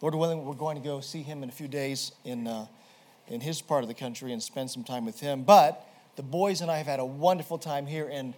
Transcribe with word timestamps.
Lord 0.00 0.14
willing, 0.14 0.46
we're 0.46 0.54
going 0.54 0.78
to 0.78 0.82
go 0.82 1.00
see 1.00 1.22
him 1.22 1.42
in 1.42 1.50
a 1.50 1.52
few 1.52 1.68
days 1.68 2.12
in, 2.24 2.46
uh, 2.46 2.66
in 3.28 3.42
his 3.42 3.60
part 3.60 3.84
of 3.84 3.88
the 3.88 3.94
country 3.94 4.32
and 4.32 4.42
spend 4.42 4.70
some 4.70 4.82
time 4.82 5.04
with 5.04 5.20
him. 5.20 5.42
But 5.42 5.86
the 6.16 6.22
boys 6.22 6.62
and 6.62 6.70
I 6.70 6.78
have 6.78 6.86
had 6.86 7.00
a 7.00 7.04
wonderful 7.04 7.58
time 7.58 7.86
here 7.86 8.08
in 8.08 8.32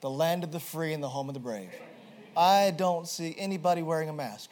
the 0.00 0.08
land 0.08 0.42
of 0.42 0.52
the 0.52 0.60
free 0.60 0.94
and 0.94 1.02
the 1.02 1.10
home 1.10 1.28
of 1.28 1.34
the 1.34 1.40
brave. 1.40 1.68
I 2.34 2.72
don't 2.74 3.06
see 3.06 3.34
anybody 3.36 3.82
wearing 3.82 4.08
a 4.08 4.12
mask. 4.12 4.50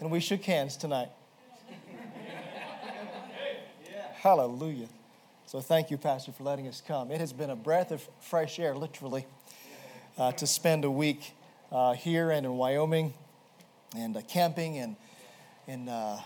And 0.00 0.10
we 0.10 0.18
shook 0.18 0.42
hands 0.42 0.76
tonight. 0.76 1.10
Hallelujah. 4.14 4.88
So 5.46 5.60
thank 5.60 5.90
you, 5.90 5.96
Pastor, 5.96 6.32
for 6.32 6.42
letting 6.42 6.66
us 6.66 6.82
come. 6.84 7.12
It 7.12 7.20
has 7.20 7.32
been 7.32 7.50
a 7.50 7.56
breath 7.56 7.92
of 7.92 8.06
fresh 8.20 8.58
air, 8.58 8.74
literally, 8.74 9.24
uh, 10.18 10.32
to 10.32 10.48
spend 10.48 10.84
a 10.84 10.90
week 10.90 11.32
uh, 11.70 11.92
here 11.92 12.32
and 12.32 12.44
in 12.44 12.56
Wyoming 12.56 13.14
and 13.96 14.16
uh, 14.16 14.20
camping 14.28 14.78
and 14.78 14.96
in 15.66 15.88
uh, 15.88 16.20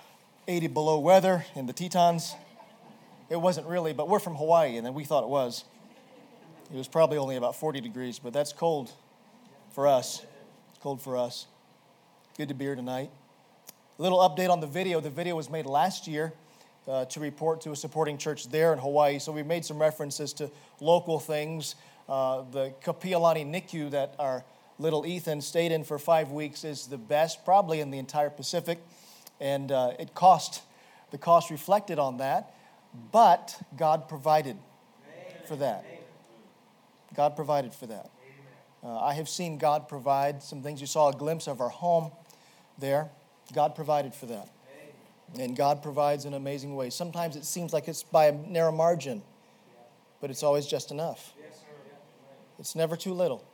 80 0.46 0.68
below 0.68 0.98
weather 0.98 1.44
in 1.54 1.66
the 1.66 1.72
Tetons. 1.72 2.34
It 3.28 3.40
wasn't 3.40 3.66
really, 3.66 3.92
but 3.92 4.08
we're 4.08 4.18
from 4.18 4.34
Hawaii, 4.34 4.76
and 4.76 4.86
then 4.86 4.94
we 4.94 5.04
thought 5.04 5.24
it 5.24 5.28
was. 5.28 5.64
It 6.72 6.76
was 6.76 6.88
probably 6.88 7.18
only 7.18 7.36
about 7.36 7.56
40 7.56 7.80
degrees, 7.80 8.18
but 8.18 8.32
that's 8.32 8.52
cold 8.52 8.90
for 9.70 9.86
us. 9.86 10.24
Cold 10.80 11.00
for 11.00 11.16
us. 11.16 11.46
Good 12.36 12.48
to 12.48 12.54
be 12.54 12.64
here 12.64 12.74
tonight. 12.74 13.10
A 13.98 14.02
little 14.02 14.18
update 14.18 14.50
on 14.50 14.60
the 14.60 14.66
video. 14.66 15.00
The 15.00 15.10
video 15.10 15.36
was 15.36 15.50
made 15.50 15.66
last 15.66 16.06
year 16.06 16.32
uh, 16.88 17.04
to 17.06 17.20
report 17.20 17.60
to 17.62 17.72
a 17.72 17.76
supporting 17.76 18.18
church 18.18 18.48
there 18.48 18.72
in 18.72 18.78
Hawaii. 18.78 19.18
So 19.18 19.32
we 19.32 19.42
made 19.42 19.64
some 19.64 19.78
references 19.78 20.32
to 20.34 20.50
local 20.80 21.18
things. 21.18 21.74
Uh, 22.08 22.42
the 22.50 22.72
Kapiolani 22.84 23.46
NICU 23.46 23.90
that 23.90 24.14
our 24.18 24.44
little 24.82 25.06
Ethan 25.06 25.40
stayed 25.40 25.70
in 25.70 25.84
for 25.84 25.98
five 25.98 26.32
weeks 26.32 26.64
is 26.64 26.88
the 26.88 26.98
best, 26.98 27.44
probably 27.44 27.80
in 27.80 27.90
the 27.90 27.98
entire 27.98 28.30
Pacific. 28.30 28.78
And 29.40 29.70
uh, 29.70 29.92
it 29.98 30.12
cost, 30.14 30.62
the 31.12 31.18
cost 31.18 31.50
reflected 31.50 31.98
on 31.98 32.18
that, 32.18 32.54
but 33.12 33.56
God 33.76 34.08
provided 34.08 34.56
for 35.46 35.56
that. 35.56 35.86
God 37.14 37.36
provided 37.36 37.72
for 37.72 37.86
that. 37.86 38.10
Uh, 38.82 38.98
I 38.98 39.14
have 39.14 39.28
seen 39.28 39.58
God 39.58 39.88
provide 39.88 40.42
some 40.42 40.62
things. 40.62 40.80
You 40.80 40.88
saw 40.88 41.10
a 41.10 41.12
glimpse 41.12 41.46
of 41.46 41.60
our 41.60 41.68
home 41.68 42.10
there. 42.78 43.10
God 43.54 43.76
provided 43.76 44.14
for 44.14 44.26
that. 44.26 44.48
And 45.38 45.56
God 45.56 45.82
provides 45.82 46.24
in 46.24 46.34
amazing 46.34 46.74
ways. 46.74 46.94
Sometimes 46.94 47.36
it 47.36 47.44
seems 47.44 47.72
like 47.72 47.86
it's 47.86 48.02
by 48.02 48.26
a 48.26 48.32
narrow 48.32 48.72
margin, 48.72 49.22
but 50.20 50.30
it's 50.30 50.42
always 50.42 50.66
just 50.66 50.90
enough. 50.90 51.32
It's 52.58 52.74
never 52.74 52.96
too 52.96 53.14
little. 53.14 53.44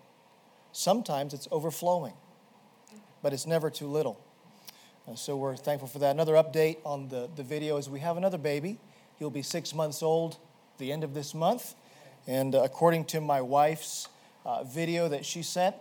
Sometimes 0.78 1.34
it's 1.34 1.48
overflowing, 1.50 2.12
but 3.20 3.32
it's 3.32 3.48
never 3.48 3.68
too 3.68 3.88
little. 3.88 4.16
Uh, 5.08 5.16
so 5.16 5.36
we're 5.36 5.56
thankful 5.56 5.88
for 5.88 5.98
that. 5.98 6.12
Another 6.12 6.34
update 6.34 6.76
on 6.84 7.08
the, 7.08 7.28
the 7.34 7.42
video 7.42 7.78
is 7.78 7.90
we 7.90 7.98
have 7.98 8.16
another 8.16 8.38
baby. 8.38 8.78
He'll 9.18 9.28
be 9.28 9.42
six 9.42 9.74
months 9.74 10.04
old 10.04 10.36
the 10.78 10.92
end 10.92 11.02
of 11.02 11.14
this 11.14 11.34
month. 11.34 11.74
And 12.28 12.54
uh, 12.54 12.62
according 12.62 13.06
to 13.06 13.20
my 13.20 13.40
wife's 13.40 14.08
uh, 14.46 14.62
video 14.62 15.08
that 15.08 15.26
she 15.26 15.42
sent, 15.42 15.74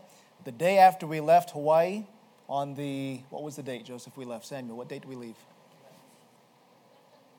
the 0.46 0.52
day 0.52 0.80
after 0.80 1.06
we 1.06 1.20
left 1.20 1.52
Hawaii, 1.52 2.06
on 2.50 2.74
the, 2.74 3.20
what 3.30 3.44
was 3.44 3.56
the 3.56 3.62
date, 3.62 3.86
Joseph, 3.86 4.18
we 4.18 4.26
left? 4.26 4.48
Samuel, 4.48 4.78
what 4.78 4.90
date 4.90 5.02
did 5.02 5.10
we 5.10 5.16
leave? 5.16 5.36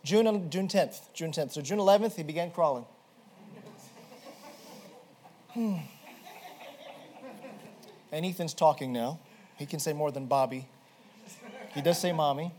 June, 0.04 0.48
June 0.48 0.68
10th. 0.68 1.12
June 1.12 1.32
10th. 1.32 1.50
So 1.50 1.60
June 1.60 1.80
11th, 1.80 2.14
he 2.14 2.22
began 2.22 2.52
crawling. 2.52 2.84
Hmm. 5.48 5.78
And 8.12 8.24
Ethan's 8.24 8.54
talking 8.54 8.92
now. 8.92 9.18
He 9.56 9.66
can 9.66 9.80
say 9.80 9.92
more 9.92 10.10
than 10.10 10.26
Bobby. 10.26 10.66
He 11.74 11.82
does 11.82 12.00
say 12.00 12.12
mommy. 12.12 12.52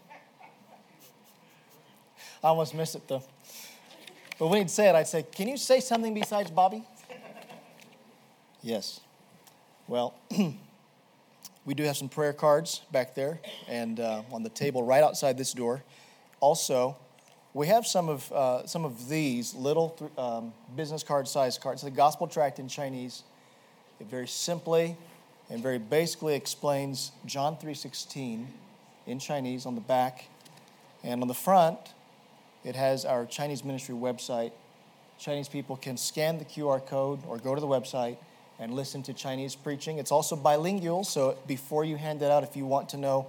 I 2.44 2.48
almost 2.48 2.74
missed 2.74 2.96
it 2.96 3.08
though. 3.08 3.24
But 4.38 4.48
when 4.48 4.60
he'd 4.60 4.70
say 4.70 4.88
it, 4.88 4.96
I'd 4.96 5.08
say, 5.08 5.24
Can 5.24 5.48
you 5.48 5.58
say 5.58 5.80
something 5.80 6.14
besides 6.14 6.52
Bobby? 6.52 6.84
yes. 8.62 9.00
Well, 9.88 10.14
we 11.66 11.74
do 11.74 11.84
have 11.84 11.98
some 11.98 12.10
prayer 12.10 12.34
cards 12.34 12.82
back 12.92 13.16
there 13.16 13.40
and 13.68 14.00
uh, 14.00 14.22
on 14.32 14.44
the 14.44 14.50
table 14.50 14.84
right 14.84 15.04
outside 15.04 15.38
this 15.38 15.52
door. 15.54 15.84
Also, 16.40 16.96
we 17.54 17.68
have 17.68 17.88
some 17.88 18.08
of, 18.08 18.32
uh, 18.32 18.68
some 18.68 18.86
of 18.86 19.10
these 19.10 19.56
little 19.56 19.98
um, 20.18 20.54
business 20.76 21.02
card 21.02 21.28
size 21.28 21.58
cards. 21.58 21.82
It's 21.82 21.92
The 21.92 21.96
gospel 21.96 22.28
tract 22.28 22.60
in 22.60 22.68
Chinese. 22.68 23.24
It 24.00 24.08
very 24.08 24.28
simply 24.28 24.96
and 25.50 25.64
very 25.64 25.80
basically 25.80 26.36
explains 26.36 27.12
John 27.26 27.58
3:16 27.58 28.48
in 29.08 29.20
Chinese 29.20 29.66
on 29.66 29.76
the 29.76 29.82
back, 29.82 30.26
and 31.04 31.22
on 31.22 31.28
the 31.28 31.34
front, 31.34 31.80
it 32.64 32.76
has 32.76 33.06
our 33.06 33.26
Chinese 33.26 33.64
ministry 33.64 33.96
website. 33.96 34.52
Chinese 35.18 35.50
people 35.50 35.76
can 35.76 35.98
scan 35.98 36.38
the 36.38 36.46
QR 36.46 36.80
code 36.80 37.20
or 37.28 37.38
go 37.38 37.56
to 37.56 37.62
the 37.62 37.68
website 37.68 38.18
and 38.60 38.74
listen 38.74 39.02
to 39.04 39.14
Chinese 39.14 39.56
preaching. 39.56 39.98
It's 39.98 40.12
also 40.12 40.36
bilingual, 40.36 41.04
so 41.04 41.38
before 41.48 41.84
you 41.84 41.98
hand 41.98 42.22
it 42.22 42.32
out, 42.32 42.44
if 42.44 42.56
you 42.56 42.66
want 42.66 42.90
to 42.90 42.98
know 42.98 43.28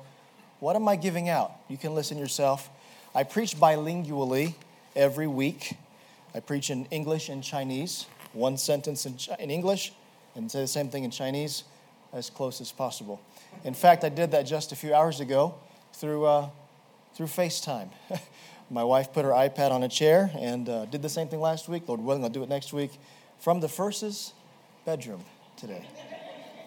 what 0.59 0.77
am 0.77 0.87
I 0.89 0.97
giving 0.97 1.29
out, 1.29 1.53
you 1.69 1.79
can 1.79 1.95
listen 1.95 2.19
yourself. 2.19 2.69
I 3.15 3.23
preach 3.23 3.57
bilingually 3.57 4.55
every 4.95 5.27
week. 5.27 5.77
I 6.35 6.41
preach 6.41 6.71
in 6.71 6.85
English 6.87 7.29
and 7.29 7.43
Chinese, 7.43 8.07
one 8.33 8.57
sentence 8.57 9.07
in, 9.07 9.17
in 9.39 9.51
English, 9.51 9.93
and 10.35 10.51
say 10.51 10.61
the 10.61 10.67
same 10.67 10.91
thing 10.91 11.05
in 11.05 11.11
Chinese 11.11 11.65
as 12.13 12.31
close 12.31 12.61
as 12.61 12.73
possible. 12.73 13.21
In 13.65 13.75
fact, 13.75 14.05
I 14.05 14.09
did 14.09 14.33
that 14.33 14.43
just 14.43 14.73
a 14.73 14.77
few 14.77 14.95
hours 14.95 15.21
ago 15.21 15.55
through, 15.93 16.25
uh, 16.25 16.49
through 17.15 17.27
FaceTime. 17.27 17.89
My 18.71 18.85
wife 18.85 19.13
put 19.13 19.25
her 19.25 19.33
iPad 19.33 19.73
on 19.73 19.83
a 19.83 19.89
chair 19.89 20.31
and 20.39 20.69
uh, 20.69 20.85
did 20.87 21.03
the 21.03 21.09
same 21.09 21.29
thing 21.29 21.41
last 21.41 21.69
week. 21.69 21.89
Lord 21.89 22.01
willing, 22.01 22.23
I'll 22.23 22.31
do 22.31 22.43
it 22.43 22.49
next 22.49 22.73
week 22.73 22.93
from 23.41 23.61
the 23.61 23.69
Furses 23.69 24.33
bedroom 24.85 25.25
today. 25.57 25.85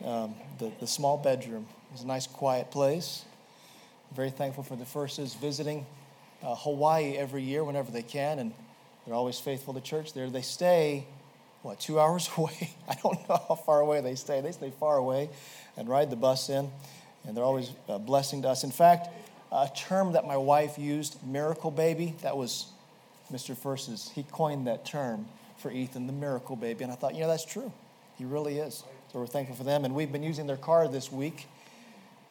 Um, 0.04 0.36
the, 0.60 0.72
the 0.80 0.88
small 0.88 1.18
bedroom 1.18 1.66
is 1.96 2.02
a 2.02 2.08
nice, 2.08 2.28
quiet 2.28 2.72
place. 2.72 3.24
very 4.14 4.32
thankful 4.32 4.64
for 4.64 4.76
the 4.76 4.86
Furses 4.86 5.34
visiting 5.34 5.86
uh, 6.42 6.56
Hawaii 6.56 7.16
every 7.18 7.42
year 7.42 7.64
whenever 7.64 7.92
they 7.92 8.02
can, 8.02 8.40
and 8.40 8.54
they're 9.06 9.16
always 9.16 9.40
faithful 9.40 9.74
to 9.74 9.82
church 9.82 10.14
there. 10.14 10.30
They 10.30 10.42
stay 10.42 11.06
what, 11.64 11.80
two 11.80 12.00
hours 12.00 12.30
away? 12.38 12.72
I 12.88 12.96
don't 13.02 13.28
know 13.28 13.44
how 13.48 13.56
far 13.56 13.80
away 13.80 14.02
they 14.02 14.16
stay. 14.16 14.42
They 14.42 14.52
stay 14.52 14.72
far 14.80 14.98
away 14.98 15.30
and 15.76 15.90
ride 15.90 16.12
the 16.12 16.16
bus 16.16 16.50
in, 16.50 16.70
and 17.26 17.36
they're 17.36 17.44
always 17.44 17.72
a 17.88 17.98
blessing 17.98 18.44
to 18.44 18.50
us. 18.50 18.64
In 18.64 18.72
fact, 18.72 19.08
a 19.52 19.70
term 19.76 20.14
that 20.14 20.28
my 20.28 20.38
wife 20.38 20.78
used, 20.78 21.26
miracle 21.26 21.72
baby, 21.72 22.16
that 22.22 22.38
was 22.38 22.68
Mr. 23.32 23.58
Furses. 23.58 24.12
He 24.14 24.24
coined 24.24 24.68
that 24.68 24.86
term 24.86 25.26
for 25.58 25.72
Ethan, 25.72 26.08
the 26.08 26.14
miracle 26.14 26.56
baby. 26.56 26.84
And 26.84 26.92
I 26.92 26.96
thought, 26.96 27.16
you 27.16 27.22
know, 27.22 27.28
that's 27.28 27.46
true. 27.46 27.72
He 28.18 28.26
really 28.26 28.58
is. 28.58 28.84
So 29.12 29.20
we're 29.20 29.28
thankful 29.28 29.56
for 29.56 29.64
them. 29.64 29.86
And 29.86 29.96
we've 29.96 30.12
been 30.12 30.24
using 30.24 30.48
their 30.48 30.58
car 30.58 30.88
this 30.88 31.12
week, 31.12 31.48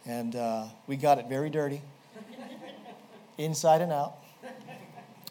and 0.05 0.37
uh, 0.37 0.67
we 0.87 0.97
got 0.97 1.19
it 1.19 1.29
very 1.29 1.49
dirty, 1.49 1.81
inside 3.39 3.81
and 3.81 3.93
out. 3.93 4.17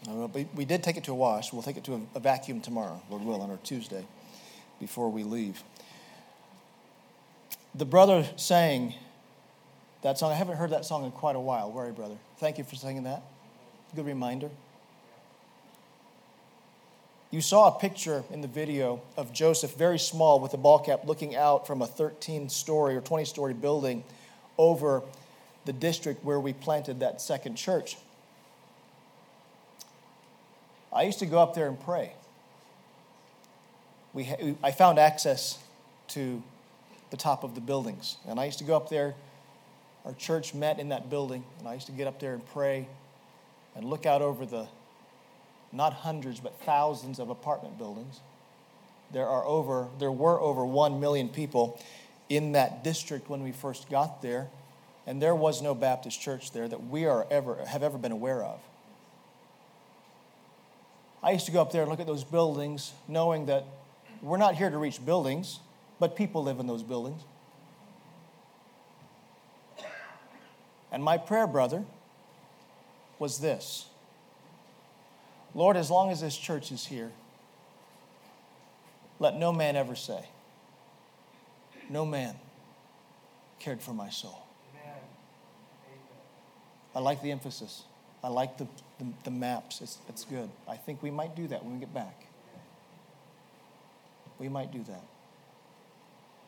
Uh, 0.10 0.28
we, 0.28 0.48
we 0.56 0.66
did 0.66 0.84
take 0.84 0.98
it 0.98 1.04
to 1.06 1.12
a 1.12 1.16
wash. 1.16 1.54
We'll 1.54 1.62
take 1.62 1.78
it 1.78 1.84
to 1.86 1.94
a, 1.94 2.02
a 2.16 2.20
vacuum 2.20 2.62
tomorrow, 2.62 3.02
Lord 3.10 3.24
willing, 3.24 3.52
or 3.52 3.58
Tuesday 3.64 4.06
before 4.80 5.10
we 5.10 5.24
leave. 5.24 5.64
The 7.76 7.86
brother 7.86 8.28
sang 8.36 8.96
that 10.02 10.18
song. 10.18 10.32
I 10.32 10.36
haven't 10.36 10.58
heard 10.58 10.72
that 10.72 10.86
song 10.86 11.06
in 11.06 11.12
quite 11.12 11.36
a 11.36 11.40
while. 11.40 11.72
Where 11.72 11.86
are 11.86 11.88
you, 11.88 11.94
brother? 11.94 12.18
Thank 12.38 12.58
you 12.58 12.64
for 12.64 12.76
singing 12.76 13.04
that. 13.04 13.22
Good 13.96 14.06
reminder. 14.06 14.50
You 17.30 17.40
saw 17.40 17.74
a 17.74 17.80
picture 17.80 18.26
in 18.30 18.42
the 18.42 18.48
video 18.48 19.02
of 19.16 19.32
Joseph, 19.32 19.76
very 19.78 20.00
small, 20.00 20.42
with 20.42 20.54
a 20.54 20.58
ball 20.58 20.80
cap, 20.80 21.06
looking 21.06 21.36
out 21.36 21.66
from 21.66 21.82
a 21.82 21.88
13 21.88 22.50
story 22.50 22.96
or 22.96 23.02
20 23.02 23.24
story 23.24 23.54
building 23.54 24.04
over 24.58 25.02
the 25.64 25.72
district 25.72 26.26
where 26.26 26.42
we 26.42 26.52
planted 26.52 27.00
that 27.00 27.22
second 27.22 27.56
church. 27.56 27.96
I 30.94 31.04
used 31.04 31.20
to 31.20 31.26
go 31.26 31.40
up 31.40 31.54
there 31.54 31.68
and 31.68 31.80
pray. 31.80 32.14
We 34.14 34.26
ha- 34.26 34.56
I 34.62 34.72
found 34.72 35.00
access 35.00 35.58
to 36.10 36.44
the 37.12 37.18
top 37.18 37.44
of 37.44 37.56
the 37.56 37.62
buildings, 37.62 38.18
and 38.28 38.40
I 38.40 38.46
used 38.46 38.60
to 38.60 38.66
go 38.66 38.76
up 38.76 38.90
there. 38.90 39.16
Our 40.06 40.14
church 40.14 40.54
met 40.54 40.80
in 40.80 40.90
that 40.90 41.10
building, 41.10 41.44
and 41.60 41.68
I 41.68 41.76
used 41.76 41.86
to 41.86 41.92
get 41.92 42.08
up 42.08 42.20
there 42.20 42.34
and 42.34 42.46
pray 42.48 42.88
and 43.76 43.86
look 43.86 44.06
out 44.06 44.22
over 44.22 44.46
the 44.46 44.68
not 45.72 45.94
hundreds 45.94 46.40
but 46.40 46.60
thousands 46.62 47.20
of 47.20 47.30
apartment 47.30 47.78
buildings. 47.78 48.20
There 49.14 49.28
are 49.28 49.46
over 49.46 49.88
there 50.00 50.12
were 50.12 50.40
over 50.40 50.66
1 50.66 51.00
million 51.00 51.30
people 51.30 51.80
in 52.30 52.54
that 52.54 52.84
district 52.84 53.30
when 53.30 53.44
we 53.44 53.52
first 53.52 53.90
got 53.90 54.22
there, 54.22 54.50
and 55.06 55.22
there 55.22 55.36
was 55.36 55.62
no 55.62 55.74
Baptist 55.74 56.20
church 56.20 56.52
there 56.52 56.68
that 56.68 56.88
we 56.88 57.06
are 57.06 57.28
ever 57.32 57.64
have 57.66 57.84
ever 57.84 57.98
been 57.98 58.12
aware 58.12 58.44
of. 58.44 58.60
I 61.24 61.32
used 61.32 61.46
to 61.46 61.52
go 61.52 61.62
up 61.62 61.72
there 61.72 61.82
and 61.82 61.92
look 61.92 62.00
at 62.00 62.08
those 62.08 62.24
buildings, 62.24 62.94
knowing 63.08 63.46
that 63.46 63.66
we're 64.22 64.38
not 64.38 64.56
here 64.56 64.70
to 64.70 64.78
reach 64.78 65.04
buildings, 65.04 65.60
but 66.00 66.16
people 66.16 66.44
live 66.44 66.60
in 66.60 66.68
those 66.68 66.84
buildings. 66.84 67.22
And 70.92 71.04
my 71.04 71.18
prayer, 71.18 71.48
brother, 71.48 71.86
was 73.20 73.40
this 73.40 73.86
Lord, 75.54 75.76
as 75.76 75.92
long 75.92 76.12
as 76.12 76.22
this 76.22 76.38
church 76.38 76.72
is 76.72 76.86
here, 76.86 77.12
let 79.20 79.38
no 79.38 79.52
man 79.52 79.76
ever 79.76 79.96
say, 79.96 80.24
no 81.90 82.06
man 82.06 82.36
cared 83.60 83.82
for 83.82 83.94
my 83.94 84.10
soul. 84.10 84.42
I 86.94 87.00
like 87.00 87.22
the 87.22 87.32
emphasis. 87.32 87.84
I 88.24 88.28
like 88.28 88.58
the, 88.58 88.68
the, 89.02 89.14
the 89.24 89.32
maps. 89.32 89.82
It's, 89.82 89.98
it's 90.08 90.24
good. 90.24 90.50
I 90.68 90.78
think 90.78 91.02
we 91.02 91.12
might 91.12 91.36
do 91.36 91.48
that 91.48 91.64
when 91.64 91.74
we 91.74 91.80
get 91.80 91.94
back. 91.94 92.28
We 94.40 94.48
might 94.48 94.72
do 94.72 94.84
that. 94.84 95.04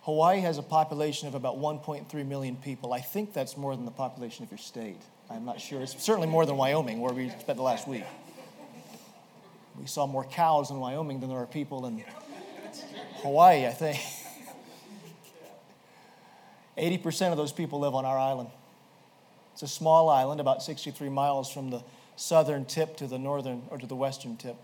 Hawaii 0.01 0.41
has 0.41 0.57
a 0.57 0.63
population 0.63 1.27
of 1.27 1.35
about 1.35 1.57
1.3 1.57 2.27
million 2.27 2.55
people. 2.57 2.93
I 2.93 2.99
think 2.99 3.33
that's 3.33 3.55
more 3.55 3.75
than 3.75 3.85
the 3.85 3.91
population 3.91 4.43
of 4.43 4.51
your 4.51 4.57
state. 4.57 5.01
I'm 5.29 5.45
not 5.45 5.61
sure. 5.61 5.81
It's 5.81 6.01
certainly 6.03 6.27
more 6.27 6.45
than 6.45 6.57
Wyoming, 6.57 6.99
where 6.99 7.13
we 7.13 7.29
spent 7.29 7.57
the 7.57 7.63
last 7.63 7.87
week. 7.87 8.03
We 9.79 9.87
saw 9.87 10.05
more 10.05 10.25
cows 10.25 10.69
in 10.69 10.79
Wyoming 10.79 11.19
than 11.19 11.29
there 11.29 11.39
are 11.39 11.47
people 11.47 11.85
in 11.85 12.03
Hawaii, 13.21 13.65
I 13.65 13.71
think. 13.71 13.99
80% 16.77 17.31
of 17.31 17.37
those 17.37 17.51
people 17.51 17.79
live 17.79 17.95
on 17.95 18.05
our 18.05 18.17
island. 18.17 18.49
It's 19.53 19.61
a 19.61 19.67
small 19.67 20.09
island, 20.09 20.41
about 20.41 20.63
63 20.63 21.09
miles 21.09 21.51
from 21.51 21.69
the 21.69 21.83
southern 22.15 22.65
tip 22.65 22.97
to 22.97 23.07
the 23.07 23.19
northern 23.19 23.63
or 23.69 23.77
to 23.77 23.87
the 23.87 23.95
western 23.95 24.37
tip. 24.37 24.55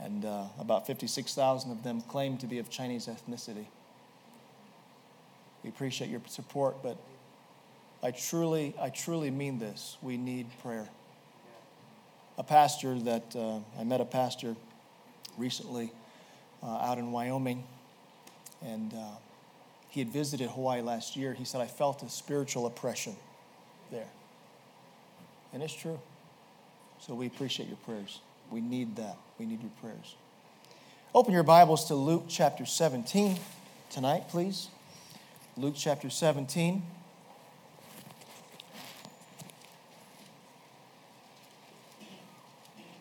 And 0.00 0.24
uh, 0.24 0.46
about 0.58 0.86
56,000 0.86 1.70
of 1.70 1.82
them 1.84 2.00
claim 2.02 2.36
to 2.38 2.46
be 2.46 2.58
of 2.58 2.70
Chinese 2.70 3.06
ethnicity. 3.06 3.66
We 5.62 5.70
appreciate 5.70 6.10
your 6.10 6.20
support, 6.26 6.82
but 6.82 6.96
I 8.02 8.10
truly, 8.10 8.74
I 8.80 8.88
truly 8.88 9.30
mean 9.30 9.60
this. 9.60 9.96
We 10.02 10.16
need 10.16 10.46
prayer. 10.60 10.88
A 12.36 12.42
pastor 12.42 12.98
that 13.00 13.36
uh, 13.36 13.58
I 13.78 13.84
met 13.84 14.00
a 14.00 14.04
pastor 14.04 14.56
recently 15.38 15.92
uh, 16.62 16.66
out 16.66 16.98
in 16.98 17.12
Wyoming, 17.12 17.62
and 18.60 18.92
uh, 18.92 19.16
he 19.88 20.00
had 20.00 20.08
visited 20.08 20.48
Hawaii 20.50 20.80
last 20.80 21.16
year. 21.16 21.32
He 21.32 21.44
said, 21.44 21.60
I 21.60 21.66
felt 21.66 22.02
a 22.02 22.08
spiritual 22.08 22.66
oppression 22.66 23.14
there. 23.92 24.08
And 25.52 25.62
it's 25.62 25.74
true. 25.74 26.00
So 27.00 27.14
we 27.14 27.26
appreciate 27.26 27.68
your 27.68 27.78
prayers. 27.78 28.20
We 28.50 28.60
need 28.60 28.96
that. 28.96 29.16
We 29.38 29.46
need 29.46 29.60
your 29.60 29.72
prayers. 29.80 30.14
Open 31.14 31.32
your 31.32 31.42
Bibles 31.42 31.86
to 31.86 31.94
Luke 31.94 32.24
chapter 32.28 32.64
17 32.64 33.38
tonight, 33.90 34.28
please. 34.28 34.68
Luke 35.56 35.74
chapter 35.76 36.08
17. 36.08 36.82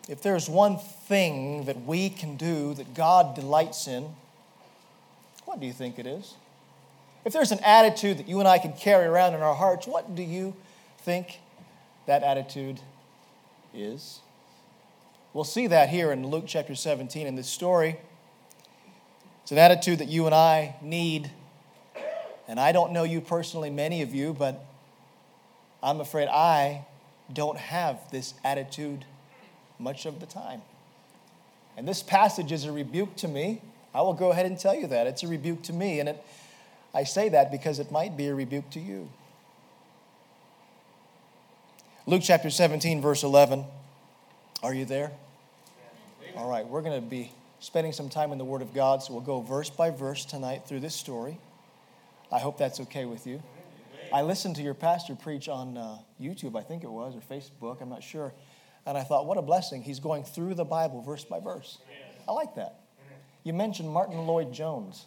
If 0.10 0.22
there's 0.22 0.50
one 0.50 0.78
thing 0.78 1.64
that 1.66 1.86
we 1.86 2.10
can 2.10 2.36
do 2.36 2.74
that 2.74 2.94
God 2.94 3.34
delights 3.34 3.88
in, 3.88 4.10
what 5.46 5.62
do 5.62 5.66
you 5.66 5.72
think 5.72 5.98
it 5.98 6.06
is? 6.06 6.34
If 7.24 7.32
there's 7.32 7.54
an 7.54 7.60
attitude 7.64 8.18
that 8.18 8.28
you 8.28 8.40
and 8.40 8.48
I 8.48 8.58
can 8.58 8.74
carry 8.74 9.06
around 9.06 9.36
in 9.36 9.42
our 9.42 9.56
hearts, 9.56 9.88
what 9.88 10.16
do 10.16 10.24
you 10.24 10.54
think 10.98 11.40
that 12.06 12.24
attitude 12.24 12.80
is? 13.74 14.20
We'll 15.34 15.44
see 15.44 15.68
that 15.68 15.90
here 15.90 16.12
in 16.12 16.28
Luke 16.28 16.46
chapter 16.48 16.76
17 16.76 17.26
in 17.28 17.36
this 17.36 17.48
story. 17.48 17.98
It's 19.44 19.52
an 19.52 19.58
attitude 19.58 20.00
that 20.00 20.08
you 20.08 20.26
and 20.26 20.36
I 20.36 20.76
need. 20.82 21.32
And 22.48 22.60
I 22.60 22.72
don't 22.72 22.92
know 22.92 23.04
you 23.04 23.22
personally, 23.22 23.70
many 23.70 24.02
of 24.02 24.14
you, 24.14 24.34
but 24.34 24.66
I'm 25.82 26.02
afraid 26.02 26.28
I 26.28 26.86
don't 27.32 27.58
have 27.58 28.00
this 28.12 28.34
attitude 28.44 29.06
much 29.80 30.06
of 30.06 30.20
the 30.20 30.26
time. 30.26 30.62
And 31.78 31.88
this 31.88 32.04
passage 32.04 32.52
is 32.52 32.66
a 32.66 32.72
rebuke 32.72 33.16
to 33.18 33.28
me. 33.28 33.62
I 33.94 34.02
will 34.02 34.14
go 34.14 34.32
ahead 34.32 34.46
and 34.46 34.60
tell 34.60 34.76
you 34.76 34.88
that. 34.88 35.08
It's 35.08 35.24
a 35.24 35.28
rebuke 35.28 35.62
to 35.64 35.74
me. 35.74 36.00
And 36.00 36.10
it 36.10 36.26
I 36.94 37.04
say 37.04 37.30
that 37.30 37.52
because 37.52 37.80
it 37.80 37.92
might 37.92 38.18
be 38.18 38.28
a 38.28 38.36
rebuke 38.36 38.70
to 38.72 38.80
you. 38.80 39.10
Luke 42.12 42.24
chapter 42.26 42.50
17, 42.50 43.00
verse 43.00 43.24
11. 43.24 43.64
Are 44.62 44.74
you 44.74 44.84
there? 44.84 45.14
All 46.36 46.50
right, 46.50 46.68
we're 46.68 46.82
going 46.82 47.02
to 47.02 47.10
be 47.10 47.32
spending 47.62 47.94
some 47.94 48.10
time 48.10 48.34
in 48.34 48.38
the 48.38 48.44
Word 48.44 48.62
of 48.62 48.74
God, 48.74 49.02
so 49.02 49.14
we'll 49.14 49.22
go 49.22 49.40
verse 49.40 49.70
by 49.70 49.92
verse 49.92 50.26
tonight 50.26 50.64
through 50.68 50.82
this 50.82 50.94
story. 50.94 51.38
I 52.30 52.40
hope 52.40 52.58
that's 52.58 52.82
okay 52.82 53.06
with 53.06 53.26
you. 53.26 53.42
I 54.12 54.24
listened 54.24 54.58
to 54.58 54.62
your 54.62 54.74
pastor 54.74 55.16
preach 55.16 55.48
on 55.48 55.78
uh, 55.78 56.00
YouTube, 56.22 56.60
I 56.60 56.64
think 56.64 56.84
it 56.84 56.92
was, 56.92 57.16
or 57.16 57.22
Facebook, 57.22 57.82
I'm 57.82 57.88
not 57.88 58.04
sure. 58.04 58.34
And 58.86 58.98
I 58.98 59.04
thought, 59.04 59.26
what 59.26 59.38
a 59.38 59.42
blessing. 59.42 59.82
He's 59.82 60.02
going 60.02 60.26
through 60.26 60.56
the 60.56 60.66
Bible 60.66 61.02
verse 61.02 61.24
by 61.24 61.40
verse. 61.40 61.78
I 62.28 62.34
like 62.34 62.56
that. 62.56 62.82
You 63.46 63.54
mentioned 63.54 63.90
Martyn 63.90 64.28
Lloyd-Jones 64.28 65.06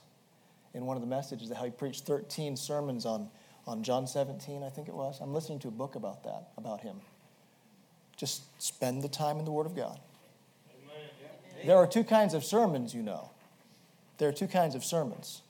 in 0.73 0.87
one 0.87 0.97
of 0.97 1.03
the 1.03 1.07
messages 1.07 1.53
how 1.55 1.65
he 1.65 1.71
preached 1.71 2.07
13 2.07 2.57
sermons 2.57 3.05
on, 3.05 3.29
on 3.67 3.83
John 3.83 4.07
17, 4.07 4.63
I 4.63 4.69
think 4.69 4.89
it 4.89 4.95
was. 4.95 5.21
I'm 5.21 5.33
listening 5.33 5.59
to 5.61 5.69
a 5.69 5.73
book 5.73 5.95
about 5.95 6.25
that, 6.25 6.49
about 6.57 6.81
him. 6.81 6.97
Just 8.17 8.43
spend 8.63 9.03
the 9.03 9.09
time 9.09 9.39
in 9.39 9.45
the 9.45 9.51
Word 9.51 9.67
of 9.67 9.75
God. 9.75 9.99
There 11.65 11.77
are 11.77 11.87
two 11.87 12.05
kinds 12.05 12.35
of 12.35 12.45
sermons, 12.45 12.95
you 12.95 13.03
know. 13.03 13.31
There 14.19 14.29
are 14.29 14.33
two 14.33 14.47
kinds 14.47 14.75
of 14.75 14.85
sermons. 14.85 15.41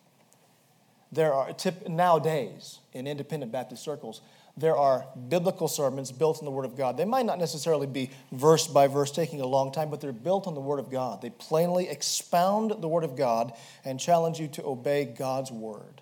There 1.11 1.35
are, 1.35 1.53
tip, 1.53 1.89
nowadays, 1.89 2.79
in 2.93 3.07
independent 3.07 3.53
Baptist 3.53 3.83
circles, 3.83 4.21
there 4.57 4.77
are 4.77 5.05
biblical 5.29 5.67
sermons 5.67 6.13
built 6.13 6.39
on 6.39 6.45
the 6.45 6.51
Word 6.51 6.65
of 6.65 6.77
God. 6.77 6.97
They 6.97 7.05
might 7.05 7.27
not 7.27 7.41
necessarily 7.41 7.89
be 7.89 8.11
verse 8.31 8.69
by 8.69 8.87
verse, 8.87 9.11
taking 9.11 9.41
a 9.41 9.47
long 9.47 9.73
time, 9.73 9.91
but 9.91 10.01
they're 10.01 10.13
built 10.13 10.47
on 10.47 10.55
the 10.55 10.61
Word 10.61 10.79
of 10.79 10.91
God. 10.91 11.21
They 11.21 11.31
plainly 11.31 11.89
expound 11.89 12.71
the 12.81 12.89
Word 12.89 13.03
of 13.03 13.17
God 13.17 13.53
and 13.85 13.99
challenge 13.99 14.39
you 14.39 14.47
to 14.49 14.65
obey 14.65 15.05
God's 15.05 15.51
Word. 15.51 16.01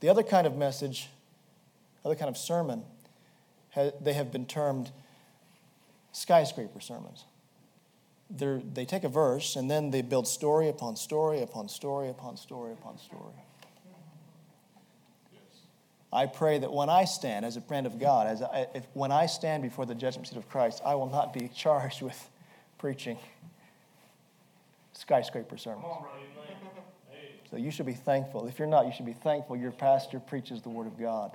The 0.00 0.08
other 0.08 0.22
kind 0.22 0.46
of 0.46 0.56
message, 0.56 1.08
other 2.06 2.14
kind 2.14 2.28
of 2.28 2.38
sermon, 2.38 2.84
they 4.00 4.12
have 4.14 4.32
been 4.32 4.46
termed 4.46 4.92
skyscraper 6.12 6.80
sermons. 6.80 7.24
They're, 8.30 8.60
they 8.60 8.84
take 8.84 9.04
a 9.04 9.08
verse 9.08 9.56
and 9.56 9.70
then 9.70 9.90
they 9.90 10.02
build 10.02 10.26
story 10.26 10.68
upon 10.68 10.96
story 10.96 11.42
upon 11.42 11.68
story 11.68 12.08
upon 12.08 12.36
story 12.36 12.72
upon 12.72 12.98
story. 12.98 13.34
I 16.12 16.26
pray 16.26 16.58
that 16.58 16.72
when 16.72 16.88
I 16.88 17.04
stand 17.04 17.44
as 17.44 17.56
a 17.56 17.60
friend 17.60 17.86
of 17.86 17.98
God, 17.98 18.28
as 18.28 18.40
I, 18.40 18.68
if, 18.74 18.86
when 18.94 19.12
I 19.12 19.26
stand 19.26 19.62
before 19.62 19.84
the 19.84 19.94
judgment 19.94 20.28
seat 20.28 20.38
of 20.38 20.48
Christ, 20.48 20.80
I 20.84 20.94
will 20.94 21.10
not 21.10 21.32
be 21.32 21.48
charged 21.54 22.02
with 22.02 22.30
preaching 22.78 23.18
skyscraper 24.92 25.58
sermons. 25.58 25.84
So 27.50 27.56
you 27.56 27.70
should 27.70 27.86
be 27.86 27.92
thankful. 27.92 28.46
If 28.46 28.58
you're 28.58 28.68
not, 28.68 28.86
you 28.86 28.92
should 28.92 29.06
be 29.06 29.12
thankful 29.12 29.56
your 29.56 29.70
pastor 29.70 30.18
preaches 30.18 30.62
the 30.62 30.68
Word 30.68 30.86
of 30.86 30.98
God. 30.98 31.32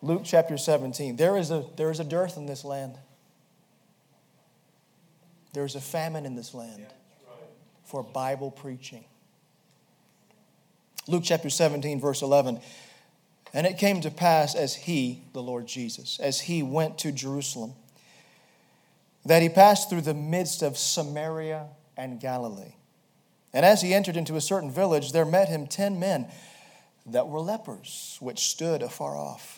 Luke 0.00 0.22
chapter 0.24 0.56
17. 0.56 1.16
There 1.16 1.36
is, 1.36 1.50
a, 1.50 1.64
there 1.76 1.90
is 1.90 2.00
a 2.00 2.04
dearth 2.04 2.36
in 2.36 2.46
this 2.46 2.64
land. 2.64 2.96
There 5.52 5.64
is 5.64 5.74
a 5.74 5.80
famine 5.80 6.24
in 6.24 6.36
this 6.36 6.54
land 6.54 6.86
for 7.84 8.02
Bible 8.02 8.50
preaching. 8.50 9.04
Luke 11.08 11.22
chapter 11.24 11.50
17, 11.50 12.00
verse 12.00 12.22
11. 12.22 12.60
And 13.54 13.66
it 13.66 13.78
came 13.78 14.02
to 14.02 14.10
pass 14.10 14.54
as 14.54 14.74
he, 14.74 15.22
the 15.32 15.42
Lord 15.42 15.66
Jesus, 15.66 16.20
as 16.20 16.40
he 16.40 16.62
went 16.62 16.98
to 16.98 17.10
Jerusalem, 17.10 17.72
that 19.24 19.42
he 19.42 19.48
passed 19.48 19.88
through 19.88 20.02
the 20.02 20.14
midst 20.14 20.62
of 20.62 20.76
Samaria 20.76 21.66
and 21.96 22.20
Galilee. 22.20 22.74
And 23.52 23.64
as 23.64 23.80
he 23.80 23.94
entered 23.94 24.16
into 24.16 24.36
a 24.36 24.40
certain 24.40 24.70
village, 24.70 25.12
there 25.12 25.24
met 25.24 25.48
him 25.48 25.66
ten 25.66 25.98
men 25.98 26.28
that 27.06 27.28
were 27.28 27.40
lepers, 27.40 28.18
which 28.20 28.40
stood 28.40 28.82
afar 28.82 29.16
off. 29.16 29.57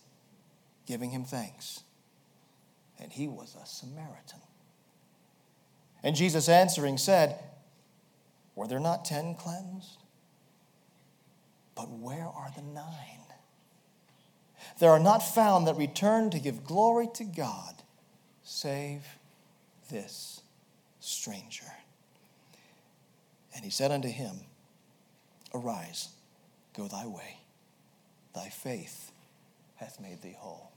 giving 0.85 1.11
him 1.11 1.23
thanks. 1.23 1.81
And 2.99 3.11
he 3.11 3.27
was 3.27 3.55
a 3.61 3.65
Samaritan. 3.65 4.39
And 6.03 6.15
Jesus 6.15 6.49
answering 6.49 6.97
said, 6.97 7.39
Were 8.55 8.67
there 8.67 8.79
not 8.79 9.05
ten 9.05 9.35
cleansed? 9.35 10.03
But 11.75 11.89
where 11.89 12.25
are 12.25 12.51
the 12.55 12.61
nine? 12.61 13.21
There 14.79 14.91
are 14.91 14.99
not 14.99 15.19
found 15.19 15.67
that 15.67 15.77
return 15.77 16.29
to 16.31 16.39
give 16.39 16.63
glory 16.63 17.07
to 17.15 17.23
God, 17.23 17.81
save 18.43 19.03
this 19.89 20.41
stranger. 20.99 21.71
And 23.55 23.65
he 23.65 23.71
said 23.71 23.91
unto 23.91 24.07
him, 24.07 24.41
Arise, 25.53 26.09
go 26.75 26.87
thy 26.87 27.05
way. 27.05 27.37
Thy 28.33 28.49
faith 28.49 29.11
hath 29.81 29.99
made 29.99 30.21
thee 30.21 30.35
whole. 30.37 30.71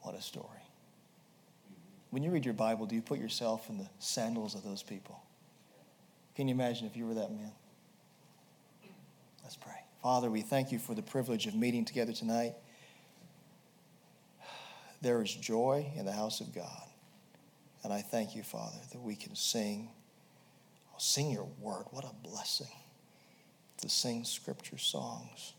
What 0.00 0.14
a 0.14 0.22
story. 0.22 0.46
When 2.10 2.22
you 2.22 2.30
read 2.30 2.44
your 2.44 2.54
Bible, 2.54 2.86
do 2.86 2.94
you 2.94 3.02
put 3.02 3.18
yourself 3.18 3.68
in 3.68 3.78
the 3.78 3.88
sandals 3.98 4.54
of 4.54 4.62
those 4.62 4.82
people? 4.82 5.22
Can 6.36 6.48
you 6.48 6.54
imagine 6.54 6.86
if 6.86 6.96
you 6.96 7.06
were 7.06 7.14
that 7.14 7.30
man? 7.30 7.52
Let's 9.42 9.56
pray. 9.56 9.72
Father, 10.02 10.30
we 10.30 10.40
thank 10.40 10.72
you 10.72 10.78
for 10.78 10.94
the 10.94 11.02
privilege 11.02 11.46
of 11.46 11.54
meeting 11.54 11.84
together 11.84 12.12
tonight. 12.12 12.54
There 15.00 15.20
is 15.20 15.34
joy 15.34 15.90
in 15.96 16.06
the 16.06 16.12
house 16.12 16.40
of 16.40 16.54
God. 16.54 16.82
And 17.82 17.92
I 17.92 18.02
thank 18.02 18.36
you, 18.36 18.44
Father, 18.44 18.78
that 18.92 19.00
we 19.00 19.16
can 19.16 19.34
sing. 19.34 19.90
Oh, 20.92 20.96
sing 20.98 21.30
your 21.30 21.48
word. 21.60 21.86
What 21.90 22.04
a 22.04 22.14
blessing 22.28 22.68
to 23.78 23.88
sing 23.88 24.24
scripture 24.24 24.78
songs, 24.78 25.54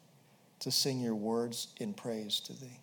to 0.63 0.72
sing 0.72 1.01
your 1.01 1.15
words 1.15 1.67
in 1.77 1.93
praise 1.93 2.39
to 2.39 2.53
thee. 2.53 2.79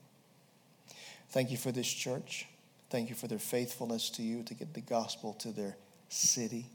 Thank 1.31 1.51
you 1.51 1.57
for 1.57 1.73
this 1.73 1.91
church. 1.91 2.47
Thank 2.91 3.09
you 3.09 3.15
for 3.15 3.27
their 3.27 3.39
faithfulness 3.39 4.11
to 4.11 4.23
you 4.23 4.43
to 4.43 4.55
get 4.55 4.75
the 4.75 4.81
gospel 4.83 5.33
to 5.35 5.51
their 5.51 5.77
city, 6.09 6.67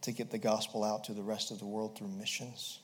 to 0.00 0.10
get 0.10 0.30
the 0.30 0.38
gospel 0.38 0.82
out 0.82 1.04
to 1.04 1.12
the 1.12 1.22
rest 1.22 1.52
of 1.52 1.58
the 1.60 1.66
world 1.66 1.96
through 1.96 2.08
missions. 2.08 2.80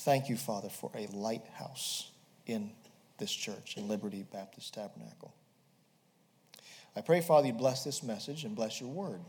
Thank 0.00 0.28
you, 0.28 0.36
Father, 0.36 0.68
for 0.68 0.90
a 0.94 1.06
lighthouse 1.06 2.10
in 2.46 2.70
this 3.16 3.32
church, 3.32 3.76
in 3.76 3.88
Liberty 3.88 4.26
Baptist 4.30 4.74
Tabernacle. 4.74 5.32
I 6.94 7.00
pray, 7.00 7.20
Father, 7.20 7.46
you 7.46 7.52
bless 7.54 7.84
this 7.84 8.02
message 8.02 8.44
and 8.44 8.54
bless 8.54 8.80
your 8.80 8.90
word. 8.90 9.20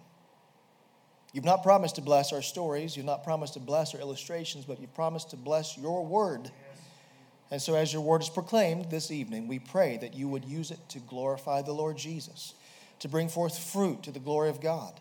You've 1.31 1.45
not 1.45 1.61
promised 1.61 1.95
to 1.95 2.01
bless 2.01 2.33
our 2.33 2.41
stories, 2.41 2.97
you've 2.97 3.05
not 3.05 3.23
promised 3.23 3.53
to 3.53 3.59
bless 3.59 3.93
our 3.93 4.01
illustrations, 4.01 4.65
but 4.65 4.79
you've 4.79 4.93
promised 4.95 5.29
to 5.31 5.37
bless 5.37 5.77
your 5.77 6.05
word. 6.05 6.51
And 7.51 7.61
so, 7.61 7.75
as 7.75 7.91
your 7.93 8.01
word 8.01 8.21
is 8.21 8.29
proclaimed 8.29 8.89
this 8.89 9.11
evening, 9.11 9.47
we 9.47 9.59
pray 9.59 9.97
that 9.97 10.13
you 10.13 10.27
would 10.27 10.45
use 10.45 10.71
it 10.71 10.79
to 10.89 10.99
glorify 10.99 11.61
the 11.61 11.73
Lord 11.73 11.97
Jesus, 11.97 12.53
to 12.99 13.07
bring 13.07 13.27
forth 13.27 13.57
fruit 13.57 14.03
to 14.03 14.11
the 14.11 14.19
glory 14.19 14.49
of 14.49 14.61
God, 14.61 14.99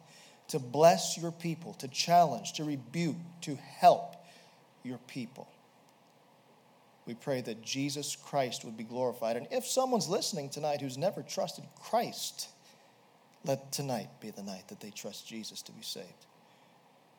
to 0.49 0.59
bless 0.59 1.19
your 1.19 1.33
people, 1.33 1.75
to 1.75 1.89
challenge, 1.89 2.55
to 2.55 2.65
rebuke, 2.65 3.17
to 3.43 3.57
help 3.57 4.17
your 4.83 4.99
people. 5.07 5.49
We 7.07 7.15
pray 7.15 7.41
that 7.43 7.63
Jesus 7.63 8.17
Christ 8.17 8.65
would 8.65 8.77
be 8.77 8.85
glorified. 8.85 9.37
And 9.37 9.47
if 9.51 9.67
someone's 9.67 10.09
listening 10.09 10.51
tonight 10.51 10.83
who's 10.83 10.99
never 10.99 11.23
trusted 11.23 11.65
Christ, 11.81 12.49
let 13.45 13.73
tonight 13.73 14.09
be 14.21 14.31
the 14.31 14.43
night 14.43 14.69
that 14.69 14.81
they 14.81 14.91
trust 14.91 15.27
Jesus 15.27 15.63
to 15.63 15.73
be 15.73 15.83
saved. 15.83 16.27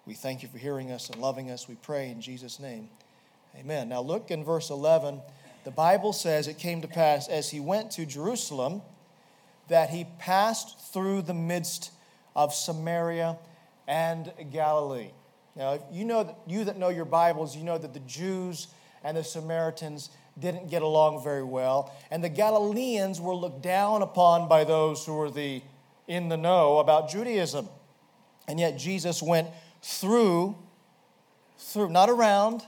We 0.06 0.14
thank 0.14 0.42
you 0.42 0.50
for 0.50 0.58
hearing 0.58 0.92
us 0.92 1.10
and 1.10 1.22
loving 1.22 1.52
us. 1.52 1.68
We 1.68 1.76
pray 1.76 2.10
in 2.10 2.22
Jesus' 2.22 2.60
name. 2.60 2.90
Amen. 3.58 3.90
Now 3.90 4.02
look 4.02 4.32
in 4.32 4.44
verse 4.44 4.70
11. 4.70 5.22
The 5.66 5.72
Bible 5.72 6.14
says 6.14 6.48
it 6.48 6.58
came 6.58 6.82
to 6.82 6.88
pass 6.88 7.28
as 7.28 7.50
he 7.50 7.60
went 7.60 7.92
to 7.92 8.06
Jerusalem 8.06 8.82
that 9.68 9.90
he 9.90 10.06
passed 10.18 10.80
through 10.94 11.24
the 11.24 11.34
midst 11.34 11.92
of 12.36 12.54
Samaria 12.54 13.38
and 13.88 14.32
Galilee. 14.52 15.12
Now, 15.56 15.80
you 15.92 16.06
know 16.06 16.24
that 16.24 16.38
you 16.48 16.64
that 16.66 16.78
know 16.78 16.90
your 16.90 17.06
Bibles, 17.06 17.56
you 17.56 17.64
know 17.64 17.78
that 17.78 17.94
the 17.94 18.00
Jews 18.02 18.68
and 19.04 19.18
the 19.18 19.24
Samaritans 19.24 20.10
didn't 20.40 20.70
get 20.70 20.82
along 20.82 21.24
very 21.24 21.44
well, 21.44 21.94
and 22.10 22.24
the 22.24 22.30
Galileans 22.30 23.20
were 23.20 23.36
looked 23.36 23.62
down 23.62 24.02
upon 24.02 24.48
by 24.48 24.64
those 24.64 25.06
who 25.06 25.14
were 25.14 25.30
the 25.30 25.62
in 26.10 26.28
the 26.28 26.36
know 26.36 26.80
about 26.80 27.10
Judaism. 27.10 27.70
And 28.50 28.60
yet 28.60 28.78
Jesus 28.78 29.22
went 29.22 29.48
through 29.82 30.58
through 31.60 31.90
not 31.90 32.10
around, 32.10 32.64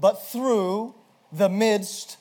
but 0.00 0.26
through 0.26 0.94
the 1.30 1.48
midst 1.48 2.16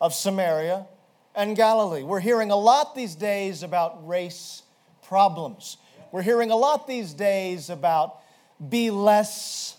of 0.00 0.14
Samaria 0.14 0.86
and 1.34 1.56
Galilee. 1.56 2.02
We're 2.02 2.20
hearing 2.20 2.50
a 2.50 2.56
lot 2.56 2.94
these 2.94 3.14
days 3.14 3.62
about 3.62 4.06
race 4.06 4.62
problems. 5.02 5.78
We're 6.12 6.22
hearing 6.22 6.50
a 6.50 6.56
lot 6.56 6.86
these 6.86 7.14
days 7.14 7.70
about 7.70 8.20
be 8.68 8.90
less 8.90 9.76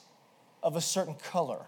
of 0.64 0.76
a 0.76 0.82
certain 0.82 1.16
color. 1.16 1.62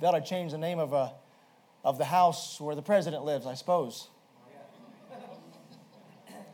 They 0.00 0.06
ought 0.08 0.12
to 0.12 0.20
change 0.20 0.52
the 0.52 0.58
name 0.58 0.80
of, 0.80 0.92
a, 0.92 1.12
of 1.84 1.98
the 1.98 2.04
house 2.04 2.60
where 2.60 2.74
the 2.74 2.82
president 2.82 3.24
lives, 3.24 3.46
I 3.46 3.54
suppose. 3.54 4.08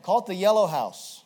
Call 0.01 0.19
it 0.19 0.25
the 0.25 0.35
Yellow 0.35 0.67
House. 0.67 1.23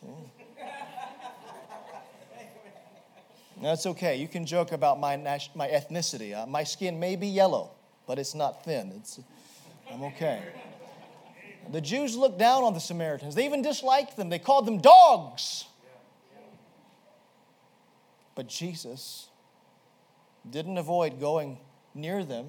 That's 3.60 3.86
okay. 3.86 4.16
You 4.16 4.28
can 4.28 4.44
joke 4.44 4.72
about 4.72 5.00
my, 5.00 5.16
my 5.16 5.68
ethnicity. 5.68 6.36
Uh, 6.36 6.46
my 6.46 6.62
skin 6.62 7.00
may 7.00 7.16
be 7.16 7.26
yellow, 7.26 7.70
but 8.06 8.18
it's 8.18 8.34
not 8.34 8.64
thin. 8.64 8.92
It's, 8.96 9.18
I'm 9.90 10.02
okay. 10.04 10.42
The 11.72 11.80
Jews 11.80 12.16
looked 12.16 12.38
down 12.38 12.64
on 12.64 12.74
the 12.74 12.80
Samaritans. 12.80 13.34
They 13.34 13.46
even 13.46 13.62
disliked 13.62 14.16
them. 14.16 14.28
They 14.28 14.38
called 14.38 14.66
them 14.66 14.78
dogs. 14.78 15.64
But 18.34 18.46
Jesus 18.46 19.30
didn't 20.48 20.76
avoid 20.76 21.18
going 21.18 21.58
near 21.94 22.24
them 22.24 22.48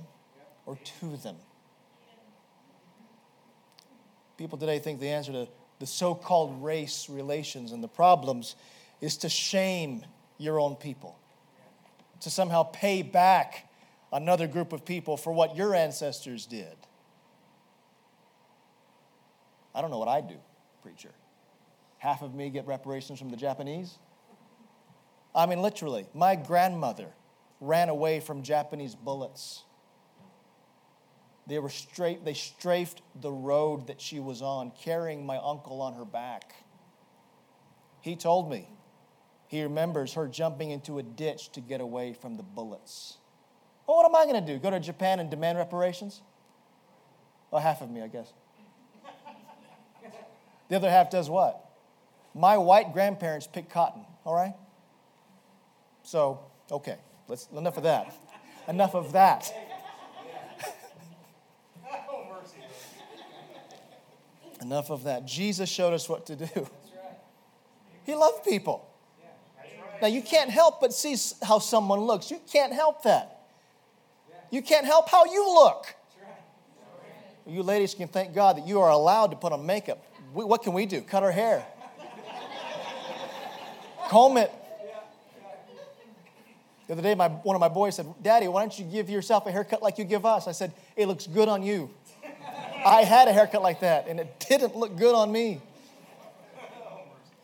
or 0.66 0.78
to 1.00 1.18
them. 1.18 1.38
People 4.38 4.58
today 4.58 4.80
think 4.80 5.00
the 5.00 5.10
answer 5.10 5.32
to 5.32 5.48
the 5.80 5.86
so 5.86 6.16
called 6.16 6.64
race 6.64 7.10
relations 7.10 7.72
and 7.72 7.84
the 7.84 7.88
problems 7.88 8.56
is 9.02 9.18
to 9.18 9.30
shame 9.30 10.04
your 10.38 10.60
own 10.60 10.76
people, 10.76 11.18
to 12.22 12.30
somehow 12.30 12.64
pay 12.64 13.02
back 13.02 13.70
another 14.12 14.48
group 14.48 14.74
of 14.74 14.86
people 14.86 15.18
for 15.18 15.34
what 15.34 15.56
your 15.56 15.76
ancestors 15.76 16.46
did. 16.46 16.76
I 19.74 19.82
don't 19.82 19.92
know 19.92 20.00
what 20.00 20.08
I'd 20.08 20.28
do, 20.28 20.38
preacher. 20.82 21.12
Half 22.00 22.22
of 22.22 22.34
me 22.34 22.50
get 22.50 22.66
reparations 22.68 23.20
from 23.20 23.30
the 23.30 23.38
Japanese? 23.38 23.96
I 25.36 25.46
mean, 25.46 25.62
literally, 25.62 26.08
my 26.14 26.36
grandmother 26.36 27.08
ran 27.60 27.90
away 27.90 28.20
from 28.20 28.44
Japanese 28.44 28.96
bullets. 28.96 29.64
They 31.48 31.60
were 31.60 31.70
straight, 31.70 32.26
they 32.26 32.34
strafed 32.34 33.02
the 33.22 33.32
road 33.32 33.88
that 33.88 34.02
she 34.02 34.20
was 34.20 34.42
on, 34.42 34.72
carrying 34.84 35.26
my 35.26 35.38
uncle 35.38 35.82
on 35.82 35.94
her 35.94 36.06
back. 36.06 36.54
He 38.02 38.16
told 38.16 38.50
me 38.50 38.70
he 39.48 39.64
remembers 39.64 40.14
her 40.14 40.28
jumping 40.28 40.72
into 40.72 41.00
a 41.00 41.04
ditch 41.04 41.52
to 41.54 41.62
get 41.62 41.80
away 41.80 42.14
from 42.14 42.36
the 42.36 42.44
bullets. 42.44 43.18
Well, 43.88 43.98
what 43.98 44.06
am 44.06 44.16
I 44.16 44.26
going 44.26 44.46
to 44.46 44.54
do? 44.54 44.60
Go 44.60 44.70
to 44.70 44.80
Japan 44.80 45.22
and 45.22 45.30
demand 45.30 45.58
reparations? 45.58 46.22
Well, 47.50 47.62
half 47.62 47.82
of 47.82 47.90
me, 47.90 48.02
I 48.02 48.08
guess. 48.08 48.34
The 50.68 50.76
other 50.76 50.90
half 50.90 51.10
does 51.10 51.30
what? 51.30 51.64
My 52.36 52.58
white 52.58 52.92
grandparents 52.92 53.48
picked 53.48 53.72
cotton, 53.72 54.06
all 54.26 54.36
right? 54.36 54.54
So, 56.04 56.42
okay, 56.70 56.98
let's 57.30 57.48
enough 57.56 57.78
of 57.78 57.84
that. 57.84 58.14
enough 58.68 58.96
of 58.96 59.14
that. 59.14 59.54
Enough 64.62 64.90
of 64.90 65.04
that. 65.04 65.26
Jesus 65.26 65.70
showed 65.70 65.94
us 65.94 66.08
what 66.10 66.26
to 66.28 66.36
do. 66.36 66.68
He 68.06 68.16
loved 68.16 68.46
people. 68.46 68.88
Now, 70.02 70.08
you 70.08 70.22
can't 70.22 70.50
help 70.50 70.80
but 70.80 70.94
see 70.94 71.16
how 71.44 71.60
someone 71.60 72.02
looks. 72.02 72.32
You 72.32 72.40
can't 72.52 72.72
help 72.72 73.04
that. 73.04 73.42
You 74.52 74.62
can't 74.62 74.86
help 74.86 75.10
how 75.10 75.26
you 75.26 75.44
look. 75.46 75.94
You 77.46 77.64
ladies 77.64 77.94
can 77.94 78.08
thank 78.08 78.34
God 78.34 78.58
that 78.58 78.68
you 78.68 78.82
are 78.82 78.90
allowed 78.90 79.32
to 79.32 79.38
put 79.38 79.52
on 79.54 79.66
makeup. 79.66 80.06
what 80.34 80.64
can 80.64 80.74
we 80.74 80.86
do? 80.86 81.02
Cut 81.02 81.24
our 81.24 81.32
hair, 81.32 81.66
comb 84.10 84.38
it. 84.38 84.52
The 86.88 86.94
other 86.94 87.02
day, 87.02 87.16
my, 87.16 87.28
one 87.28 87.56
of 87.56 87.60
my 87.60 87.68
boys 87.68 87.96
said, 87.96 88.06
Daddy, 88.22 88.48
why 88.48 88.62
don't 88.62 88.78
you 88.80 88.86
give 88.86 89.10
yourself 89.10 89.46
a 89.46 89.52
haircut 89.52 89.84
like 89.84 89.98
you 89.98 90.06
give 90.06 90.26
us? 90.26 90.48
I 90.48 90.54
said, 90.54 90.72
It 90.96 91.08
looks 91.08 91.28
good 91.28 91.50
on 91.50 91.62
you. 91.62 91.90
I 92.88 93.04
had 93.04 93.28
a 93.28 93.34
haircut 93.34 93.62
like 93.62 93.82
that, 93.82 94.08
and 94.08 94.20
it 94.20 94.46
didn't 94.48 94.76
look 94.76 94.96
good 94.98 95.14
on 95.14 95.32
me 95.32 95.62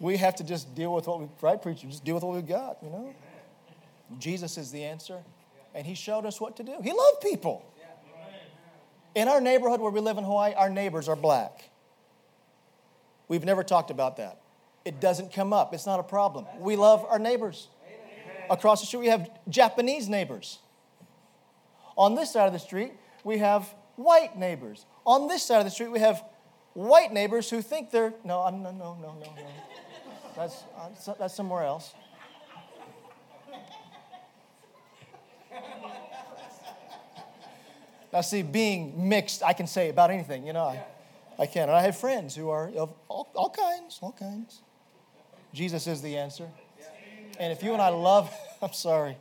we 0.04 0.18
have 0.18 0.36
to 0.36 0.44
just 0.44 0.76
deal 0.76 0.94
with 0.94 1.08
what 1.08 1.22
we, 1.22 1.30
right, 1.42 1.62
preacher? 1.62 1.88
Just 1.88 2.04
deal 2.04 2.16
with 2.16 2.26
what 2.26 2.36
we've 2.36 2.46
got, 2.46 2.78
you 2.84 2.90
know? 2.90 3.16
Jesus 4.20 4.58
is 4.58 4.70
the 4.70 4.84
answer, 4.84 5.24
and 5.74 5.88
He 5.88 5.96
showed 5.96 6.26
us 6.26 6.42
what 6.42 6.58
to 6.58 6.64
do. 6.64 6.76
He 6.84 6.92
loved 6.92 7.22
people. 7.22 7.66
In 9.16 9.30
our 9.30 9.40
neighborhood 9.40 9.80
where 9.80 9.92
we 9.92 10.02
live 10.02 10.18
in 10.18 10.26
Hawaii, 10.26 10.54
our 10.56 10.70
neighbors 10.70 11.08
are 11.08 11.16
black. 11.16 11.70
We've 13.30 13.46
never 13.46 13.64
talked 13.64 13.92
about 13.92 14.18
that. 14.18 14.42
It 14.84 15.00
doesn't 15.00 15.32
come 15.32 15.54
up, 15.54 15.74
it's 15.74 15.86
not 15.86 16.02
a 16.02 16.04
problem. 16.04 16.48
We 16.60 16.76
love 16.76 17.06
our 17.06 17.20
neighbors. 17.20 17.70
Across 18.50 18.82
the 18.82 18.88
street, 18.88 19.00
we 19.00 19.08
have 19.08 19.30
Japanese 19.48 20.10
neighbors. 20.10 20.60
On 21.96 22.14
this 22.16 22.34
side 22.34 22.48
of 22.48 22.54
the 22.54 22.60
street, 22.60 22.92
we 23.24 23.38
have 23.38 23.74
white 23.96 24.38
neighbors. 24.38 24.86
On 25.05 25.27
this 25.27 25.43
side 25.43 25.60
of 25.60 25.65
the 25.65 25.72
street, 25.72 25.91
we 25.91 26.00
have 26.00 26.24
white 26.74 27.12
neighbors 27.12 27.50
who 27.50 27.62
think 27.62 27.91
they're, 27.91 28.13
no, 28.24 28.39
I'm, 28.41 28.63
no, 28.63 28.72
no, 28.72 28.98
no, 29.01 29.13
no, 29.13 29.33
no. 29.36 29.48
That's, 30.36 30.63
uh, 30.77 31.13
that's 31.19 31.36
somewhere 31.36 31.63
else. 31.63 31.93
Now, 38.12 38.22
see, 38.22 38.43
being 38.43 39.10
mixed, 39.10 39.41
I 39.41 39.53
can 39.53 39.65
say 39.65 39.89
about 39.89 40.12
anything, 40.12 40.45
you 40.45 40.53
know. 40.53 40.65
I, 40.65 40.83
I 41.39 41.45
can. 41.48 41.63
And 41.63 41.72
I 41.72 41.81
have 41.81 41.98
friends 41.98 42.36
who 42.36 42.50
are 42.50 42.69
of 42.77 42.93
all, 43.07 43.27
all 43.33 43.50
kinds, 43.50 43.98
all 44.01 44.12
kinds. 44.12 44.62
Jesus 45.51 45.88
is 45.88 46.01
the 46.01 46.17
answer. 46.17 46.48
And 47.39 47.51
if 47.51 47.63
you 47.63 47.74
and 47.74 47.81
I 47.81 47.89
love, 47.89 48.31
I'm 48.62 48.74
sorry, 48.74 49.17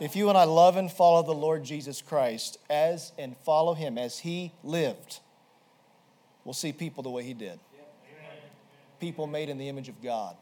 if 0.00 0.16
you 0.16 0.28
and 0.30 0.38
I 0.38 0.44
love 0.44 0.76
and 0.76 0.90
follow 0.90 1.22
the 1.22 1.34
Lord 1.34 1.62
Jesus 1.62 2.00
Christ 2.00 2.58
as 2.68 3.12
and 3.18 3.36
follow 3.36 3.74
him 3.74 3.98
as 3.98 4.18
he 4.18 4.52
lived, 4.64 5.20
we'll 6.44 6.54
see 6.54 6.72
people 6.72 7.02
the 7.02 7.10
way 7.10 7.22
he 7.22 7.34
did. 7.34 7.60
People 8.98 9.26
made 9.26 9.48
in 9.48 9.58
the 9.58 9.68
image 9.68 9.88
of 9.88 10.02
God. 10.02 10.36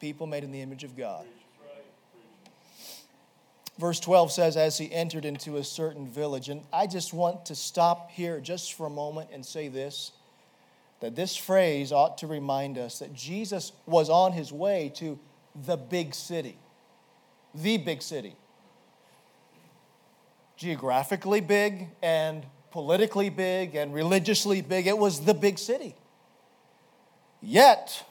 People 0.00 0.26
made 0.26 0.44
in 0.44 0.52
the 0.52 0.60
image 0.60 0.84
of 0.84 0.96
God. 0.96 1.26
Verse 3.78 4.00
12 4.00 4.32
says, 4.32 4.56
As 4.56 4.78
he 4.78 4.90
entered 4.92 5.24
into 5.24 5.56
a 5.56 5.64
certain 5.64 6.08
village. 6.08 6.48
And 6.48 6.62
I 6.72 6.86
just 6.86 7.12
want 7.12 7.46
to 7.46 7.54
stop 7.54 8.10
here 8.10 8.40
just 8.40 8.74
for 8.74 8.86
a 8.86 8.90
moment 8.90 9.30
and 9.32 9.44
say 9.44 9.68
this 9.68 10.12
that 11.00 11.14
this 11.14 11.36
phrase 11.36 11.92
ought 11.92 12.16
to 12.18 12.26
remind 12.26 12.78
us 12.78 13.00
that 13.00 13.12
Jesus 13.12 13.72
was 13.84 14.08
on 14.08 14.32
his 14.32 14.50
way 14.50 14.90
to 14.96 15.18
the 15.66 15.76
big 15.76 16.14
city. 16.14 16.58
The 17.54 17.78
big 17.78 18.02
city. 18.02 18.36
Geographically 20.56 21.40
big 21.40 21.88
and 22.02 22.44
politically 22.70 23.30
big 23.30 23.74
and 23.74 23.94
religiously 23.94 24.60
big. 24.60 24.86
It 24.86 24.98
was 24.98 25.20
the 25.20 25.34
big 25.34 25.58
city. 25.58 25.94
Yet, 27.40 28.04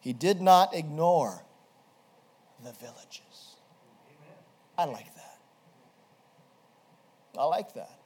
he 0.00 0.12
did 0.12 0.40
not 0.40 0.74
ignore 0.74 1.42
the 2.64 2.72
villages. 2.72 3.56
I 4.76 4.84
like 4.84 5.14
that. 5.14 5.38
I 7.38 7.44
like 7.44 7.74
that. 7.74 7.98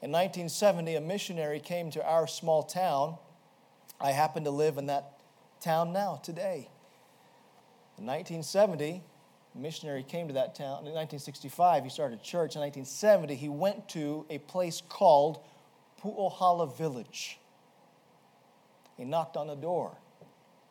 In 0.00 0.12
1970, 0.12 0.94
a 0.94 1.00
missionary 1.00 1.58
came 1.58 1.90
to 1.90 2.04
our 2.04 2.26
small 2.26 2.62
town. 2.62 3.16
I 4.00 4.12
happen 4.12 4.44
to 4.44 4.50
live 4.50 4.78
in 4.78 4.86
that 4.86 5.18
town 5.60 5.92
now, 5.92 6.20
today. 6.22 6.68
In 7.98 8.06
1970, 8.06 8.86
a 8.86 9.02
missionary 9.58 10.02
came 10.02 10.28
to 10.28 10.34
that 10.34 10.54
town. 10.54 10.86
In 10.86 10.94
1965, 10.94 11.84
he 11.84 11.90
started 11.90 12.18
a 12.18 12.22
church. 12.22 12.54
In 12.54 12.62
1970, 12.62 13.34
he 13.34 13.48
went 13.48 13.88
to 13.90 14.26
a 14.30 14.38
place 14.38 14.82
called 14.88 15.40
Pu'ohala 16.02 16.76
Village. 16.76 17.38
He 18.96 19.04
knocked 19.04 19.36
on 19.36 19.46
the 19.46 19.54
door 19.54 19.96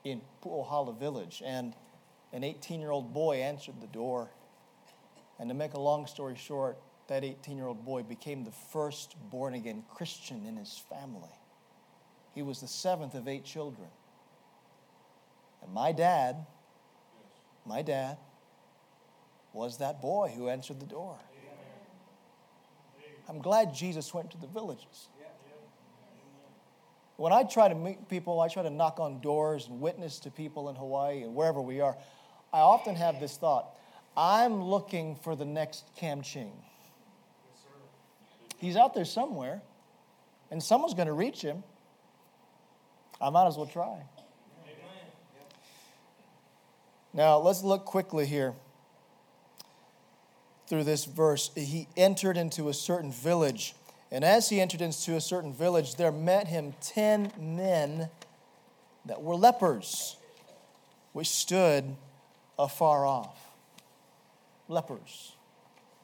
in 0.04 0.22
Pu'ohala 0.44 0.98
Village, 0.98 1.42
and 1.46 1.74
an 2.34 2.44
18 2.44 2.80
year 2.80 2.92
old 2.92 3.14
boy 3.14 3.38
answered 3.38 3.76
the 3.82 3.88
door. 3.88 4.30
And 5.40 5.50
to 5.50 5.56
make 5.56 5.74
a 5.74 5.80
long 5.80 6.08
story 6.08 6.36
short, 6.36 6.78
that 7.08 7.24
18 7.24 7.58
year 7.58 7.68
old 7.68 7.86
boy 7.86 8.04
became 8.04 8.44
the 8.44 8.52
first 8.52 9.16
born 9.30 9.54
again 9.54 9.84
Christian 9.94 10.46
in 10.46 10.58
his 10.58 10.82
family. 10.90 11.30
He 12.34 12.42
was 12.42 12.62
the 12.62 12.68
seventh 12.68 13.16
of 13.16 13.28
eight 13.28 13.46
children. 13.46 13.88
And 15.64 15.74
my 15.74 15.92
dad, 15.92 16.46
my 17.66 17.82
dad, 17.82 18.18
was 19.58 19.80
that 19.80 20.02
boy 20.02 20.32
who 20.36 20.48
answered 20.48 20.80
the 20.80 20.86
door. 20.86 21.18
I'm 23.28 23.40
glad 23.40 23.74
Jesus 23.74 24.14
went 24.14 24.32
to 24.32 24.38
the 24.38 24.48
villages. 24.48 25.10
When 27.18 27.34
I 27.34 27.44
try 27.44 27.68
to 27.68 27.76
meet 27.76 28.08
people, 28.08 28.40
I 28.40 28.48
try 28.48 28.64
to 28.64 28.70
knock 28.70 29.00
on 29.00 29.20
doors 29.20 29.68
and 29.68 29.82
witness 29.82 30.20
to 30.20 30.32
people 30.32 30.70
in 30.70 30.76
Hawaii 30.76 31.24
and 31.24 31.34
wherever 31.34 31.60
we 31.60 31.82
are, 31.82 31.98
I 32.54 32.60
often 32.60 32.96
have 32.96 33.20
this 33.20 33.36
thought 33.36 33.76
I'm 34.16 34.64
looking 34.64 35.16
for 35.16 35.36
the 35.36 35.46
next 35.46 35.90
Kam 35.96 36.22
Ching. 36.22 36.54
He's 38.58 38.76
out 38.76 38.94
there 38.94 39.06
somewhere, 39.06 39.62
and 40.50 40.62
someone's 40.62 40.94
going 40.96 41.08
to 41.08 41.14
reach 41.14 41.42
him. 41.42 41.64
I 43.20 43.30
might 43.30 43.48
as 43.48 43.58
well 43.58 43.68
try. 43.68 44.04
Now, 47.14 47.38
let's 47.40 47.64
look 47.64 47.86
quickly 47.86 48.26
here 48.26 48.54
through 50.68 50.84
this 50.84 51.06
verse. 51.06 51.52
He 51.56 51.88
entered 51.96 52.38
into 52.38 52.70
a 52.70 52.74
certain 52.74 53.12
village, 53.12 53.76
and 54.12 54.24
as 54.24 54.50
he 54.50 54.62
entered 54.62 54.82
into 54.82 55.16
a 55.16 55.22
certain 55.22 55.54
village, 55.54 55.96
there 55.96 56.12
met 56.12 56.48
him 56.48 56.74
ten 56.82 57.32
men 57.40 58.10
that 59.06 59.22
were 59.22 59.36
lepers, 59.36 60.18
which 61.14 61.30
stood 61.30 61.96
afar 62.60 63.06
off. 63.06 63.38
Lepers. 64.68 65.34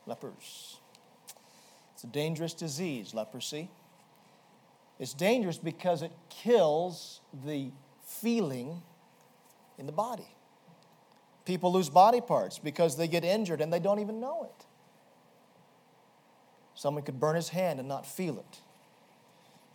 Lepers. 0.06 0.78
It's 1.94 2.04
a 2.04 2.08
dangerous 2.08 2.54
disease, 2.54 3.14
leprosy. 3.14 3.70
It's 5.00 5.14
dangerous 5.14 5.58
because 5.58 6.02
it 6.02 6.12
kills 6.30 7.20
the 7.46 7.72
feeling 8.06 8.82
in 9.78 9.86
the 9.86 9.92
body. 9.92 10.33
People 11.46 11.74
lose 11.74 11.90
body 11.90 12.22
parts 12.22 12.60
because 12.60 12.96
they 12.96 13.08
get 13.08 13.24
injured 13.24 13.62
and 13.62 13.72
they 13.72 13.80
don't 13.80 14.00
even 14.00 14.20
know 14.20 14.44
it. 14.44 14.66
Someone 16.76 17.04
could 17.04 17.20
burn 17.20 17.36
his 17.36 17.50
hand 17.50 17.80
and 17.80 17.88
not 17.88 18.06
feel 18.06 18.40
it. 18.40 18.60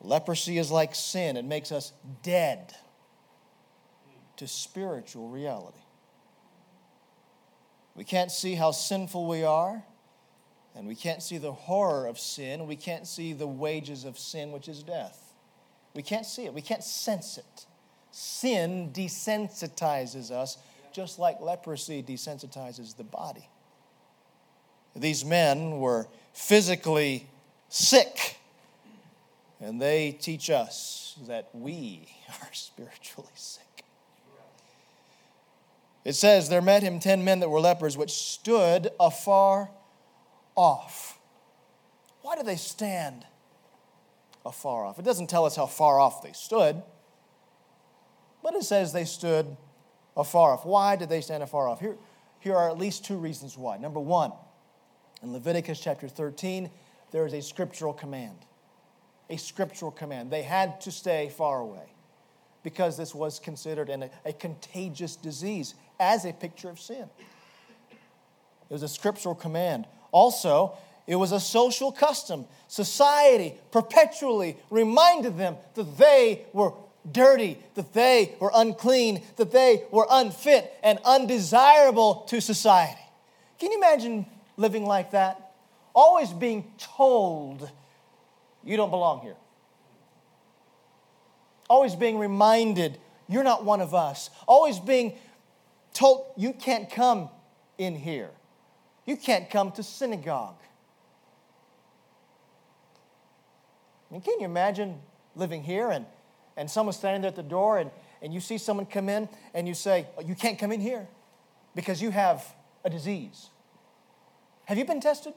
Leprosy 0.01 0.59
is 0.59 0.71
like 0.71 0.95
sin, 0.95 1.37
it 1.37 1.45
makes 1.45 1.73
us 1.73 1.93
dead 2.23 2.75
to 4.37 4.47
spiritual 4.47 5.29
reality. 5.29 5.79
We 7.97 8.05
can't 8.05 8.31
see 8.31 8.55
how 8.55 8.71
sinful 8.71 9.27
we 9.27 9.43
are, 9.43 9.83
and 10.77 10.87
we 10.87 10.95
can't 10.95 11.21
see 11.21 11.39
the 11.39 11.53
horror 11.53 12.07
of 12.07 12.17
sin. 12.17 12.69
We 12.69 12.77
can't 12.77 13.09
see 13.09 13.33
the 13.33 13.49
wages 13.49 14.05
of 14.05 14.17
sin, 14.17 14.53
which 14.53 14.69
is 14.69 14.85
death. 14.85 15.35
We 15.95 16.03
can't 16.03 16.25
see 16.25 16.45
it, 16.45 16.55
we 16.55 16.63
can't 16.63 16.85
sense 16.85 17.39
it. 17.39 17.67
Sin 18.13 18.93
desensitizes 18.93 20.31
us, 20.31 20.59
just 20.99 21.21
like 21.21 21.41
leprosy 21.41 22.03
desensitizes 22.03 22.97
the 22.97 23.05
body. 23.05 23.49
These 24.97 25.25
men 25.25 25.79
were 25.79 26.09
physically 26.33 27.29
sick, 27.69 28.37
and 29.61 29.81
they 29.81 30.11
teach 30.11 30.51
us 30.51 31.17
that 31.29 31.51
we 31.53 32.09
are 32.43 32.53
spiritually 32.53 33.31
sick. 33.37 33.85
It 36.05 36.15
says, 36.15 36.49
There 36.49 36.61
met 36.61 36.83
him 36.83 36.99
ten 36.99 37.23
men 37.23 37.39
that 37.39 37.49
were 37.49 37.61
lepers, 37.61 37.97
which 37.97 38.11
stood 38.11 38.91
afar 38.99 39.71
off. 40.57 41.17
Why 42.23 42.35
do 42.35 42.43
they 42.43 42.57
stand 42.57 43.25
afar 44.45 44.85
off? 44.85 44.99
It 44.99 45.05
doesn't 45.05 45.31
tell 45.31 45.45
us 45.45 45.55
how 45.55 45.67
far 45.67 46.01
off 46.01 46.25
they 46.25 46.33
stood, 46.33 46.83
but 48.43 48.57
it 48.57 48.65
says 48.65 48.93
they 48.93 49.05
stood 49.05 49.57
afar 50.19 50.53
off. 50.53 50.67
Why 50.67 50.97
did 50.97 51.09
they 51.09 51.21
stand 51.21 51.43
afar 51.43 51.69
off? 51.69 51.81
Here, 51.81 51.97
here 52.41 52.57
are 52.57 52.69
at 52.69 52.77
least 52.77 53.05
two 53.05 53.17
reasons 53.17 53.57
why. 53.57 53.79
Number 53.79 54.01
one, 54.01 54.33
in 55.23 55.33
Leviticus 55.33 55.81
chapter 55.81 56.09
13, 56.09 56.69
there 57.13 57.25
is 57.25 57.33
a 57.33 57.41
scriptural 57.41 57.93
command. 57.93 58.37
A 59.31 59.37
scriptural 59.37 59.91
command. 59.91 60.31
They 60.31 60.43
had 60.43 60.81
to 60.83 60.91
stay 60.91 61.31
far 61.35 61.61
away 61.61 61.93
because 62.63 62.97
this 62.97 63.15
was 63.15 63.39
considered 63.39 63.89
an, 63.89 64.11
a 64.25 64.33
contagious 64.33 65.17
disease 65.17 65.75
as 66.01 66.25
a 66.25 66.33
picture 66.33 66.69
of 66.69 66.81
sin. 66.81 67.09
It 67.91 68.73
was 68.73 68.83
a 68.83 68.89
scriptural 68.89 69.35
command. 69.35 69.87
Also, 70.13 70.77
it 71.07 71.17
was 71.17 71.33
a 71.33 71.41
social 71.41 71.91
custom. 71.91 72.45
Society 72.67 73.55
perpetually 73.71 74.59
reminded 74.69 75.39
them 75.39 75.57
that 75.75 75.97
they 75.97 76.45
were 76.53 76.73
dirty, 77.11 77.59
that 77.75 77.93
they 77.95 78.35
were 78.41 78.51
unclean, 78.55 79.23
that 79.37 79.51
they 79.51 79.85
were 79.91 80.07
unfit 80.11 80.73
and 80.83 80.99
undesirable 81.05 82.27
to 82.29 82.41
society. 82.41 83.01
Can 83.59 83.73
you 83.73 83.79
imagine 83.79 84.27
living 84.57 84.85
like 84.85 85.13
that? 85.13 85.53
Always 85.95 86.33
being 86.33 86.71
told, 86.79 87.71
you 88.65 88.77
don't 88.77 88.91
belong 88.91 89.21
here. 89.21 89.37
Always 91.69 91.95
being 91.95 92.19
reminded, 92.19 92.99
you're 93.29 93.45
not 93.45 93.65
one 93.65 93.81
of 93.81 93.95
us. 93.95 94.31
Always 94.47 94.79
being 94.79 95.15
told, 95.93 96.27
You 96.37 96.53
can't 96.53 96.91
come 96.91 97.29
in 97.77 97.95
here. 97.95 98.31
You 99.07 99.17
can't 99.17 99.51
come 99.51 99.73
to 99.73 99.83
synagogue. 99.83 100.57
I 104.09 104.15
mean, 104.15 104.23
can 104.23 104.41
you 104.41 104.47
imagine 104.47 105.01
living 105.35 105.63
here 105.63 105.91
and, 105.91 106.07
and 106.59 106.69
someone's 106.69 106.97
standing 106.97 107.23
there 107.23 107.29
at 107.29 107.37
the 107.37 107.43
door 107.43 107.79
and, 107.79 107.91
and 108.21 108.35
you 108.35 108.41
see 108.41 108.59
someone 108.59 108.85
come 108.85 109.09
in 109.09 109.29
and 109.55 109.67
you 109.67 109.75
say, 109.75 110.07
oh, 110.19 110.21
You 110.21 110.35
can't 110.35 110.59
come 110.59 110.73
in 110.73 110.81
here 110.81 111.07
because 111.75 112.03
you 112.03 112.11
have 112.11 112.45
a 112.85 112.91
disease. 112.91 113.49
Have 114.67 114.77
you 114.77 114.85
been 114.85 115.01
tested? 115.01 115.33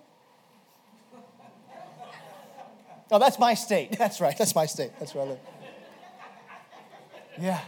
Oh, 3.11 3.19
that's 3.19 3.37
my 3.37 3.53
state. 3.53 3.91
That's 3.97 4.21
right. 4.21 4.37
That's 4.37 4.55
my 4.55 4.65
state. 4.65 4.91
That's 4.97 5.13
where 5.13 5.25
I 5.25 5.27
live. 5.27 5.39
Yeah. 7.37 7.59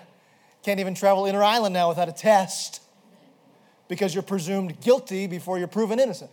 Can't 0.64 0.80
even 0.80 0.96
travel 0.96 1.26
inter 1.26 1.44
island 1.44 1.74
now 1.74 1.90
without 1.90 2.08
a 2.08 2.14
test 2.14 2.82
because 3.90 4.16
you're 4.16 4.24
presumed 4.24 4.80
guilty 4.80 5.28
before 5.28 5.60
you're 5.60 5.68
proven 5.68 6.00
innocent. 6.00 6.32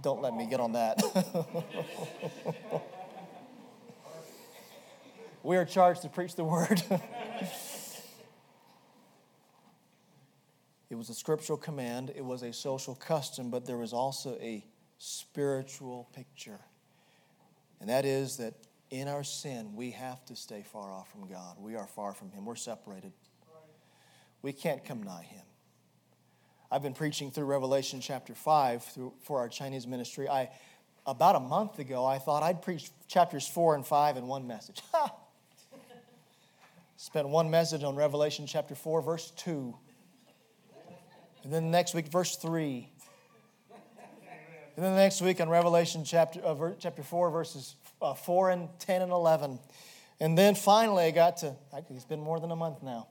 Don't 0.00 0.22
let 0.22 0.32
me 0.36 0.46
get 0.46 0.60
on 0.60 0.72
that. 0.72 1.02
we 5.46 5.56
are 5.56 5.64
charged 5.64 6.02
to 6.02 6.08
preach 6.08 6.34
the 6.34 6.42
word. 6.44 6.82
it 10.90 10.96
was 10.96 11.08
a 11.08 11.14
scriptural 11.14 11.56
command, 11.56 12.12
it 12.16 12.24
was 12.24 12.42
a 12.42 12.52
social 12.52 12.96
custom, 12.96 13.48
but 13.48 13.64
there 13.64 13.76
was 13.76 13.92
also 13.92 14.36
a 14.40 14.66
spiritual 14.98 16.08
picture. 16.12 16.58
And 17.80 17.88
that 17.88 18.04
is 18.04 18.38
that 18.38 18.54
in 18.90 19.06
our 19.06 19.22
sin, 19.22 19.76
we 19.76 19.92
have 19.92 20.24
to 20.24 20.34
stay 20.34 20.64
far 20.64 20.92
off 20.92 21.12
from 21.12 21.28
God. 21.28 21.56
We 21.60 21.76
are 21.76 21.86
far 21.86 22.12
from 22.12 22.32
Him, 22.32 22.44
we're 22.44 22.56
separated. 22.56 23.12
We 24.42 24.52
can't 24.52 24.84
come 24.84 25.04
nigh 25.04 25.28
Him. 25.30 25.44
I've 26.72 26.82
been 26.82 26.94
preaching 26.94 27.30
through 27.30 27.44
Revelation 27.44 28.00
chapter 28.00 28.34
5 28.34 28.82
through, 28.82 29.12
for 29.20 29.38
our 29.38 29.48
Chinese 29.48 29.86
ministry. 29.86 30.28
I, 30.28 30.50
about 31.06 31.36
a 31.36 31.40
month 31.40 31.78
ago, 31.78 32.04
I 32.04 32.18
thought 32.18 32.42
I'd 32.42 32.62
preach 32.62 32.90
chapters 33.06 33.46
4 33.46 33.76
and 33.76 33.86
5 33.86 34.16
in 34.16 34.26
one 34.26 34.48
message. 34.48 34.82
Spent 36.96 37.28
one 37.28 37.50
message 37.50 37.84
on 37.84 37.94
Revelation 37.94 38.46
chapter 38.46 38.74
4, 38.74 39.02
verse 39.02 39.30
2. 39.36 39.74
And 41.44 41.52
then 41.52 41.64
the 41.64 41.70
next 41.70 41.94
week, 41.94 42.08
verse 42.08 42.36
3. 42.36 42.88
And 44.76 44.84
then 44.84 44.92
the 44.92 44.98
next 44.98 45.20
week 45.22 45.40
on 45.40 45.48
Revelation 45.48 46.04
chapter, 46.04 46.40
uh, 46.44 46.72
chapter 46.78 47.02
4, 47.02 47.30
verses 47.30 47.76
uh, 48.02 48.14
4 48.14 48.50
and 48.50 48.68
10 48.78 49.02
and 49.02 49.12
11. 49.12 49.58
And 50.20 50.36
then 50.36 50.54
finally, 50.54 51.04
I 51.04 51.10
got 51.10 51.38
to, 51.38 51.54
it's 51.90 52.04
been 52.04 52.20
more 52.20 52.40
than 52.40 52.50
a 52.50 52.56
month 52.56 52.82
now. 52.82 53.08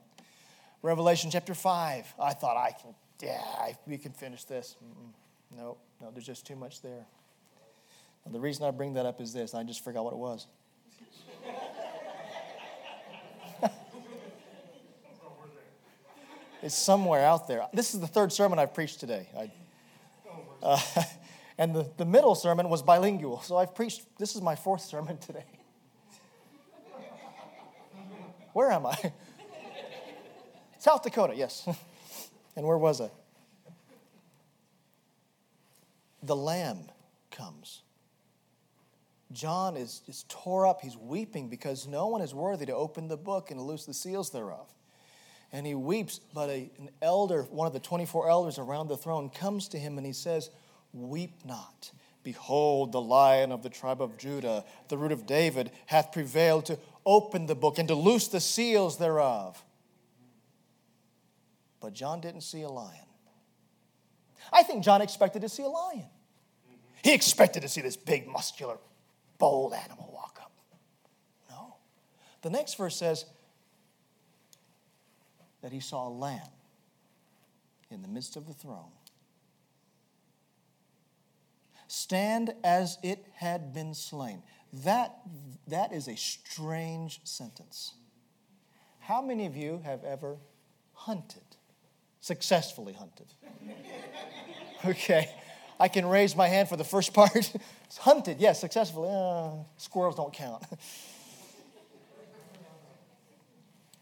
Revelation 0.82 1.30
chapter 1.30 1.54
5. 1.54 2.14
I 2.20 2.32
thought 2.34 2.56
I 2.56 2.72
can 2.72 2.94
yeah, 3.22 3.72
we 3.86 3.98
can 3.98 4.12
finish 4.12 4.44
this. 4.44 4.76
Mm-mm. 4.84 5.56
No, 5.56 5.78
no, 6.00 6.10
there's 6.10 6.26
just 6.26 6.46
too 6.46 6.56
much 6.56 6.82
there. 6.82 7.06
And 8.24 8.34
the 8.34 8.40
reason 8.40 8.66
I 8.66 8.70
bring 8.70 8.94
that 8.94 9.06
up 9.06 9.20
is 9.20 9.32
this 9.32 9.54
I 9.54 9.62
just 9.62 9.84
forgot 9.84 10.04
what 10.04 10.12
it 10.12 10.18
was. 10.18 10.46
It's 16.66 16.74
somewhere 16.74 17.24
out 17.24 17.46
there. 17.46 17.64
This 17.72 17.94
is 17.94 18.00
the 18.00 18.08
third 18.08 18.32
sermon 18.32 18.58
I've 18.58 18.74
preached 18.74 18.98
today. 18.98 19.28
I, 19.38 19.50
uh, 20.60 20.80
and 21.58 21.72
the, 21.72 21.88
the 21.96 22.04
middle 22.04 22.34
sermon 22.34 22.68
was 22.68 22.82
bilingual. 22.82 23.40
So 23.42 23.56
I've 23.56 23.72
preached, 23.72 24.02
this 24.18 24.34
is 24.34 24.42
my 24.42 24.56
fourth 24.56 24.82
sermon 24.82 25.16
today. 25.18 25.44
Where 28.52 28.72
am 28.72 28.86
I? 28.86 28.96
South 30.78 31.02
Dakota, 31.02 31.34
yes. 31.34 31.68
And 32.56 32.66
where 32.66 32.78
was 32.78 33.02
I? 33.02 33.10
The 36.22 36.34
lamb 36.34 36.86
comes. 37.30 37.82
John 39.30 39.76
is, 39.76 40.00
is 40.08 40.24
tore 40.30 40.66
up. 40.66 40.80
He's 40.80 40.96
weeping 40.96 41.50
because 41.50 41.86
no 41.86 42.06
one 42.06 42.22
is 42.22 42.32
worthy 42.32 42.64
to 42.64 42.74
open 42.74 43.08
the 43.08 43.16
book 43.18 43.50
and 43.50 43.60
loose 43.60 43.84
the 43.84 43.92
seals 43.92 44.30
thereof. 44.30 44.72
And 45.52 45.66
he 45.66 45.74
weeps, 45.74 46.20
but 46.34 46.50
a, 46.50 46.70
an 46.78 46.90
elder, 47.00 47.42
one 47.44 47.66
of 47.66 47.72
the 47.72 47.80
24 47.80 48.28
elders 48.28 48.58
around 48.58 48.88
the 48.88 48.96
throne, 48.96 49.30
comes 49.30 49.68
to 49.68 49.78
him 49.78 49.96
and 49.96 50.06
he 50.06 50.12
says, 50.12 50.50
Weep 50.92 51.44
not. 51.44 51.92
Behold, 52.22 52.90
the 52.90 53.00
lion 53.00 53.52
of 53.52 53.62
the 53.62 53.68
tribe 53.68 54.02
of 54.02 54.18
Judah, 54.18 54.64
the 54.88 54.98
root 54.98 55.12
of 55.12 55.26
David, 55.26 55.70
hath 55.86 56.10
prevailed 56.10 56.66
to 56.66 56.78
open 57.04 57.46
the 57.46 57.54
book 57.54 57.78
and 57.78 57.86
to 57.88 57.94
loose 57.94 58.26
the 58.26 58.40
seals 58.40 58.98
thereof. 58.98 59.62
But 61.80 61.92
John 61.92 62.20
didn't 62.20 62.40
see 62.40 62.62
a 62.62 62.68
lion. 62.68 63.06
I 64.52 64.64
think 64.64 64.82
John 64.82 65.02
expected 65.02 65.42
to 65.42 65.48
see 65.48 65.62
a 65.62 65.68
lion. 65.68 66.06
He 67.04 67.14
expected 67.14 67.62
to 67.62 67.68
see 67.68 67.80
this 67.80 67.96
big, 67.96 68.26
muscular, 68.26 68.78
bold 69.38 69.74
animal 69.74 70.10
walk 70.12 70.38
up. 70.42 70.52
No. 71.48 71.76
The 72.42 72.50
next 72.50 72.74
verse 72.74 72.96
says 72.96 73.24
that 75.62 75.72
he 75.72 75.80
saw 75.80 76.08
a 76.08 76.10
lamb 76.10 76.40
in 77.90 78.02
the 78.02 78.08
midst 78.08 78.36
of 78.36 78.46
the 78.46 78.54
throne 78.54 78.90
stand 81.88 82.52
as 82.64 82.98
it 83.02 83.24
had 83.34 83.72
been 83.72 83.94
slain. 83.94 84.42
That, 84.84 85.14
that 85.68 85.92
is 85.92 86.08
a 86.08 86.16
strange 86.16 87.20
sentence. 87.22 87.94
How 88.98 89.22
many 89.22 89.46
of 89.46 89.56
you 89.56 89.80
have 89.84 90.02
ever 90.02 90.36
hunted? 90.92 91.42
successfully 92.26 92.92
hunted. 92.92 93.26
okay, 94.84 95.30
I 95.78 95.86
can 95.86 96.04
raise 96.04 96.34
my 96.34 96.48
hand 96.48 96.68
for 96.68 96.76
the 96.76 96.84
first 96.84 97.14
part. 97.14 97.52
hunted, 97.98 98.40
yes, 98.40 98.60
successfully. 98.60 99.08
Uh, 99.12 99.62
squirrels 99.76 100.16
don't 100.16 100.32
count. 100.32 100.64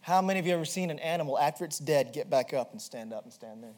How 0.04 0.20
many 0.20 0.38
of 0.38 0.46
you 0.46 0.52
ever 0.52 0.66
seen 0.66 0.90
an 0.90 0.98
animal 0.98 1.38
after 1.38 1.64
it's 1.64 1.78
dead 1.78 2.12
get 2.12 2.28
back 2.28 2.52
up 2.52 2.72
and 2.72 2.82
stand 2.82 3.14
up 3.14 3.24
and 3.24 3.32
stand 3.32 3.62
there? 3.62 3.72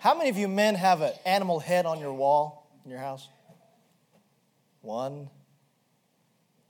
How 0.00 0.14
many 0.14 0.28
of 0.28 0.36
you 0.36 0.48
men 0.48 0.74
have 0.74 1.00
an 1.00 1.14
animal 1.24 1.58
head 1.58 1.86
on 1.86 1.98
your 1.98 2.12
wall 2.12 2.70
in 2.84 2.90
your 2.90 3.00
house? 3.00 3.26
One. 4.82 5.30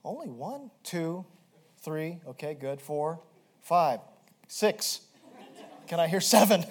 Only 0.05 0.29
one, 0.29 0.71
two, 0.85 1.25
three. 1.81 2.21
Okay, 2.29 2.55
good. 2.55 2.81
Four, 2.81 3.19
five, 3.61 3.99
six. 4.47 5.01
Can 5.89 5.99
I 5.99 6.07
hear 6.07 6.21
seven? 6.21 6.65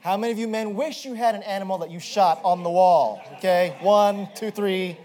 How 0.00 0.16
many 0.16 0.32
of 0.32 0.40
you 0.40 0.48
men 0.48 0.74
wish 0.74 1.04
you 1.04 1.14
had 1.14 1.36
an 1.36 1.44
animal 1.44 1.78
that 1.78 1.90
you 1.92 2.00
shot 2.00 2.40
on 2.42 2.64
the 2.64 2.70
wall? 2.70 3.22
Okay, 3.36 3.76
one, 3.80 4.28
two, 4.34 4.50
three, 4.50 4.96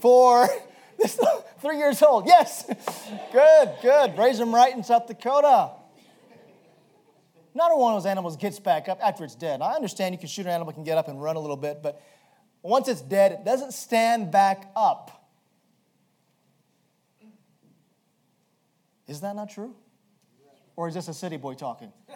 four. 0.00 0.48
This 0.98 1.18
three 1.60 1.78
years 1.78 2.02
old. 2.02 2.26
Yes, 2.26 2.64
good, 3.32 3.70
good. 3.80 4.18
Raise 4.18 4.38
them 4.38 4.54
right 4.54 4.74
in 4.74 4.82
South 4.82 5.06
Dakota. 5.06 5.70
Not 7.54 7.76
one 7.76 7.94
of 7.94 8.02
those 8.02 8.06
animals 8.06 8.36
gets 8.36 8.58
back 8.58 8.88
up 8.88 8.98
after 9.02 9.24
it's 9.24 9.34
dead. 9.34 9.62
I 9.62 9.74
understand 9.74 10.14
you 10.14 10.18
can 10.18 10.28
shoot 10.28 10.46
an 10.46 10.52
animal, 10.52 10.72
can 10.72 10.84
get 10.84 10.98
up 10.98 11.08
and 11.08 11.20
run 11.20 11.36
a 11.36 11.40
little 11.40 11.56
bit, 11.56 11.82
but 11.82 12.00
once 12.62 12.88
it's 12.88 13.00
dead, 13.00 13.32
it 13.32 13.44
doesn't 13.44 13.72
stand 13.72 14.30
back 14.30 14.70
up. 14.76 15.30
Is 19.06 19.20
that 19.22 19.34
not 19.34 19.50
true? 19.50 19.74
Or 20.76 20.86
is 20.86 20.94
this 20.94 21.08
a 21.08 21.14
city 21.14 21.36
boy 21.36 21.54
talking? 21.54 21.92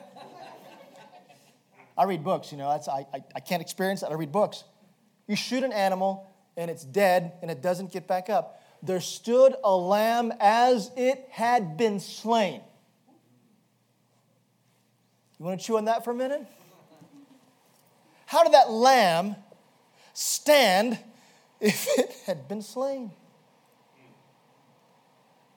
I 1.99 2.05
read 2.05 2.23
books, 2.23 2.53
you 2.53 2.59
know, 2.59 2.69
I, 2.69 3.07
I, 3.13 3.25
I 3.35 3.41
can't 3.41 3.63
experience 3.63 4.03
that. 4.03 4.11
I 4.11 4.15
read 4.15 4.33
books. 4.33 4.65
You 5.27 5.37
shoot 5.37 5.63
an 5.63 5.73
animal 5.73 6.31
and 6.57 6.71
it's 6.71 6.85
dead 6.85 7.33
and 7.43 7.51
it 7.51 7.63
doesn't 7.63 7.93
get 7.93 8.07
back 8.07 8.31
up. 8.31 8.62
There 8.83 9.01
stood 9.01 9.55
a 9.63 9.75
lamb 9.77 10.33
as 10.41 10.91
it 10.97 11.29
had 11.31 11.77
been 11.77 12.01
slain. 12.01 12.61
You 15.39 15.47
want 15.47 15.61
to 15.61 15.67
chew 15.67 15.77
on 15.77 15.85
that 15.87 16.05
for 16.05 16.11
a 16.11 16.15
minute? 16.15 16.47
How 18.27 18.43
did 18.43 18.53
that 18.53 18.71
lamb 18.71 19.37
stand 20.15 20.99
if 21.61 21.87
it 21.99 22.13
had 22.27 22.49
been 22.49 22.63
slain? 22.63 23.13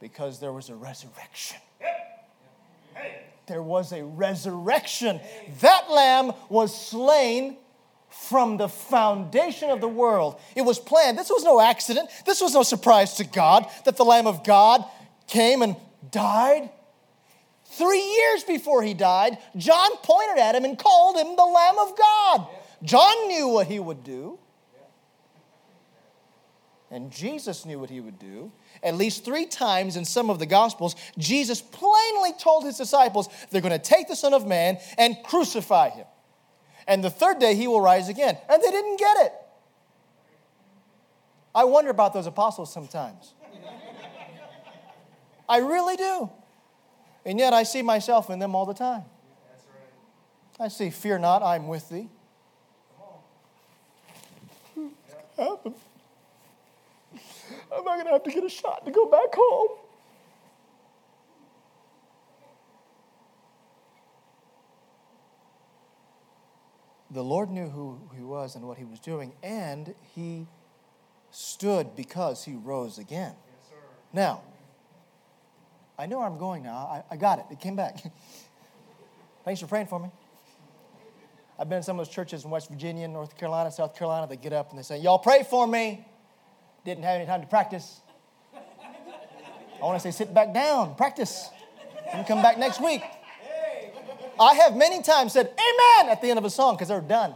because 0.06 0.40
there 0.40 0.54
was 0.54 0.70
a 0.70 0.76
resurrection. 0.76 1.58
There 3.48 3.64
was 3.64 3.92
a 3.92 4.04
resurrection. 4.04 5.20
That 5.62 5.90
lamb 5.90 6.32
was 6.48 6.80
slain 6.80 7.58
from 8.22 8.58
the 8.58 8.70
foundation 8.70 9.70
of 9.70 9.82
the 9.82 9.88
world. 9.88 10.40
It 10.56 10.64
was 10.64 10.80
planned. 10.80 11.18
This 11.18 11.30
was 11.30 11.44
no 11.44 11.60
accident. 11.60 12.10
This 12.26 12.42
was 12.42 12.54
no 12.54 12.64
surprise 12.64 13.16
to 13.16 13.24
God 13.24 13.68
that 13.86 13.98
the 13.98 14.06
Lamb 14.06 14.26
of 14.26 14.44
God 14.44 14.84
came 15.28 15.62
and 15.62 15.76
died. 16.12 16.70
Three 17.66 18.02
years 18.02 18.44
before 18.44 18.82
he 18.84 18.94
died, 18.94 19.38
John 19.58 19.98
pointed 19.98 20.38
at 20.40 20.56
him 20.56 20.66
and 20.66 20.78
called 20.78 21.18
him 21.18 21.36
the 21.36 21.44
Lamb 21.44 21.78
of 21.78 21.98
God. 21.98 22.48
John 22.84 23.28
knew 23.28 23.50
what 23.50 23.68
he 23.68 23.80
would 23.80 24.04
do. 24.04 24.40
And 26.90 27.12
Jesus 27.12 27.66
knew 27.66 27.80
what 27.80 27.90
he 27.90 28.00
would 28.00 28.20
do. 28.20 28.52
At 28.82 28.96
least 28.96 29.26
three 29.26 29.46
times 29.46 29.98
in 29.98 30.06
some 30.06 30.30
of 30.30 30.40
the 30.40 30.46
Gospels, 30.46 30.96
Jesus 31.18 31.62
plainly 31.62 32.32
told 32.40 32.64
his 32.64 32.78
disciples 32.78 33.28
they're 33.50 33.62
going 33.62 33.72
to 33.72 33.80
take 33.80 34.08
the 34.08 34.16
Son 34.16 34.34
of 34.34 34.48
Man 34.48 34.78
and 34.98 35.18
crucify 35.24 35.90
him. 35.90 36.06
And 36.88 37.04
the 37.04 37.10
third 37.10 37.40
day 37.40 37.56
he 37.56 37.68
will 37.68 37.82
rise 37.82 38.10
again. 38.10 38.38
And 38.50 38.62
they 38.62 38.72
didn't 38.72 38.98
get 38.98 39.18
it. 39.26 39.34
I 41.54 41.64
wonder 41.64 41.90
about 41.90 42.14
those 42.14 42.28
apostles 42.28 42.72
sometimes. 42.72 43.34
I 45.48 45.60
really 45.60 45.96
do. 45.96 46.30
And 47.26 47.40
yet 47.40 47.54
I 47.54 47.64
see 47.64 47.82
myself 47.82 48.30
in 48.30 48.40
them 48.40 48.56
all 48.56 48.66
the 48.66 48.74
time. 48.74 49.04
I 50.60 50.68
see, 50.68 50.90
Fear 50.90 51.20
not, 51.20 51.44
I'm 51.44 51.68
with 51.68 51.90
thee. 51.90 52.10
I'm 55.38 55.74
not 57.84 57.96
going 57.96 58.06
to 58.06 58.12
have 58.12 58.24
to 58.24 58.32
get 58.32 58.44
a 58.44 58.50
shot 58.50 58.86
to 58.86 58.92
go 58.92 59.10
back 59.10 59.34
home. 59.34 59.85
The 67.16 67.24
Lord 67.24 67.50
knew 67.50 67.70
who 67.70 67.98
he 68.14 68.22
was 68.22 68.58
and 68.58 68.68
what 68.68 68.78
he 68.78 68.84
was 68.84 69.00
doing, 69.00 69.32
and 69.42 69.96
he 70.14 70.48
stood 71.32 71.96
because 71.96 72.44
he 72.44 72.56
rose 72.56 72.98
again. 72.98 73.34
Yes, 73.48 73.80
now, 74.12 74.42
I 75.98 76.08
know 76.08 76.18
where 76.18 76.28
I'm 76.28 76.38
going 76.38 76.64
now. 76.64 76.76
I, 76.76 77.04
I 77.12 77.16
got 77.16 77.40
it. 77.40 77.46
It 77.50 77.62
came 77.62 77.78
back. 77.78 78.04
Thanks 79.46 79.62
for 79.62 79.68
praying 79.68 79.88
for 79.88 79.98
me. 79.98 80.10
I've 81.58 81.70
been 81.70 81.78
in 81.78 81.84
some 81.84 81.98
of 81.98 82.06
those 82.06 82.14
churches 82.14 82.44
in 82.44 82.50
West 82.50 82.70
Virginia, 82.70 83.08
North 83.08 83.38
Carolina, 83.38 83.72
South 83.72 83.96
Carolina. 83.96 84.28
They 84.28 84.36
get 84.36 84.52
up 84.52 84.72
and 84.72 84.78
they 84.78 84.84
say, 84.84 84.98
Y'all 84.98 85.20
pray 85.20 85.44
for 85.50 85.66
me. 85.66 86.06
Didn't 86.84 87.06
have 87.06 87.16
any 87.16 87.26
time 87.26 87.40
to 87.40 87.48
practice. 87.48 88.02
I 88.54 89.86
want 89.86 90.02
to 90.02 90.04
say, 90.04 90.12
Sit 90.12 90.34
back 90.34 90.54
down, 90.54 90.96
practice, 90.96 91.48
and 92.12 92.28
come 92.28 92.42
back 92.42 92.58
next 92.58 92.82
week. 92.82 93.04
I 94.40 94.54
have 94.56 94.76
many 94.76 95.02
times 95.02 95.34
said, 95.34 95.48
Amen 95.48 96.12
at 96.12 96.22
the 96.22 96.30
end 96.30 96.38
of 96.40 96.46
a 96.46 96.50
song 96.50 96.76
because 96.76 96.90
they're 96.90 97.02
done. 97.02 97.36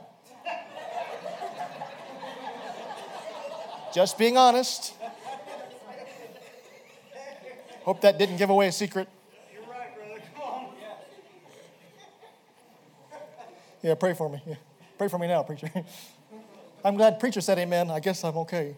Just 3.94 4.18
being 4.18 4.38
honest. 4.38 4.94
Hope 7.84 8.02
that 8.02 8.20
didn't 8.20 8.38
give 8.38 8.50
away 8.50 8.68
a 8.68 8.72
secret. 8.72 9.08
You're 9.52 9.64
right, 9.64 9.96
brother. 9.96 10.22
Come 10.36 10.44
on. 10.44 10.68
Yeah, 13.82 13.96
pray 13.96 14.14
for 14.14 14.30
me. 14.30 14.42
Yeah. 14.46 14.56
Pray 14.98 15.08
for 15.08 15.18
me 15.18 15.28
now, 15.28 15.44
preacher. 15.44 15.72
I'm 16.86 16.96
glad 16.96 17.20
preacher 17.20 17.42
said 17.42 17.58
amen. 17.58 17.90
I 17.90 18.00
guess 18.00 18.24
I'm 18.24 18.38
okay. 18.38 18.78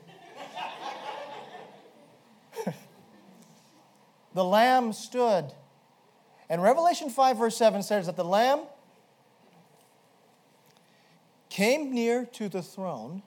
the 4.34 4.44
lamb 4.44 4.94
stood. 4.94 5.52
And 6.52 6.62
Revelation 6.62 7.10
5, 7.10 7.38
verse 7.38 7.56
7 7.56 7.82
says 7.82 8.08
that 8.08 8.18
the 8.18 8.26
lamb 8.26 8.64
came 11.50 11.94
near 11.94 12.26
to 12.26 12.50
the 12.50 12.62
throne 12.62 13.24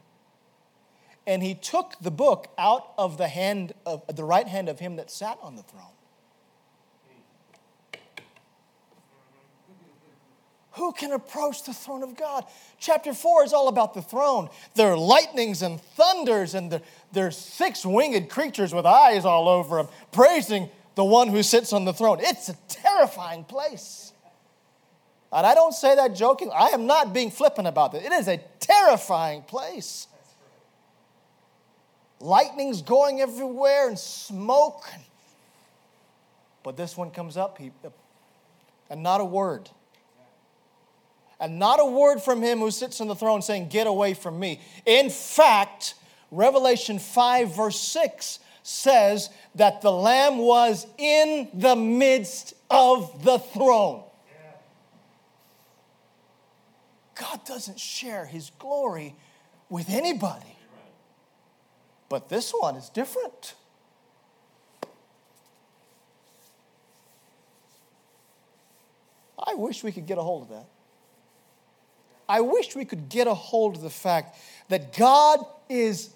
and 1.26 1.42
he 1.42 1.54
took 1.54 1.94
the 2.02 2.10
book 2.10 2.52
out 2.58 2.92
of 2.98 3.16
the 3.16 3.28
hand 3.28 3.72
of 3.86 4.02
the 4.14 4.24
right 4.24 4.46
hand 4.46 4.68
of 4.68 4.78
him 4.78 4.96
that 4.96 5.10
sat 5.10 5.38
on 5.40 5.56
the 5.56 5.62
throne. 5.62 5.86
Who 10.72 10.92
can 10.92 11.10
approach 11.10 11.62
the 11.62 11.72
throne 11.72 12.02
of 12.02 12.18
God? 12.18 12.44
Chapter 12.78 13.14
4 13.14 13.44
is 13.44 13.54
all 13.54 13.68
about 13.68 13.94
the 13.94 14.02
throne. 14.02 14.50
There 14.74 14.88
are 14.88 14.98
lightnings 14.98 15.62
and 15.62 15.80
thunders, 15.80 16.54
and 16.54 16.82
there, 17.12 17.26
are 17.28 17.30
six 17.30 17.86
winged 17.86 18.28
creatures 18.28 18.74
with 18.74 18.84
eyes 18.84 19.24
all 19.24 19.48
over 19.48 19.76
them, 19.76 19.88
praising 20.12 20.68
the 20.94 21.04
one 21.04 21.28
who 21.28 21.42
sits 21.42 21.72
on 21.72 21.84
the 21.84 21.92
throne. 21.92 22.18
It's 22.20 22.48
a 22.48 22.56
terrifying 22.68 23.44
place. 23.44 24.12
And 25.32 25.46
I 25.46 25.54
don't 25.54 25.74
say 25.74 25.96
that 25.96 26.14
joking. 26.14 26.50
I 26.54 26.68
am 26.68 26.86
not 26.86 27.12
being 27.12 27.30
flippant 27.30 27.66
about 27.66 27.94
it. 27.94 28.04
It 28.04 28.12
is 28.12 28.28
a 28.28 28.38
terrifying 28.60 29.42
place 29.42 30.06
lightning's 32.24 32.82
going 32.82 33.20
everywhere 33.20 33.88
and 33.88 33.98
smoke. 33.98 34.84
But 36.62 36.76
this 36.76 36.96
one 36.96 37.10
comes 37.10 37.36
up, 37.36 37.60
and 38.90 39.02
not 39.02 39.20
a 39.20 39.24
word. 39.24 39.70
And 41.38 41.58
not 41.58 41.78
a 41.80 41.84
word 41.84 42.22
from 42.22 42.40
him 42.42 42.60
who 42.60 42.70
sits 42.70 43.00
on 43.00 43.08
the 43.08 43.14
throne 43.14 43.42
saying, 43.42 43.68
Get 43.68 43.86
away 43.86 44.14
from 44.14 44.38
me. 44.38 44.60
In 44.86 45.10
fact, 45.10 45.94
Revelation 46.30 46.98
5, 46.98 47.54
verse 47.54 47.78
6 47.78 48.38
says 48.64 49.28
that 49.54 49.82
the 49.82 49.92
Lamb 49.92 50.38
was 50.38 50.86
in 50.96 51.48
the 51.52 51.76
midst 51.76 52.54
of 52.70 53.22
the 53.22 53.38
throne. 53.38 54.02
God 57.14 57.44
doesn't 57.44 57.78
share 57.78 58.24
his 58.24 58.50
glory 58.58 59.14
with 59.68 59.90
anybody. 59.90 60.56
But 62.08 62.30
this 62.30 62.52
one 62.52 62.76
is 62.76 62.88
different. 62.88 63.54
I 69.38 69.54
wish 69.54 69.84
we 69.84 69.92
could 69.92 70.06
get 70.06 70.16
a 70.16 70.22
hold 70.22 70.44
of 70.44 70.48
that. 70.48 70.66
I 72.26 72.40
wish 72.40 72.74
we 72.74 72.86
could 72.86 73.10
get 73.10 73.26
a 73.26 73.34
hold 73.34 73.76
of 73.76 73.82
the 73.82 73.90
fact 73.90 74.38
that 74.70 74.96
God 74.96 75.44
is 75.68 76.13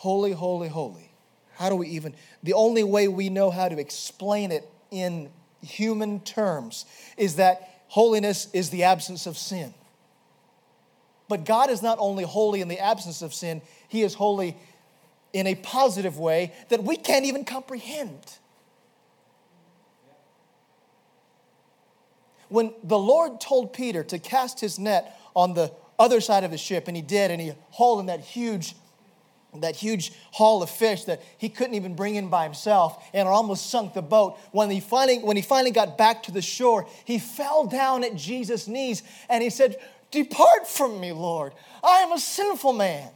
holy, 0.00 0.32
holy, 0.32 0.68
holy. 0.68 1.12
How 1.56 1.68
do 1.68 1.76
we 1.76 1.88
even? 1.88 2.14
The 2.42 2.54
only 2.54 2.82
way 2.82 3.06
we 3.06 3.28
know 3.28 3.50
how 3.50 3.68
to 3.68 3.78
explain 3.78 4.50
it 4.50 4.66
in 4.90 5.28
human 5.60 6.20
terms 6.20 6.86
is 7.18 7.36
that 7.36 7.82
holiness 7.88 8.48
is 8.54 8.70
the 8.70 8.84
absence 8.84 9.26
of 9.26 9.36
sin. 9.36 9.74
But 11.28 11.44
God 11.44 11.68
is 11.68 11.82
not 11.82 11.98
only 12.00 12.24
holy 12.24 12.62
in 12.62 12.68
the 12.68 12.78
absence 12.78 13.20
of 13.20 13.34
sin, 13.34 13.60
He 13.88 14.00
is 14.00 14.14
holy 14.14 14.56
in 15.34 15.46
a 15.46 15.54
positive 15.54 16.18
way 16.18 16.54
that 16.70 16.82
we 16.82 16.96
can't 16.96 17.26
even 17.26 17.44
comprehend. 17.44 18.38
When 22.48 22.72
the 22.82 22.98
Lord 22.98 23.38
told 23.38 23.74
Peter 23.74 24.02
to 24.04 24.18
cast 24.18 24.60
his 24.60 24.78
net 24.78 25.20
on 25.36 25.52
the 25.52 25.72
other 25.98 26.22
side 26.22 26.42
of 26.42 26.50
the 26.50 26.58
ship, 26.58 26.88
and 26.88 26.96
he 26.96 27.02
did, 27.02 27.30
and 27.30 27.38
he 27.38 27.52
hauled 27.72 28.00
in 28.00 28.06
that 28.06 28.20
huge 28.20 28.74
that 29.56 29.74
huge 29.74 30.12
haul 30.32 30.62
of 30.62 30.70
fish 30.70 31.04
that 31.04 31.20
he 31.38 31.48
couldn't 31.48 31.74
even 31.74 31.94
bring 31.94 32.14
in 32.14 32.28
by 32.28 32.44
himself 32.44 33.04
and 33.12 33.26
it 33.26 33.30
almost 33.30 33.68
sunk 33.68 33.94
the 33.94 34.02
boat 34.02 34.38
when 34.52 34.70
he 34.70 34.78
finally 34.78 35.18
when 35.18 35.36
he 35.36 35.42
finally 35.42 35.72
got 35.72 35.98
back 35.98 36.22
to 36.22 36.30
the 36.30 36.40
shore 36.40 36.86
he 37.04 37.18
fell 37.18 37.66
down 37.66 38.04
at 38.04 38.14
jesus 38.14 38.68
knees 38.68 39.02
and 39.28 39.42
he 39.42 39.50
said 39.50 39.76
Depart 40.10 40.66
from 40.66 41.00
me, 41.00 41.12
Lord. 41.12 41.52
I 41.82 42.00
am 42.00 42.12
a 42.12 42.18
sinful 42.18 42.72
man. 42.72 43.10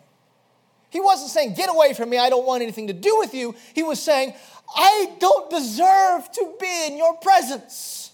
He 0.90 1.00
wasn't 1.00 1.30
saying, 1.30 1.54
Get 1.54 1.68
away 1.68 1.92
from 1.92 2.08
me. 2.10 2.18
I 2.18 2.30
don't 2.30 2.46
want 2.46 2.62
anything 2.62 2.86
to 2.86 2.92
do 2.92 3.18
with 3.18 3.34
you. 3.34 3.54
He 3.74 3.82
was 3.82 4.00
saying, 4.00 4.34
I 4.74 5.12
don't 5.18 5.50
deserve 5.50 6.30
to 6.32 6.54
be 6.60 6.86
in 6.86 6.96
your 6.96 7.14
presence. 7.16 8.12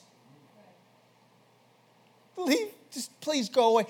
Leave, 2.36 2.68
just 2.90 3.20
please 3.20 3.50
go 3.50 3.72
away. 3.72 3.86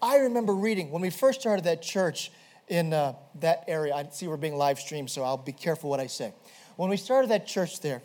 I 0.00 0.18
remember 0.18 0.54
reading 0.54 0.90
when 0.90 1.02
we 1.02 1.10
first 1.10 1.40
started 1.40 1.64
that 1.66 1.82
church 1.82 2.30
in 2.68 2.92
uh, 2.92 3.14
that 3.40 3.64
area. 3.68 3.94
I 3.94 4.08
see 4.10 4.26
we're 4.26 4.36
being 4.36 4.56
live 4.56 4.78
streamed, 4.78 5.10
so 5.10 5.22
I'll 5.22 5.36
be 5.36 5.52
careful 5.52 5.90
what 5.90 6.00
I 6.00 6.06
say. 6.06 6.32
When 6.76 6.90
we 6.90 6.96
started 6.96 7.30
that 7.30 7.46
church 7.46 7.80
there, 7.80 8.02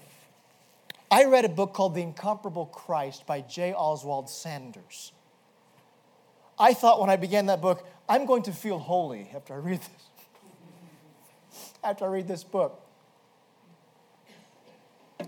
I 1.09 1.25
read 1.25 1.43
a 1.43 1.49
book 1.49 1.73
called 1.73 1.93
The 1.93 2.01
Incomparable 2.01 2.67
Christ 2.67 3.25
by 3.25 3.41
J. 3.41 3.73
Oswald 3.73 4.29
Sanders. 4.29 5.11
I 6.57 6.73
thought 6.73 7.01
when 7.01 7.09
I 7.09 7.15
began 7.15 7.47
that 7.47 7.61
book, 7.61 7.85
I'm 8.07 8.25
going 8.25 8.43
to 8.43 8.51
feel 8.51 8.77
holy 8.77 9.29
after 9.35 9.53
I 9.53 9.57
read 9.57 9.79
this. 9.79 9.89
after 11.83 12.05
I 12.05 12.07
read 12.07 12.27
this 12.27 12.43
book. 12.43 12.79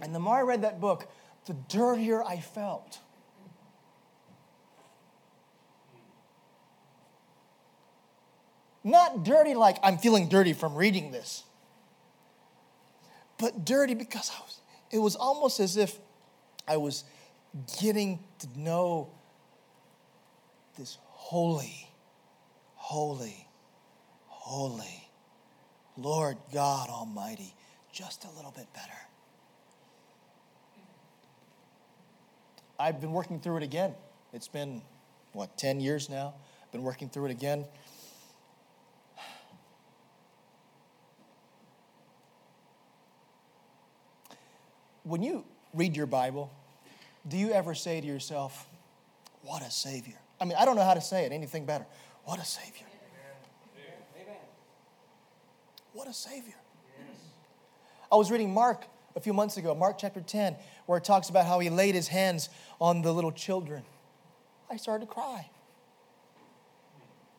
And 0.02 0.14
the 0.14 0.20
more 0.20 0.38
I 0.38 0.42
read 0.42 0.62
that 0.62 0.80
book, 0.80 1.10
the 1.46 1.54
dirtier 1.54 2.24
I 2.24 2.40
felt. 2.40 3.00
Not 8.84 9.24
dirty 9.24 9.54
like 9.54 9.78
I'm 9.82 9.98
feeling 9.98 10.28
dirty 10.28 10.54
from 10.54 10.76
reading 10.76 11.12
this, 11.12 11.44
but 13.38 13.66
dirty 13.66 13.94
because 13.94 14.30
I 14.30 14.42
was, 14.42 14.60
it 14.92 15.00
was 15.00 15.16
almost 15.16 15.60
as 15.60 15.78
if 15.78 15.98
I 16.68 16.78
was 16.78 17.04
getting 17.80 18.20
to 18.40 18.48
know 18.60 19.10
this 20.78 20.98
holy, 21.04 21.88
holy, 22.76 23.48
holy, 24.28 25.10
Lord 25.98 26.38
God 26.54 26.90
Almighty, 26.90 27.54
just 27.92 28.26
a 28.26 28.32
little 28.36 28.52
bit 28.52 28.68
better. 28.74 28.90
I've 32.80 33.00
been 33.00 33.14
working 33.14 33.40
through 33.40 33.58
it 33.58 33.64
again. 33.64 33.94
It's 34.34 34.48
been, 34.48 34.82
what, 35.32 35.58
10 35.58 35.80
years 35.80 36.10
now? 36.10 36.34
I've 36.64 36.72
been 36.72 36.84
working 36.84 37.08
through 37.08 37.26
it 37.26 37.32
again. 37.32 37.66
When 45.04 45.22
you 45.22 45.46
read 45.74 45.96
your 45.96 46.06
Bible, 46.06 46.52
do 47.28 47.38
you 47.38 47.52
ever 47.52 47.76
say 47.76 48.00
to 48.02 48.08
yourself, 48.08 48.68
What 49.42 49.62
a 49.62 49.72
Savior? 49.72 50.16
I 50.40 50.46
mean, 50.46 50.56
I 50.58 50.66
don't 50.66 50.76
know 50.76 50.84
how 50.84 50.94
to 50.94 51.02
say 51.02 51.26
it 51.26 51.32
anything 51.32 51.66
better. 51.66 51.86
What 52.26 52.40
a 52.40 52.46
Savior. 52.46 52.86
Amen. 54.16 54.36
What 55.94 56.08
a 56.08 56.14
Savior. 56.14 56.56
I 58.12 58.16
was 58.16 58.30
reading 58.30 58.54
Mark 58.54 58.86
a 59.16 59.20
few 59.20 59.34
months 59.34 59.58
ago, 59.58 59.74
Mark 59.76 59.98
chapter 59.98 60.22
10, 60.22 60.56
where 60.86 60.98
it 60.98 61.04
talks 61.04 61.30
about 61.30 61.46
how 61.46 61.60
he 61.60 61.70
laid 61.70 61.96
his 61.96 62.08
hands 62.08 62.50
on 62.80 63.02
the 63.02 63.14
little 63.14 63.32
children. 63.32 63.84
I 64.70 64.78
started 64.78 65.06
to 65.08 65.12
cry. 65.12 65.50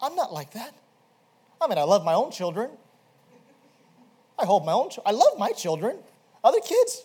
I'm 0.01 0.15
not 0.17 0.33
like 0.33 0.53
that. 0.53 0.75
I 1.61 1.67
mean, 1.69 1.79
I 1.79 1.85
love 1.85 2.05
my 2.05 2.15
own 2.15 2.31
children. 2.31 2.71
I 4.39 4.45
hold 4.45 4.67
my 4.67 4.73
own. 4.73 4.91
Ch- 4.91 4.99
I 5.07 5.13
love 5.13 5.39
my 5.39 5.53
children. 5.53 5.99
Other 6.43 6.61
kids, 6.61 7.05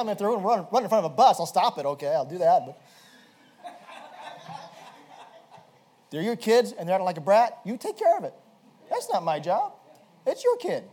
I 0.00 0.02
mean, 0.02 0.12
if 0.12 0.18
they're 0.18 0.28
to 0.28 0.36
run, 0.36 0.66
run 0.72 0.82
in 0.82 0.88
front 0.88 1.04
of 1.04 1.12
a 1.12 1.14
bus, 1.14 1.38
I'll 1.38 1.44
stop 1.44 1.78
it. 1.78 1.84
Okay, 1.84 2.08
I'll 2.08 2.24
do 2.24 2.38
that. 2.38 2.62
But 2.64 2.82
they're 6.10 6.22
your 6.22 6.36
kids 6.36 6.72
and 6.72 6.88
they're 6.88 6.94
acting 6.94 7.04
like 7.04 7.18
a 7.18 7.20
brat. 7.20 7.58
You 7.66 7.76
take 7.76 7.98
care 7.98 8.16
of 8.16 8.24
it. 8.24 8.32
That's 8.88 9.10
not 9.12 9.22
my 9.22 9.38
job. 9.38 9.74
It's 10.26 10.42
your 10.42 10.56
kid. 10.56 10.84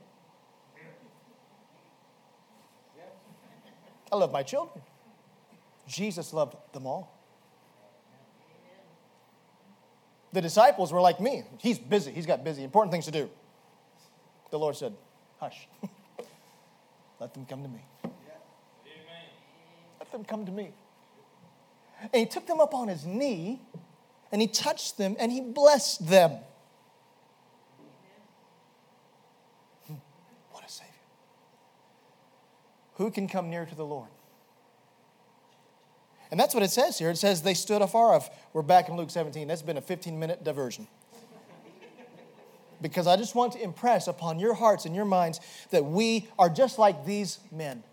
I 4.11 4.15
love 4.15 4.31
my 4.31 4.43
children. 4.43 4.81
Jesus 5.87 6.33
loved 6.33 6.55
them 6.73 6.85
all. 6.85 7.13
The 10.33 10.41
disciples 10.41 10.91
were 10.91 11.01
like 11.01 11.21
me. 11.21 11.43
He's 11.59 11.79
busy. 11.79 12.11
He's 12.11 12.25
got 12.25 12.43
busy, 12.43 12.63
important 12.63 12.91
things 12.91 13.05
to 13.05 13.11
do. 13.11 13.29
The 14.51 14.59
Lord 14.59 14.75
said, 14.75 14.93
Hush. 15.39 15.67
Let 17.19 17.33
them 17.33 17.45
come 17.45 17.63
to 17.63 17.69
me. 17.69 18.06
Let 20.07 20.19
them 20.19 20.25
come 20.25 20.45
to 20.45 20.51
me. 20.51 20.71
And 22.01 22.15
he 22.15 22.25
took 22.25 22.47
them 22.47 22.61
up 22.61 22.73
on 22.73 22.87
his 22.87 23.05
knee 23.05 23.61
and 24.31 24.41
he 24.41 24.47
touched 24.47 24.97
them 24.97 25.17
and 25.19 25.31
he 25.31 25.41
blessed 25.41 26.07
them. 26.07 26.31
Hmm. 29.87 29.95
What 30.51 30.63
a 30.65 30.69
Savior. 30.69 30.93
Who 32.95 33.11
can 33.11 33.27
come 33.27 33.49
near 33.49 33.65
to 33.65 33.75
the 33.75 33.85
Lord? 33.85 34.09
And 36.31 36.39
that's 36.39 36.53
what 36.53 36.63
it 36.63 36.71
says 36.71 36.97
here. 36.97 37.09
It 37.09 37.17
says 37.17 37.41
they 37.41 37.53
stood 37.53 37.81
afar 37.81 38.13
off. 38.13 38.29
We're 38.53 38.61
back 38.61 38.87
in 38.87 38.95
Luke 38.95 39.09
17. 39.09 39.47
That's 39.47 39.61
been 39.61 39.77
a 39.77 39.81
15 39.81 40.17
minute 40.17 40.43
diversion. 40.43 40.87
Because 42.81 43.07
I 43.07 43.17
just 43.17 43.33
want 43.33 43.53
to 43.53 43.61
impress 43.61 44.07
upon 44.07 44.39
your 44.39 44.53
hearts 44.53 44.85
and 44.85 44.95
your 44.95 45.05
minds 45.05 45.39
that 45.71 45.83
we 45.83 46.29
are 46.37 46.49
just 46.49 46.77
like 46.77 47.05
these 47.05 47.39
men. 47.51 47.83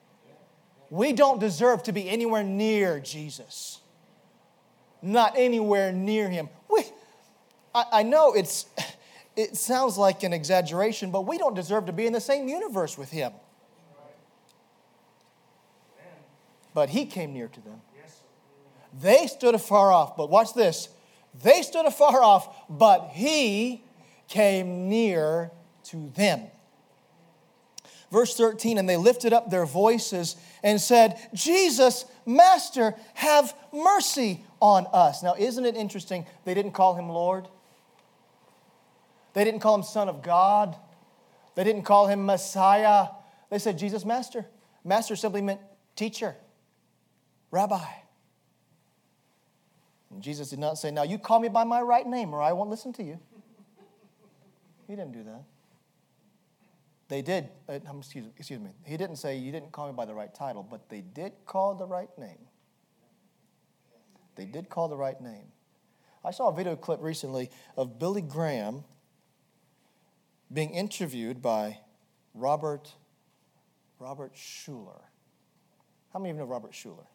We 0.94 1.12
don't 1.12 1.40
deserve 1.40 1.82
to 1.84 1.92
be 1.92 2.08
anywhere 2.08 2.44
near 2.44 3.00
Jesus, 3.00 3.80
not 5.02 5.34
anywhere 5.36 5.90
near 5.90 6.28
him. 6.28 6.48
We, 6.70 6.84
I, 7.74 7.84
I 7.92 8.02
know 8.04 8.32
it's, 8.32 8.66
it 9.34 9.56
sounds 9.56 9.98
like 9.98 10.22
an 10.22 10.32
exaggeration, 10.32 11.10
but 11.10 11.22
we 11.22 11.36
don't 11.36 11.54
deserve 11.54 11.86
to 11.86 11.92
be 11.92 12.06
in 12.06 12.12
the 12.12 12.20
same 12.20 12.46
universe 12.46 12.96
with 12.96 13.10
him. 13.10 13.32
But 16.74 16.90
he 16.90 17.06
came 17.06 17.32
near 17.32 17.48
to 17.48 17.60
them. 17.60 17.80
They 19.02 19.26
stood 19.26 19.56
afar 19.56 19.90
off, 19.90 20.16
but 20.16 20.30
watch 20.30 20.54
this. 20.54 20.90
They 21.42 21.62
stood 21.62 21.86
afar 21.86 22.22
off, 22.22 22.70
but 22.70 23.08
he 23.08 23.82
came 24.28 24.88
near 24.88 25.50
to 25.86 26.12
them. 26.14 26.42
Verse 28.14 28.36
13, 28.36 28.78
and 28.78 28.88
they 28.88 28.96
lifted 28.96 29.32
up 29.32 29.50
their 29.50 29.66
voices 29.66 30.36
and 30.62 30.80
said, 30.80 31.18
Jesus, 31.34 32.04
Master, 32.24 32.94
have 33.14 33.52
mercy 33.72 34.44
on 34.60 34.86
us. 34.92 35.20
Now, 35.20 35.34
isn't 35.36 35.64
it 35.64 35.74
interesting? 35.74 36.24
They 36.44 36.54
didn't 36.54 36.74
call 36.74 36.94
him 36.94 37.08
Lord, 37.08 37.48
they 39.32 39.42
didn't 39.42 39.58
call 39.58 39.74
him 39.74 39.82
Son 39.82 40.08
of 40.08 40.22
God, 40.22 40.76
they 41.56 41.64
didn't 41.64 41.82
call 41.82 42.06
him 42.06 42.24
Messiah. 42.24 43.08
They 43.50 43.58
said, 43.58 43.78
Jesus, 43.78 44.04
Master. 44.04 44.46
Master 44.84 45.16
simply 45.16 45.42
meant 45.42 45.58
teacher, 45.96 46.36
rabbi. 47.50 47.84
And 50.12 50.22
Jesus 50.22 50.50
did 50.50 50.60
not 50.60 50.78
say, 50.78 50.92
Now 50.92 51.02
you 51.02 51.18
call 51.18 51.40
me 51.40 51.48
by 51.48 51.64
my 51.64 51.80
right 51.80 52.06
name 52.06 52.32
or 52.32 52.40
I 52.40 52.52
won't 52.52 52.70
listen 52.70 52.92
to 52.92 53.02
you. 53.02 53.18
He 54.86 54.94
didn't 54.94 55.14
do 55.14 55.24
that. 55.24 55.42
They 57.14 57.22
did, 57.22 57.48
uh, 57.68 57.78
excuse, 57.96 58.26
excuse 58.36 58.58
me, 58.58 58.70
he 58.84 58.96
didn't 58.96 59.18
say, 59.18 59.36
You 59.36 59.52
didn't 59.52 59.70
call 59.70 59.86
me 59.86 59.92
by 59.92 60.04
the 60.04 60.14
right 60.14 60.34
title, 60.34 60.66
but 60.68 60.88
they 60.88 61.00
did 61.00 61.30
call 61.46 61.76
the 61.76 61.86
right 61.86 62.08
name. 62.18 62.48
They 64.34 64.46
did 64.46 64.68
call 64.68 64.88
the 64.88 64.96
right 64.96 65.20
name. 65.20 65.44
I 66.24 66.32
saw 66.32 66.48
a 66.48 66.52
video 66.52 66.74
clip 66.74 67.00
recently 67.00 67.50
of 67.76 68.00
Billy 68.00 68.20
Graham 68.20 68.82
being 70.52 70.70
interviewed 70.70 71.40
by 71.40 71.78
Robert, 72.34 72.92
Robert 74.00 74.34
Schuller. 74.34 75.02
How 76.12 76.18
many 76.18 76.30
of 76.30 76.36
you 76.36 76.42
know 76.42 76.48
Robert 76.48 76.72
Schuller? 76.72 77.06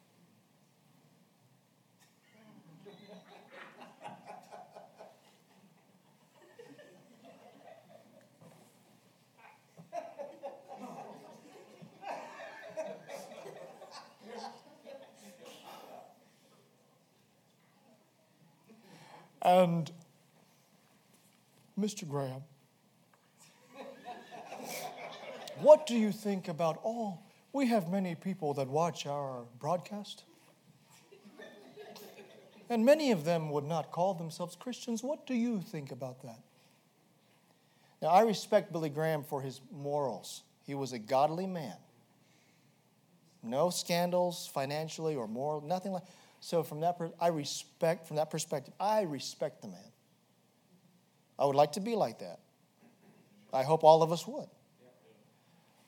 And 19.42 19.90
Mr. 21.78 22.08
Graham, 22.08 22.42
what 25.60 25.86
do 25.86 25.94
you 25.94 26.12
think 26.12 26.48
about 26.48 26.80
all? 26.82 27.22
We 27.52 27.66
have 27.66 27.90
many 27.90 28.14
people 28.14 28.54
that 28.54 28.68
watch 28.68 29.06
our 29.06 29.44
broadcast. 29.58 30.24
And 32.68 32.84
many 32.84 33.10
of 33.10 33.24
them 33.24 33.50
would 33.50 33.64
not 33.64 33.90
call 33.90 34.14
themselves 34.14 34.54
Christians. 34.54 35.02
What 35.02 35.26
do 35.26 35.34
you 35.34 35.60
think 35.60 35.90
about 35.90 36.22
that? 36.22 36.38
Now, 38.00 38.08
I 38.08 38.22
respect 38.22 38.72
Billy 38.72 38.88
Graham 38.88 39.24
for 39.24 39.42
his 39.42 39.60
morals. 39.72 40.42
He 40.66 40.74
was 40.74 40.92
a 40.92 40.98
godly 40.98 41.46
man. 41.46 41.76
No 43.42 43.70
scandals 43.70 44.46
financially 44.46 45.16
or 45.16 45.26
moral, 45.26 45.62
nothing 45.62 45.92
like 45.92 46.04
so 46.40 46.62
from 46.62 46.80
that, 46.80 46.98
I 47.20 47.28
respect, 47.28 48.06
from 48.06 48.16
that 48.16 48.30
perspective, 48.30 48.72
I 48.80 49.02
respect 49.02 49.60
the 49.60 49.68
man. 49.68 49.92
I 51.38 51.44
would 51.44 51.56
like 51.56 51.72
to 51.72 51.80
be 51.80 51.94
like 51.94 52.18
that. 52.18 52.40
I 53.52 53.62
hope 53.62 53.84
all 53.84 54.02
of 54.02 54.10
us 54.10 54.26
would. 54.26 54.48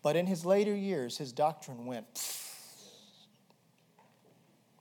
But 0.03 0.17
in 0.17 0.27
his 0.27 0.45
later 0.45 0.75
years, 0.75 1.17
his 1.17 1.33
doctrine 1.33 1.87
went. 1.87 2.07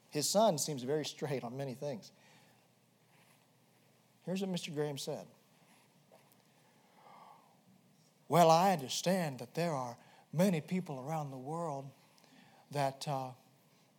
His 0.10 0.30
son 0.30 0.58
seems 0.58 0.84
very 0.84 1.06
straight 1.06 1.44
on 1.44 1.56
many 1.56 1.74
things. 1.74 2.12
Here's 4.26 4.42
what 4.42 4.52
Mr. 4.52 4.74
Graham 4.74 4.98
said 4.98 5.26
Well, 8.28 8.50
I 8.50 8.74
understand 8.74 9.40
that 9.40 9.54
there 9.54 9.74
are 9.74 9.98
many 10.34 10.60
people 10.60 11.04
around 11.08 11.32
the 11.32 11.38
world 11.38 11.86
that 12.72 13.06
uh, 13.08 13.30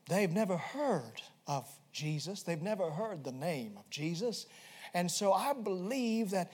they've 0.09 0.31
never 0.31 0.57
heard 0.57 1.23
of 1.47 1.69
Jesus. 1.93 2.43
They've 2.43 2.63
never 2.63 2.91
heard 2.91 3.25
the 3.25 3.33
name 3.33 3.75
of 3.77 3.89
Jesus. 3.91 4.47
And 4.95 5.11
so 5.11 5.33
I 5.33 5.53
believe 5.53 6.31
that 6.31 6.53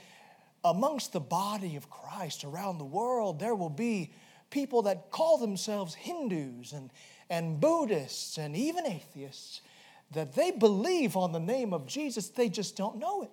amongst 0.65 1.13
the 1.13 1.21
body 1.21 1.77
of 1.77 1.89
Christ 1.91 2.45
around 2.45 2.79
the 2.79 2.85
world, 2.85 3.39
there 3.39 3.55
will 3.55 3.71
be 3.71 4.13
people 4.51 4.83
that 4.83 5.11
call 5.11 5.39
themselves 5.39 5.95
Hindus 5.95 6.73
and, 6.73 6.91
and 7.31 7.61
Buddhists 7.61 8.39
and 8.39 8.57
even 8.57 8.87
atheists 8.87 9.61
that 10.13 10.35
they 10.35 10.51
believe 10.51 11.17
on 11.17 11.33
the 11.33 11.41
name 11.41 11.75
of 11.75 11.87
Jesus, 11.87 12.29
they 12.29 12.49
just 12.49 12.77
don't 12.77 12.97
know 12.97 13.23
it. 13.23 13.31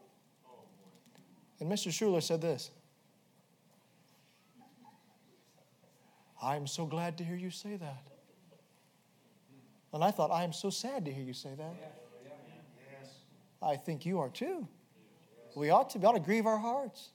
And 1.60 1.72
Mr. 1.72 1.88
Schuller 1.88 2.22
said 2.22 2.42
this 2.42 2.70
I'm 6.42 6.68
so 6.68 6.86
glad 6.86 7.18
to 7.20 7.24
hear 7.24 7.38
you 7.38 7.50
say 7.50 7.78
that. 7.78 8.15
And 9.96 10.04
I 10.04 10.12
thought, 10.12 10.30
I 10.30 10.44
am 10.44 10.52
so 10.52 10.70
sad 10.70 11.06
to 11.06 11.14
hear 11.14 11.24
you 11.24 11.32
say 11.32 11.52
that. 11.58 11.74
I 13.62 13.78
think 13.78 14.06
you 14.06 14.20
are 14.20 14.28
too. 14.28 14.68
We 15.56 15.70
ought 15.70 15.92
to, 15.92 16.00
we 16.00 16.06
ought 16.06 16.16
to 16.16 16.20
grieve 16.20 16.46
our 16.46 16.58
hearts. 16.58 17.12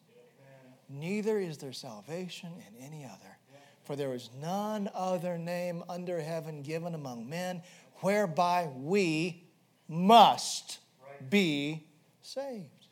Neither 0.88 1.38
is 1.38 1.58
there 1.58 1.74
salvation 1.74 2.48
in 2.66 2.82
any 2.82 3.04
other. 3.04 3.36
For 3.84 3.96
there 3.96 4.14
is 4.14 4.30
none 4.40 4.88
other 4.94 5.36
name 5.36 5.84
under 5.90 6.22
heaven 6.22 6.62
given 6.62 6.94
among 6.94 7.28
men 7.28 7.62
whereby 7.96 8.70
we 8.74 9.44
must 9.86 10.78
be 11.28 11.86
saved. 12.22 12.86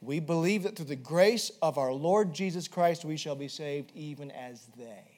We 0.00 0.20
believe 0.20 0.62
that 0.62 0.76
through 0.76 0.86
the 0.86 0.94
grace 0.94 1.50
of 1.60 1.78
our 1.78 1.92
Lord 1.92 2.32
Jesus 2.32 2.68
Christ 2.68 3.04
we 3.04 3.16
shall 3.16 3.34
be 3.34 3.48
saved 3.48 3.90
even 3.96 4.30
as 4.30 4.68
they. 4.78 5.11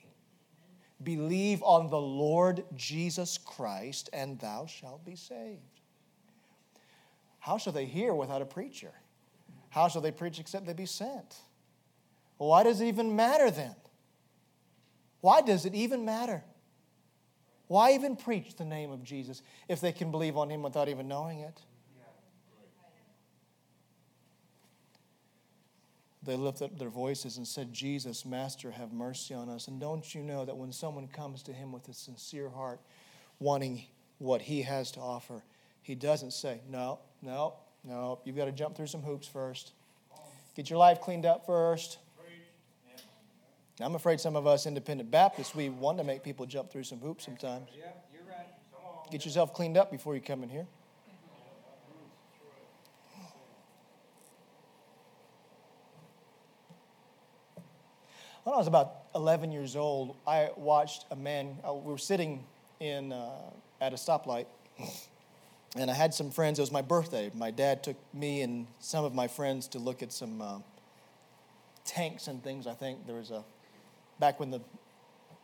Believe 1.04 1.62
on 1.62 1.90
the 1.90 2.00
Lord 2.00 2.64
Jesus 2.74 3.38
Christ, 3.38 4.10
and 4.12 4.38
thou 4.38 4.66
shalt 4.66 5.04
be 5.04 5.16
saved. 5.16 5.60
How 7.38 7.58
shall 7.58 7.72
they 7.72 7.84
hear 7.84 8.14
without 8.14 8.42
a 8.42 8.46
preacher? 8.46 8.92
How 9.68 9.88
shall 9.88 10.00
they 10.00 10.10
preach 10.10 10.40
except 10.40 10.66
they 10.66 10.72
be 10.72 10.86
sent? 10.86 11.36
Why 12.38 12.62
does 12.62 12.80
it 12.80 12.86
even 12.86 13.14
matter 13.14 13.50
then? 13.50 13.74
Why 15.20 15.42
does 15.42 15.66
it 15.66 15.74
even 15.74 16.04
matter? 16.04 16.42
Why 17.66 17.92
even 17.92 18.16
preach 18.16 18.56
the 18.56 18.64
name 18.64 18.90
of 18.90 19.02
Jesus 19.02 19.42
if 19.68 19.80
they 19.80 19.92
can 19.92 20.10
believe 20.10 20.36
on 20.36 20.50
him 20.50 20.62
without 20.62 20.88
even 20.88 21.08
knowing 21.08 21.40
it? 21.40 21.60
They 26.24 26.36
lifted 26.36 26.64
up 26.66 26.78
their 26.78 26.88
voices 26.88 27.36
and 27.36 27.46
said, 27.46 27.72
Jesus, 27.72 28.24
Master, 28.24 28.70
have 28.70 28.92
mercy 28.92 29.34
on 29.34 29.48
us. 29.48 29.68
And 29.68 29.80
don't 29.80 30.14
you 30.14 30.22
know 30.22 30.44
that 30.44 30.56
when 30.56 30.72
someone 30.72 31.06
comes 31.08 31.42
to 31.44 31.52
him 31.52 31.70
with 31.70 31.88
a 31.88 31.94
sincere 31.94 32.48
heart, 32.48 32.80
wanting 33.38 33.84
what 34.18 34.40
he 34.42 34.62
has 34.62 34.90
to 34.92 35.00
offer, 35.00 35.42
he 35.82 35.94
doesn't 35.94 36.32
say, 36.32 36.60
No, 36.68 37.00
no, 37.20 37.54
no, 37.84 38.20
you've 38.24 38.36
got 38.36 38.46
to 38.46 38.52
jump 38.52 38.76
through 38.76 38.86
some 38.86 39.02
hoops 39.02 39.28
first. 39.28 39.72
Get 40.56 40.70
your 40.70 40.78
life 40.78 41.00
cleaned 41.00 41.26
up 41.26 41.44
first. 41.46 41.98
Now, 43.80 43.86
I'm 43.86 43.96
afraid 43.96 44.20
some 44.20 44.36
of 44.36 44.46
us 44.46 44.66
independent 44.66 45.10
Baptists, 45.10 45.54
we 45.54 45.68
want 45.68 45.98
to 45.98 46.04
make 46.04 46.22
people 46.22 46.46
jump 46.46 46.70
through 46.70 46.84
some 46.84 47.00
hoops 47.00 47.24
sometimes. 47.24 47.68
Yeah, 47.76 47.86
you're 48.12 48.22
right. 48.22 48.46
Come 48.72 48.84
on. 48.84 49.10
Get 49.10 49.24
yourself 49.24 49.52
cleaned 49.52 49.76
up 49.76 49.90
before 49.90 50.14
you 50.14 50.20
come 50.20 50.44
in 50.44 50.48
here. 50.48 50.66
When 58.44 58.52
I 58.54 58.58
was 58.58 58.66
about 58.66 58.96
11 59.14 59.52
years 59.52 59.74
old, 59.74 60.16
I 60.26 60.50
watched 60.54 61.06
a 61.10 61.16
man. 61.16 61.56
uh, 61.66 61.72
We 61.72 61.90
were 61.90 61.96
sitting 61.96 62.44
in 62.78 63.10
uh, 63.10 63.30
at 63.80 63.94
a 63.94 63.96
stoplight, 63.96 64.44
and 65.76 65.90
I 65.90 65.94
had 65.94 66.12
some 66.12 66.30
friends. 66.30 66.58
It 66.58 66.62
was 66.62 66.70
my 66.70 66.82
birthday. 66.82 67.30
My 67.34 67.50
dad 67.50 67.82
took 67.82 67.96
me 68.12 68.42
and 68.42 68.66
some 68.80 69.02
of 69.02 69.14
my 69.14 69.28
friends 69.28 69.66
to 69.68 69.78
look 69.78 70.02
at 70.02 70.12
some 70.12 70.42
uh, 70.42 70.58
tanks 71.86 72.26
and 72.26 72.44
things. 72.44 72.66
I 72.66 72.74
think 72.74 73.06
there 73.06 73.16
was 73.16 73.30
a 73.30 73.42
back 74.20 74.38
when 74.38 74.50
the 74.50 74.60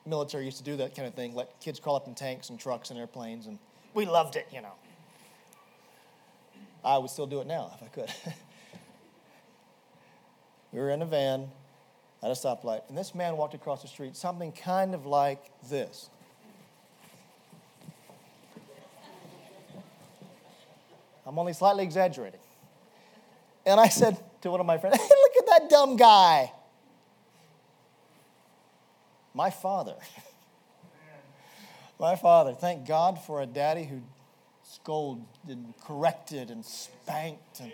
military 0.05 0.45
used 0.45 0.59
to 0.59 0.65
do 0.65 0.77
that 0.77 0.95
kind 0.95 1.09
of 1.09 1.15
thing, 1.15 1.35
let 1.35 1.59
kids 1.59 1.81
crawl 1.81 1.97
up 1.97 2.07
in 2.07 2.15
tanks 2.15 2.51
and 2.51 2.61
trucks 2.61 2.91
and 2.91 2.99
airplanes, 2.99 3.47
and 3.47 3.59
we 3.95 4.05
loved 4.05 4.37
it, 4.37 4.47
you 4.53 4.61
know. 4.61 4.75
I 6.85 6.99
would 6.99 7.11
still 7.11 7.27
do 7.27 7.41
it 7.41 7.47
now 7.47 7.73
if 7.77 7.83
I 7.83 7.87
could. 7.87 8.13
we 10.73 10.79
were 10.81 10.91
in 10.91 11.01
a 11.01 11.07
van 11.07 11.49
at 12.23 12.31
a 12.31 12.35
stoplight, 12.35 12.83
and 12.89 12.97
this 12.97 13.15
man 13.15 13.37
walked 13.37 13.55
across 13.55 13.83
the 13.83 13.89
street, 13.89 14.17
something 14.17 14.53
kind 14.53 14.95
of 14.95 15.07
like 15.07 15.43
this. 15.69 16.11
I'm 21.27 21.39
only 21.39 21.53
slightly 21.53 21.85
exaggerating. 21.85 22.41
And 23.65 23.79
I 23.79 23.89
said 23.89 24.19
to 24.43 24.51
one 24.51 24.61
of 24.61 24.67
my 24.67 24.79
friends, 24.79 24.97
hey, 25.01 25.09
look 25.09 25.33
at 25.39 25.47
that 25.47 25.71
dumb 25.71 25.97
guy. 25.97 26.53
My 29.33 29.51
father. 29.51 29.95
My 32.01 32.17
father. 32.17 32.55
Thank 32.55 32.87
God 32.87 33.23
for 33.23 33.43
a 33.43 33.47
daddy 33.47 33.85
who 33.85 34.01
scolded 34.65 35.27
and 35.47 35.75
corrected 35.83 36.51
and 36.51 36.65
spanked 36.65 37.61
and 37.61 37.71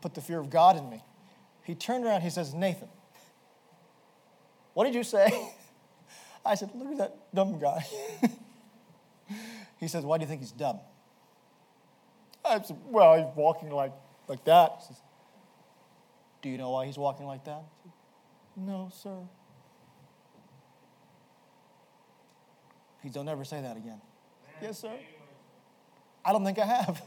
put 0.00 0.14
the 0.14 0.20
fear 0.20 0.38
of 0.38 0.48
God 0.48 0.76
in 0.76 0.88
me. 0.88 1.02
He 1.70 1.76
turned 1.76 2.04
around, 2.04 2.22
he 2.22 2.30
says, 2.30 2.52
Nathan, 2.52 2.88
what 4.74 4.86
did 4.86 4.94
you 4.96 5.04
say? 5.04 5.30
I 6.44 6.56
said, 6.56 6.70
look 6.74 6.90
at 6.90 6.98
that 6.98 7.16
dumb 7.32 7.60
guy. 7.60 7.86
he 9.78 9.86
says, 9.86 10.04
why 10.04 10.18
do 10.18 10.22
you 10.22 10.28
think 10.28 10.40
he's 10.40 10.50
dumb? 10.50 10.80
I 12.44 12.60
said, 12.60 12.76
well, 12.86 13.16
he's 13.16 13.36
walking 13.36 13.70
like, 13.70 13.92
like 14.26 14.44
that. 14.46 14.78
He 14.80 14.86
says, 14.86 14.96
do 16.42 16.48
you 16.48 16.58
know 16.58 16.70
why 16.70 16.86
he's 16.86 16.98
walking 16.98 17.26
like 17.26 17.44
that? 17.44 17.62
Said, 17.84 17.92
no, 18.56 18.90
sir. 18.92 19.18
Please 23.00 23.12
don't 23.12 23.28
ever 23.28 23.44
say 23.44 23.60
that 23.60 23.76
again. 23.76 24.00
Yes, 24.60 24.80
sir. 24.80 24.90
I 26.24 26.32
don't 26.32 26.44
think 26.44 26.58
I 26.58 26.66
have. 26.66 27.00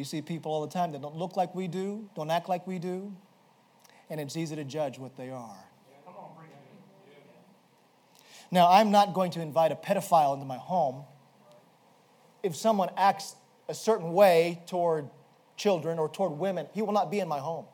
We 0.00 0.04
see 0.04 0.22
people 0.22 0.50
all 0.50 0.62
the 0.62 0.72
time 0.72 0.92
that 0.92 1.02
don't 1.02 1.16
look 1.16 1.36
like 1.36 1.54
we 1.54 1.68
do, 1.68 2.08
don't 2.16 2.30
act 2.30 2.48
like 2.48 2.66
we 2.66 2.78
do, 2.78 3.14
and 4.08 4.18
it's 4.18 4.34
easy 4.34 4.56
to 4.56 4.64
judge 4.64 4.98
what 4.98 5.14
they 5.14 5.28
are. 5.28 5.58
Now, 8.50 8.70
I'm 8.70 8.90
not 8.90 9.12
going 9.12 9.30
to 9.32 9.42
invite 9.42 9.72
a 9.72 9.74
pedophile 9.74 10.32
into 10.32 10.46
my 10.46 10.56
home. 10.56 11.04
If 12.42 12.56
someone 12.56 12.88
acts 12.96 13.36
a 13.68 13.74
certain 13.74 14.14
way 14.14 14.62
toward 14.66 15.10
children 15.58 15.98
or 15.98 16.08
toward 16.08 16.32
women, 16.32 16.66
he 16.72 16.80
will 16.80 16.94
not 16.94 17.10
be 17.10 17.20
in 17.20 17.28
my 17.28 17.38
home. 17.38 17.66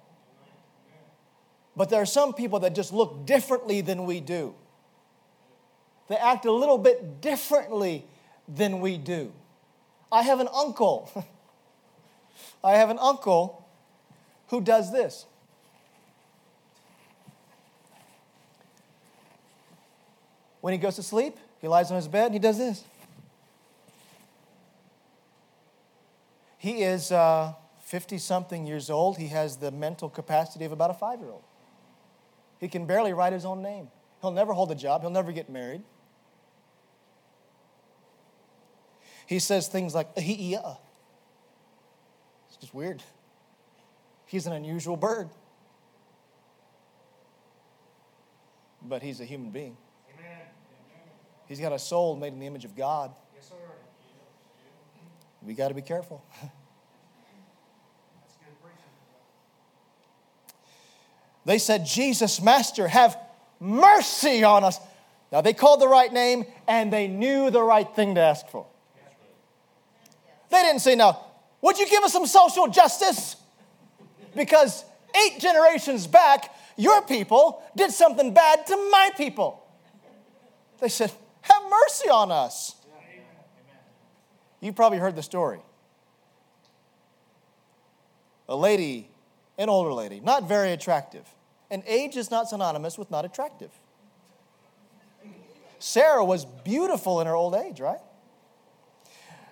But 1.76 1.90
there 1.90 2.02
are 2.02 2.06
some 2.06 2.34
people 2.34 2.58
that 2.58 2.74
just 2.74 2.92
look 2.92 3.24
differently 3.24 3.82
than 3.82 4.04
we 4.04 4.18
do. 4.18 4.56
They 6.08 6.16
act 6.16 6.44
a 6.44 6.50
little 6.50 6.78
bit 6.78 7.20
differently 7.20 8.04
than 8.48 8.80
we 8.80 8.98
do. 8.98 9.32
I 10.10 10.22
have 10.22 10.40
an 10.40 10.48
uncle. 10.52 11.24
I 12.62 12.72
have 12.72 12.90
an 12.90 12.98
uncle 12.98 13.66
who 14.48 14.60
does 14.60 14.92
this. 14.92 15.26
When 20.60 20.72
he 20.72 20.78
goes 20.78 20.96
to 20.96 21.02
sleep, 21.02 21.36
he 21.60 21.68
lies 21.68 21.90
on 21.90 21.96
his 21.96 22.08
bed 22.08 22.26
and 22.26 22.34
he 22.34 22.40
does 22.40 22.58
this. 22.58 22.82
He 26.58 26.82
is 26.82 27.12
uh, 27.12 27.52
50 27.82 28.18
something 28.18 28.66
years 28.66 28.90
old. 28.90 29.18
He 29.18 29.28
has 29.28 29.58
the 29.58 29.70
mental 29.70 30.08
capacity 30.08 30.64
of 30.64 30.72
about 30.72 30.90
a 30.90 30.94
five 30.94 31.20
year 31.20 31.30
old. 31.30 31.44
He 32.58 32.68
can 32.68 32.86
barely 32.86 33.12
write 33.12 33.32
his 33.32 33.44
own 33.44 33.62
name. 33.62 33.88
He'll 34.20 34.32
never 34.32 34.52
hold 34.52 34.72
a 34.72 34.74
job, 34.74 35.02
he'll 35.02 35.10
never 35.10 35.30
get 35.30 35.48
married. 35.48 35.82
He 39.26 39.38
says 39.38 39.68
things 39.68 39.94
like, 39.94 40.08
yeah. 40.16 40.74
It's 42.56 42.62
just 42.62 42.74
weird. 42.74 43.02
He's 44.24 44.46
an 44.46 44.54
unusual 44.54 44.96
bird. 44.96 45.28
But 48.82 49.02
he's 49.02 49.20
a 49.20 49.26
human 49.26 49.50
being. 49.50 49.76
Amen. 50.14 50.38
He's 51.46 51.60
got 51.60 51.72
a 51.72 51.78
soul 51.78 52.16
made 52.16 52.32
in 52.32 52.38
the 52.38 52.46
image 52.46 52.64
of 52.64 52.74
God. 52.74 53.12
Yes, 53.34 53.50
sir. 53.50 53.56
We 55.42 55.52
got 55.52 55.68
to 55.68 55.74
be 55.74 55.82
careful. 55.82 56.24
That's 56.40 56.50
good 58.38 58.62
preaching. 58.62 58.78
They 61.44 61.58
said, 61.58 61.84
Jesus, 61.84 62.40
Master, 62.40 62.88
have 62.88 63.18
mercy 63.60 64.44
on 64.44 64.64
us. 64.64 64.80
Now, 65.30 65.42
they 65.42 65.52
called 65.52 65.82
the 65.82 65.88
right 65.88 66.10
name 66.10 66.46
and 66.66 66.90
they 66.90 67.06
knew 67.06 67.50
the 67.50 67.62
right 67.62 67.94
thing 67.94 68.14
to 68.14 68.22
ask 68.22 68.48
for. 68.48 68.66
They 70.48 70.62
didn't 70.62 70.80
say, 70.80 70.94
Now, 70.94 71.25
would 71.66 71.78
you 71.78 71.88
give 71.88 72.04
us 72.04 72.12
some 72.12 72.26
social 72.26 72.68
justice? 72.68 73.34
Because 74.36 74.84
eight 75.16 75.40
generations 75.40 76.06
back, 76.06 76.54
your 76.76 77.02
people 77.02 77.60
did 77.74 77.90
something 77.90 78.32
bad 78.32 78.64
to 78.68 78.76
my 78.92 79.10
people. 79.16 79.66
They 80.80 80.88
said, 80.88 81.10
Have 81.42 81.62
mercy 81.68 82.08
on 82.08 82.30
us. 82.30 82.76
You've 84.60 84.76
probably 84.76 84.98
heard 84.98 85.16
the 85.16 85.24
story. 85.24 85.58
A 88.48 88.54
lady, 88.54 89.10
an 89.58 89.68
older 89.68 89.92
lady, 89.92 90.20
not 90.20 90.48
very 90.48 90.70
attractive. 90.70 91.26
And 91.68 91.82
age 91.84 92.16
is 92.16 92.30
not 92.30 92.48
synonymous 92.48 92.96
with 92.96 93.10
not 93.10 93.24
attractive. 93.24 93.72
Sarah 95.80 96.24
was 96.24 96.44
beautiful 96.44 97.20
in 97.20 97.26
her 97.26 97.34
old 97.34 97.56
age, 97.56 97.80
right? 97.80 97.98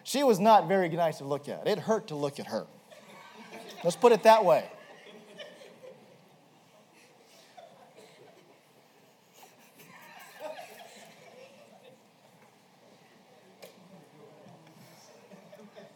She 0.05 0.23
was 0.23 0.39
not 0.39 0.69
very 0.69 0.89
nice 0.91 1.19
to 1.19 1.25
look 1.25 1.49
at. 1.49 1.67
It 1.67 1.79
hurt 1.79 2.09
to 2.09 2.15
look 2.15 2.39
at 2.39 2.47
her. 2.47 2.67
Let's 3.83 3.97
put 3.97 4.13
it 4.13 4.23
that 4.23 4.45
way. 4.45 4.71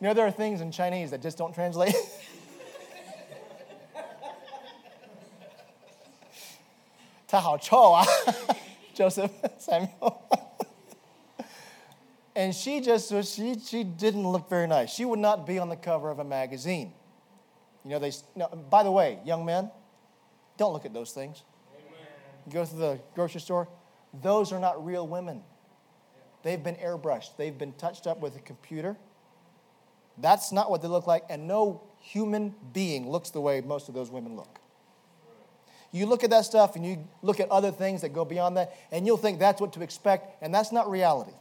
You 0.01 0.07
know, 0.07 0.15
there 0.15 0.27
are 0.27 0.31
things 0.31 0.61
in 0.61 0.71
Chinese 0.71 1.11
that 1.11 1.23
just 1.23 1.39
don't 1.39 1.55
translate. 1.55 1.95
Ah, 7.31 7.57
Joseph 8.95 9.31
Samuel. 9.59 10.28
And 12.39 12.55
she 12.55 12.80
just 12.80 13.12
she, 13.34 13.59
she 13.59 13.82
didn't 13.82 14.26
look 14.26 14.49
very 14.49 14.68
nice. 14.68 14.95
She 14.95 15.05
would 15.05 15.18
not 15.18 15.45
be 15.45 15.59
on 15.59 15.68
the 15.68 15.76
cover 15.76 16.09
of 16.09 16.20
a 16.20 16.24
magazine. 16.24 16.93
You 17.84 17.91
know, 17.91 17.99
they, 17.99 18.12
no, 18.36 18.47
by 18.47 18.84
the 18.84 18.93
way, 18.93 19.18
young 19.24 19.45
men, 19.45 19.72
don't 20.57 20.72
look 20.72 20.84
at 20.84 20.95
those 20.95 21.11
things. 21.11 21.43
You 22.47 22.53
go 22.53 22.64
to 22.64 22.76
the 22.76 23.01
grocery 23.16 23.41
store, 23.41 23.68
those 24.22 24.53
are 24.53 24.61
not 24.61 24.84
real 24.84 25.07
women. 25.09 25.43
They've 26.45 26.62
been 26.62 26.76
airbrushed, 26.76 27.36
they've 27.36 27.59
been 27.59 27.72
touched 27.72 28.07
up 28.07 28.20
with 28.20 28.36
a 28.36 28.41
computer, 28.41 28.97
That's 30.16 30.53
not 30.53 30.70
what 30.70 30.80
they 30.80 30.89
look 30.89 31.09
like, 31.09 31.24
and 31.28 31.49
no 31.49 31.82
human 32.01 32.55
being 32.72 33.11
looks 33.11 33.30
the 33.30 33.41
way 33.41 33.61
most 33.61 33.89
of 33.89 33.95
those 33.95 34.11
women 34.11 34.36
look. 34.36 34.61
You 35.91 36.07
look 36.07 36.22
at 36.22 36.30
that 36.30 36.45
stuff 36.45 36.76
and 36.76 36.86
you 36.86 37.05
look 37.20 37.41
at 37.41 37.51
other 37.51 37.72
things 37.72 38.03
that 38.03 38.11
go 38.11 38.24
beyond 38.24 38.57
that, 38.59 38.76
and 38.93 39.07
you'll 39.07 39.16
think 39.16 39.41
that's 39.41 39.61
what 39.61 39.72
to 39.72 39.82
expect, 39.82 40.41
and 40.41 40.55
that's 40.55 40.70
not 40.70 40.89
reality. 40.89 41.32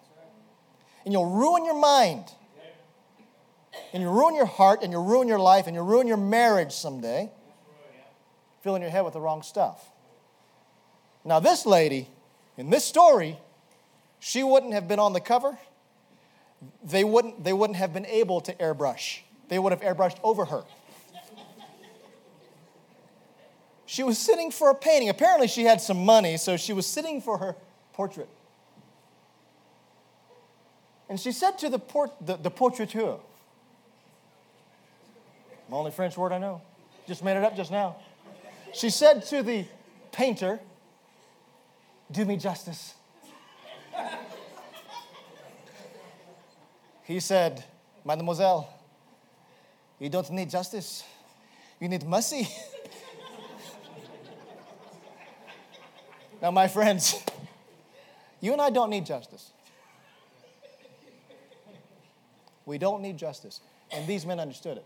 And 1.08 1.14
you'll 1.14 1.30
ruin 1.30 1.64
your 1.64 1.80
mind, 1.80 2.26
and 3.94 4.04
you'll 4.04 4.12
ruin 4.12 4.36
your 4.36 4.46
heart, 4.46 4.84
and 4.84 4.92
you'll 4.92 5.06
ruin 5.06 5.30
your 5.30 5.40
life, 5.40 5.66
and 5.66 5.74
you'll 5.74 5.86
ruin 5.86 6.06
your 6.06 6.18
marriage 6.18 6.74
someday, 6.74 7.32
filling 8.60 8.82
your 8.82 8.92
head 8.92 9.06
with 9.06 9.14
the 9.14 9.22
wrong 9.22 9.42
stuff. 9.42 9.90
Now, 11.24 11.40
this 11.40 11.66
lady 11.66 12.10
in 12.58 12.70
this 12.70 12.84
story, 12.84 13.38
she 14.20 14.44
wouldn't 14.44 14.74
have 14.74 14.90
been 14.90 15.00
on 15.00 15.14
the 15.14 15.22
cover. 15.22 15.58
They 16.84 17.06
wouldn't, 17.06 17.42
they 17.42 17.54
wouldn't 17.54 17.78
have 17.78 17.94
been 17.94 18.06
able 18.08 18.42
to 18.42 18.54
airbrush. 18.56 19.20
They 19.48 19.60
would 19.60 19.72
have 19.72 19.80
airbrushed 19.80 20.18
over 20.24 20.44
her. 20.44 20.66
She 23.86 24.04
was 24.04 24.18
sitting 24.18 24.52
for 24.52 24.70
a 24.70 24.76
painting. 24.76 25.08
Apparently, 25.08 25.48
she 25.48 25.64
had 25.64 25.80
some 25.80 26.04
money, 26.04 26.36
so 26.36 26.58
she 26.58 26.74
was 26.74 26.86
sitting 26.86 27.22
for 27.22 27.38
her 27.38 27.56
portrait. 27.94 28.28
And 31.10 31.20
she 31.20 31.32
said 31.32 31.58
to 31.60 31.70
the, 31.70 31.80
port, 31.80 32.12
the, 32.20 32.36
the 32.36 32.52
portraiteur, 32.52 33.18
the 35.70 35.76
only 35.76 35.92
French 35.92 36.18
word 36.18 36.32
I 36.32 36.38
know, 36.38 36.62
just 37.08 37.24
made 37.24 37.38
it 37.38 37.44
up 37.44 37.56
just 37.56 37.72
now. 37.72 37.96
She 38.74 38.90
said 38.90 39.26
to 39.28 39.42
the 39.42 39.66
painter, 40.12 40.60
Do 42.12 42.26
me 42.26 42.38
justice. 42.38 42.94
he 47.04 47.22
said, 47.22 47.64
Mademoiselle, 48.04 48.70
you 50.00 50.10
don't 50.10 50.30
need 50.32 50.50
justice, 50.50 51.04
you 51.80 51.88
need 51.88 52.06
mercy. 52.06 52.50
now, 56.42 56.52
my 56.52 56.68
friends, 56.68 57.24
you 58.42 58.52
and 58.52 58.62
I 58.62 58.70
don't 58.70 58.90
need 58.90 59.06
justice. 59.06 59.52
We 62.68 62.78
don't 62.78 63.02
need 63.02 63.18
justice. 63.18 63.62
And 63.92 64.06
these 64.06 64.26
men 64.26 64.40
understood 64.40 64.78
it. 64.78 64.86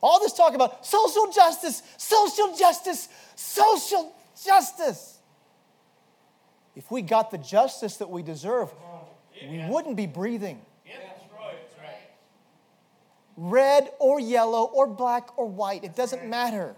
All 0.00 0.20
this 0.20 0.32
talk 0.32 0.54
about 0.54 0.86
social 0.86 1.30
justice, 1.32 1.82
social 1.96 2.56
justice, 2.56 3.08
social 3.34 4.14
justice. 4.42 5.18
If 6.76 6.92
we 6.92 7.02
got 7.02 7.32
the 7.32 7.38
justice 7.38 7.96
that 7.96 8.08
we 8.08 8.22
deserve, 8.22 8.72
we 9.42 9.66
wouldn't 9.68 9.96
be 9.96 10.06
breathing. 10.06 10.60
Red 13.36 13.90
or 13.98 14.20
yellow 14.20 14.64
or 14.64 14.86
black 14.86 15.36
or 15.36 15.46
white, 15.46 15.82
it 15.82 15.96
doesn't 15.96 16.24
matter. 16.24 16.76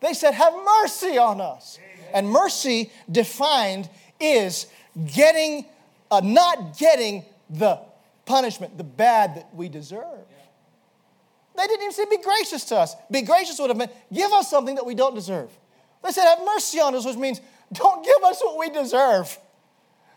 They 0.00 0.14
said, 0.14 0.32
Have 0.32 0.54
mercy 0.54 1.18
on 1.18 1.40
us. 1.42 1.78
And 2.12 2.30
mercy 2.30 2.92
defined 3.10 3.90
is 4.20 4.66
getting, 5.12 5.66
uh, 6.10 6.20
not 6.22 6.78
getting 6.78 7.24
the 7.50 7.78
punishment, 8.26 8.78
the 8.78 8.84
bad 8.84 9.36
that 9.36 9.54
we 9.54 9.68
deserve. 9.68 10.04
They 11.56 11.66
didn't 11.66 11.82
even 11.82 11.92
say, 11.92 12.06
Be 12.10 12.22
gracious 12.22 12.64
to 12.66 12.76
us. 12.76 12.96
Be 13.10 13.22
gracious 13.22 13.58
would 13.58 13.70
have 13.70 13.76
meant, 13.76 13.92
Give 14.12 14.30
us 14.32 14.50
something 14.50 14.74
that 14.74 14.86
we 14.86 14.94
don't 14.94 15.14
deserve. 15.14 15.50
They 16.02 16.10
said, 16.10 16.24
Have 16.24 16.44
mercy 16.44 16.80
on 16.80 16.94
us, 16.94 17.04
which 17.04 17.16
means, 17.16 17.40
Don't 17.72 18.04
give 18.04 18.22
us 18.24 18.40
what 18.40 18.58
we 18.58 18.70
deserve. 18.70 19.38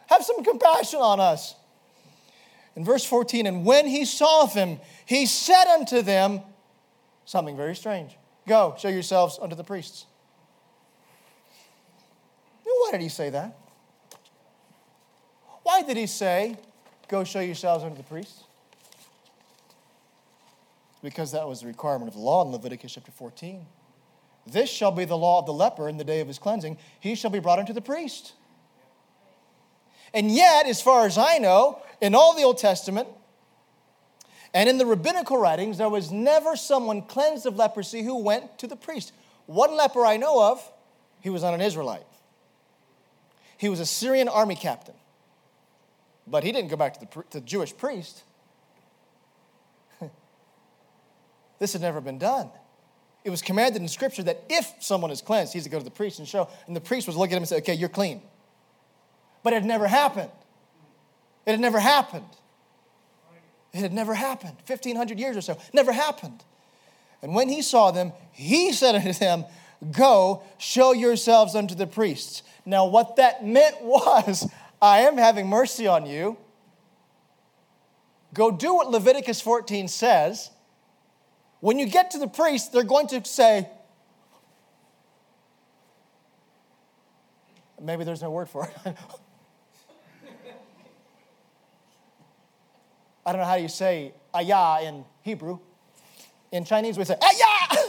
Have 0.08 0.24
some 0.24 0.44
compassion 0.44 1.00
on 1.00 1.20
us. 1.20 1.56
In 2.76 2.86
verse 2.86 3.04
14, 3.04 3.48
and 3.48 3.66
when 3.66 3.88
he 3.88 4.06
saw 4.06 4.46
them, 4.46 4.80
he 5.06 5.26
said 5.26 5.66
unto 5.66 6.02
them 6.02 6.42
something 7.26 7.58
very 7.58 7.76
strange 7.76 8.16
Go, 8.48 8.76
show 8.78 8.90
yourselves 8.90 9.40
unto 9.42 9.56
the 9.56 9.64
priests. 9.64 10.06
Why 12.64 12.92
did 12.92 13.02
he 13.02 13.10
say 13.10 13.30
that? 13.32 13.58
Why 15.68 15.82
did 15.82 15.98
he 15.98 16.08
say, 16.08 16.56
Go 17.10 17.26
show 17.26 17.42
yourselves 17.42 17.84
unto 17.84 17.98
the 17.98 18.04
priests? 18.04 18.46
Because 21.04 21.34
that 21.34 21.46
was 21.46 21.60
the 21.60 21.68
requirement 21.68 22.08
of 22.08 22.14
the 22.14 22.22
law 22.22 22.46
in 22.46 22.54
Leviticus 22.54 22.94
chapter 22.94 23.12
14. 23.12 23.66
This 24.50 24.70
shall 24.70 24.94
be 24.94 25.04
the 25.04 25.18
law 25.18 25.40
of 25.40 25.46
the 25.46 25.52
leper 25.52 25.90
in 25.90 25.98
the 25.98 26.06
day 26.06 26.22
of 26.22 26.28
his 26.30 26.40
cleansing. 26.40 26.78
He 27.02 27.16
shall 27.16 27.32
be 27.32 27.40
brought 27.40 27.60
unto 27.60 27.74
the 27.74 27.82
priest. 27.82 28.32
And 30.14 30.32
yet, 30.32 30.68
as 30.68 30.82
far 30.82 31.06
as 31.06 31.18
I 31.18 31.38
know, 31.38 31.82
in 32.00 32.16
all 32.16 32.34
the 32.34 32.44
Old 32.44 32.60
Testament 32.60 33.10
and 34.54 34.70
in 34.70 34.78
the 34.78 34.86
rabbinical 34.86 35.36
writings, 35.38 35.80
there 35.80 35.90
was 35.90 36.14
never 36.14 36.56
someone 36.56 37.02
cleansed 37.02 37.46
of 37.46 37.58
leprosy 37.58 38.04
who 38.04 38.18
went 38.24 38.58
to 38.60 38.68
the 38.68 38.78
priest. 38.78 39.12
One 39.48 39.76
leper 39.76 40.06
I 40.06 40.16
know 40.16 40.50
of, 40.50 40.72
he 41.20 41.30
was 41.30 41.42
not 41.42 41.54
an 41.54 41.60
Israelite. 41.60 42.08
He 43.58 43.68
was 43.68 43.82
a 43.82 43.86
Syrian 43.86 44.30
army 44.30 44.56
captain. 44.56 44.96
But 46.30 46.44
he 46.44 46.52
didn't 46.52 46.70
go 46.70 46.76
back 46.76 46.94
to 46.96 47.00
the, 47.00 47.24
to 47.30 47.40
the 47.40 47.46
Jewish 47.46 47.76
priest. 47.76 48.24
this 51.60 51.74
had 51.74 51.82
never 51.82 52.02
been 52.02 52.18
done. 52.18 52.50
It 53.24 53.30
was 53.30 53.42
commanded 53.42 53.82
in 53.82 53.88
Scripture 53.88 54.24
that 54.24 54.44
if 54.50 54.72
someone 54.80 55.12
is 55.12 55.22
cleansed, 55.22 55.54
he's 55.54 55.64
to 55.64 55.70
go 55.70 55.78
to 55.78 55.84
the 55.84 55.92
priest 55.92 56.20
and 56.20 56.28
show. 56.28 56.48
And 56.66 56.76
the 56.76 56.82
priest 56.82 57.08
was 57.08 57.16
looking 57.16 57.34
at 57.34 57.38
him 57.38 57.44
and 57.44 57.50
say, 57.50 57.58
Okay, 57.58 57.74
you're 57.74 57.90
clean. 57.90 58.22
But 59.44 59.54
it 59.54 59.58
had 59.58 59.66
never 59.66 59.88
happened. 59.88 60.32
It 61.46 61.52
had 61.52 61.60
never 61.60 61.80
happened. 61.80 62.26
It 63.74 63.80
had 63.80 63.94
never 63.94 64.14
happened. 64.14 64.56
1,500 64.66 65.20
years 65.20 65.38
or 65.38 65.42
so. 65.42 65.58
Never 65.74 65.92
happened. 65.92 66.44
And 67.22 67.34
when 67.34 67.50
he 67.50 67.62
saw 67.62 67.92
them, 67.92 68.14
he 68.32 68.72
said 68.74 68.96
unto 68.96 69.14
them, 69.14 69.46
Go, 69.92 70.44
show 70.58 70.92
yourselves 70.94 71.56
unto 71.56 71.76
the 71.76 71.88
priests. 71.88 72.44
Now, 72.66 72.86
what 72.86 73.18
that 73.18 73.46
meant 73.46 73.82
was, 73.82 74.50
I 74.82 75.00
am 75.00 75.18
having 75.18 75.48
mercy 75.48 75.88
on 75.88 76.06
you. 76.06 76.38
Go 78.34 78.52
do 78.52 78.76
what 78.76 78.92
Leviticus 78.92 79.42
14 79.42 79.88
says. 79.88 80.52
When 81.60 81.80
you 81.80 81.88
get 81.88 82.12
to 82.12 82.20
the 82.20 82.28
priest, 82.28 82.72
they're 82.72 82.84
going 82.84 83.08
to 83.08 83.26
say, 83.26 83.68
maybe 87.82 88.04
there's 88.04 88.22
no 88.22 88.30
word 88.30 88.48
for 88.50 88.68
it. 88.68 88.76
I 93.26 93.32
don't 93.34 93.42
know 93.42 93.48
how 93.48 93.56
you 93.56 93.68
say 93.68 94.14
ayah 94.36 94.84
in 94.88 95.04
Hebrew. 95.22 95.60
In 96.52 96.64
Chinese, 96.64 96.98
we 96.98 97.04
say 97.04 97.18
ayah. 97.22 97.78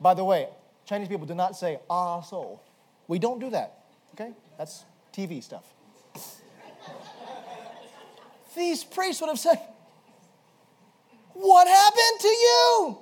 By 0.00 0.14
the 0.14 0.24
way, 0.24 0.48
Chinese 0.84 1.08
people 1.08 1.26
do 1.26 1.34
not 1.34 1.56
say 1.56 1.78
ah 1.88 2.22
so. 2.22 2.58
We 3.06 3.20
don't 3.20 3.38
do 3.38 3.50
that. 3.50 3.81
That's 4.62 4.84
TV 5.12 5.42
stuff. 5.42 5.64
These 8.54 8.84
priests 8.84 9.20
would 9.20 9.26
have 9.26 9.38
said, 9.40 9.58
What 11.32 11.66
happened 11.66 12.20
to 12.20 12.28
you? 12.28 12.98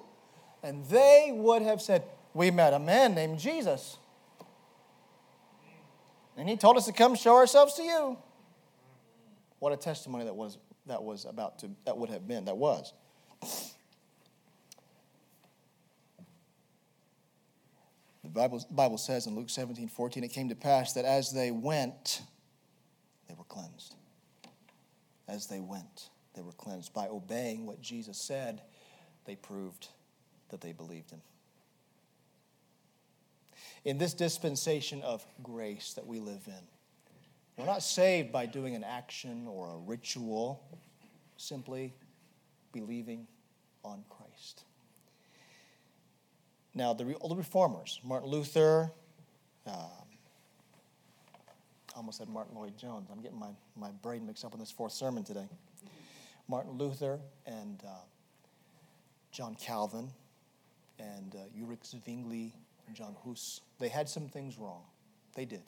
And 0.63 0.87
they 0.87 1.33
would 1.35 1.61
have 1.61 1.83
said, 1.83 2.05
We 2.33 2.51
met 2.51 2.73
a 2.73 2.79
man 2.79 3.15
named 3.15 3.39
Jesus. 3.39 3.99
And 6.39 6.49
he 6.49 6.57
told 6.57 6.79
us 6.79 6.87
to 6.87 6.95
come 6.95 7.15
show 7.15 7.37
ourselves 7.37 7.75
to 7.75 7.83
you. 7.83 8.17
What 9.59 9.75
a 9.75 9.77
testimony 9.77 10.25
that 10.25 10.37
was 10.37 10.57
that 10.87 11.03
was 11.03 11.27
about 11.27 11.59
to 11.59 11.69
that 11.85 11.99
would 11.99 12.09
have 12.09 12.27
been, 12.27 12.47
that 12.47 12.57
was. 12.57 12.95
The 18.33 18.39
Bible, 18.39 18.65
Bible 18.71 18.99
says 18.99 19.27
in 19.27 19.35
Luke 19.35 19.51
17, 19.51 19.89
14, 19.89 20.23
it 20.23 20.29
came 20.29 20.49
to 20.51 20.55
pass 20.55 20.93
that 20.93 21.05
as 21.05 21.33
they 21.33 21.51
went, 21.51 22.23
they 23.27 23.35
were 23.35 23.45
cleansed. 23.45 23.97
As 25.27 25.49
they 25.49 25.59
went, 25.59 26.11
they 26.35 26.43
were 26.43 26.53
cleansed. 26.53 26.95
By 26.95 27.09
obeying 27.09 27.67
what 27.67 27.81
Jesus 27.81 28.19
said, 28.19 28.63
they 29.25 29.35
proved 29.35 29.89
that 30.51 30.61
they 30.61 30.71
believed 30.71 31.11
him. 31.11 31.21
In 33.85 33.99
this 33.99 34.15
dispensation 34.15 35.03
of 35.03 35.27
grace 35.43 35.95
that 35.95 36.07
we 36.07 36.21
live 36.21 36.43
in, 36.47 36.69
we're 37.57 37.67
not 37.67 37.83
saved 37.83 38.31
by 38.31 38.47
doing 38.47 38.77
an 38.77 38.85
action 38.85 39.49
or 39.49 39.75
a 39.75 39.77
ritual, 39.77 40.63
simply 41.37 41.95
believing 42.73 43.27
on 43.85 44.05
Christ. 44.09 44.63
Now, 46.75 46.93
the, 46.93 47.05
the 47.05 47.35
reformers, 47.35 48.01
Martin 48.05 48.31
Luther, 48.31 48.91
um, 49.67 49.75
almost 51.97 52.19
said 52.19 52.29
Martyn 52.29 52.57
Lloyd-Jones. 52.57 53.09
I'm 53.13 53.21
getting 53.21 53.39
my, 53.39 53.51
my 53.77 53.91
brain 54.03 54.27
mixed 54.27 54.45
up 54.45 54.55
in 54.55 54.61
this 54.61 54.71
fourth 54.71 54.93
sermon 54.93 55.25
today. 55.25 55.49
Martin 56.49 56.73
Luther 56.79 57.19
and 57.47 57.83
uh, 57.87 57.91
John 59.33 59.57
Calvin 59.61 60.11
and 60.99 61.35
uh, 61.35 61.63
Ulrich 61.63 61.85
Zwingli 61.85 62.53
and 62.87 62.97
John 62.97 63.17
Hus, 63.25 63.61
they 63.79 63.89
had 63.89 64.09
some 64.09 64.29
things 64.29 64.59
wrong. 64.59 64.83
They 65.35 65.45
did. 65.45 65.63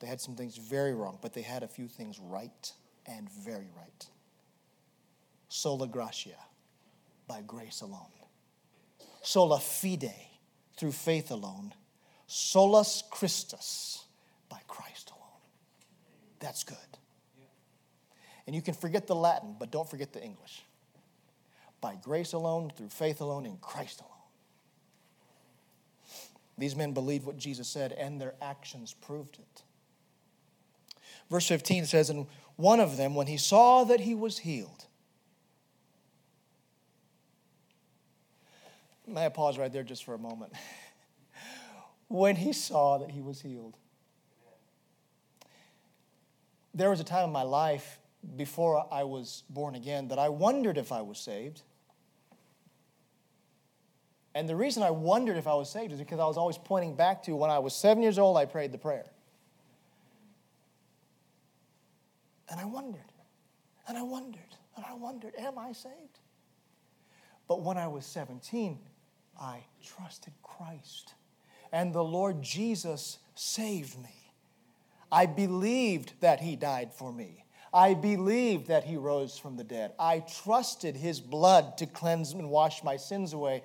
They 0.00 0.06
had 0.06 0.20
some 0.20 0.34
things 0.34 0.56
very 0.56 0.94
wrong, 0.94 1.18
but 1.22 1.32
they 1.32 1.42
had 1.42 1.62
a 1.62 1.68
few 1.68 1.88
things 1.88 2.18
right 2.20 2.72
and 3.06 3.30
very 3.30 3.68
right. 3.76 4.06
Sola 5.48 5.86
gratia, 5.86 6.36
by 7.28 7.42
grace 7.46 7.80
alone. 7.80 8.10
Sola 9.26 9.58
fide, 9.58 10.14
through 10.76 10.92
faith 10.92 11.32
alone. 11.32 11.74
Solus 12.28 13.02
Christus, 13.10 14.04
by 14.48 14.60
Christ 14.68 15.10
alone. 15.10 15.40
That's 16.38 16.62
good. 16.62 16.76
And 18.46 18.54
you 18.54 18.62
can 18.62 18.74
forget 18.74 19.08
the 19.08 19.16
Latin, 19.16 19.56
but 19.58 19.72
don't 19.72 19.90
forget 19.90 20.12
the 20.12 20.22
English. 20.22 20.62
By 21.80 21.96
grace 22.00 22.34
alone, 22.34 22.70
through 22.76 22.90
faith 22.90 23.20
alone, 23.20 23.46
in 23.46 23.56
Christ 23.56 24.00
alone. 24.00 24.12
These 26.56 26.76
men 26.76 26.92
believed 26.92 27.26
what 27.26 27.36
Jesus 27.36 27.66
said, 27.66 27.90
and 27.90 28.20
their 28.20 28.34
actions 28.40 28.94
proved 28.94 29.40
it. 29.40 29.62
Verse 31.28 31.48
15 31.48 31.86
says, 31.86 32.10
And 32.10 32.28
one 32.54 32.78
of 32.78 32.96
them, 32.96 33.16
when 33.16 33.26
he 33.26 33.38
saw 33.38 33.82
that 33.82 33.98
he 33.98 34.14
was 34.14 34.38
healed, 34.38 34.86
may 39.06 39.26
I 39.26 39.28
pause 39.28 39.58
right 39.58 39.72
there 39.72 39.82
just 39.82 40.04
for 40.04 40.14
a 40.14 40.18
moment? 40.18 40.52
when 42.08 42.36
he 42.36 42.52
saw 42.52 42.98
that 42.98 43.10
he 43.10 43.20
was 43.20 43.40
healed. 43.40 43.76
There 46.74 46.90
was 46.90 47.00
a 47.00 47.04
time 47.04 47.24
in 47.24 47.32
my 47.32 47.42
life 47.42 48.00
before 48.36 48.86
I 48.92 49.04
was 49.04 49.44
born 49.48 49.74
again 49.74 50.08
that 50.08 50.18
I 50.18 50.28
wondered 50.28 50.78
if 50.78 50.92
I 50.92 51.02
was 51.02 51.18
saved. 51.18 51.62
And 54.34 54.46
the 54.48 54.56
reason 54.56 54.82
I 54.82 54.90
wondered 54.90 55.38
if 55.38 55.46
I 55.46 55.54
was 55.54 55.70
saved 55.70 55.92
is 55.92 55.98
because 55.98 56.20
I 56.20 56.26
was 56.26 56.36
always 56.36 56.58
pointing 56.58 56.94
back 56.94 57.22
to 57.22 57.34
when 57.34 57.50
I 57.50 57.58
was 57.58 57.74
seven 57.74 58.02
years 58.02 58.18
old, 58.18 58.36
I 58.36 58.44
prayed 58.44 58.72
the 58.72 58.78
prayer. 58.78 59.06
And 62.50 62.60
I 62.60 62.64
wondered, 62.66 63.00
and 63.88 63.96
I 63.96 64.02
wondered, 64.02 64.54
and 64.76 64.84
I 64.86 64.94
wondered, 64.94 65.34
am 65.38 65.58
I 65.58 65.72
saved? 65.72 66.20
But 67.48 67.62
when 67.62 67.78
I 67.78 67.88
was 67.88 68.04
17, 68.04 68.78
I 69.40 69.64
trusted 69.84 70.32
Christ, 70.42 71.14
and 71.72 71.92
the 71.92 72.04
Lord 72.04 72.42
Jesus 72.42 73.18
saved 73.34 73.98
me. 73.98 74.32
I 75.10 75.26
believed 75.26 76.14
that 76.20 76.40
He 76.40 76.56
died 76.56 76.92
for 76.92 77.12
me. 77.12 77.44
I 77.72 77.94
believed 77.94 78.68
that 78.68 78.84
He 78.84 78.96
rose 78.96 79.38
from 79.38 79.56
the 79.56 79.64
dead. 79.64 79.92
I 79.98 80.20
trusted 80.20 80.96
His 80.96 81.20
blood 81.20 81.78
to 81.78 81.86
cleanse 81.86 82.32
and 82.32 82.50
wash 82.50 82.82
my 82.82 82.96
sins 82.96 83.32
away. 83.32 83.62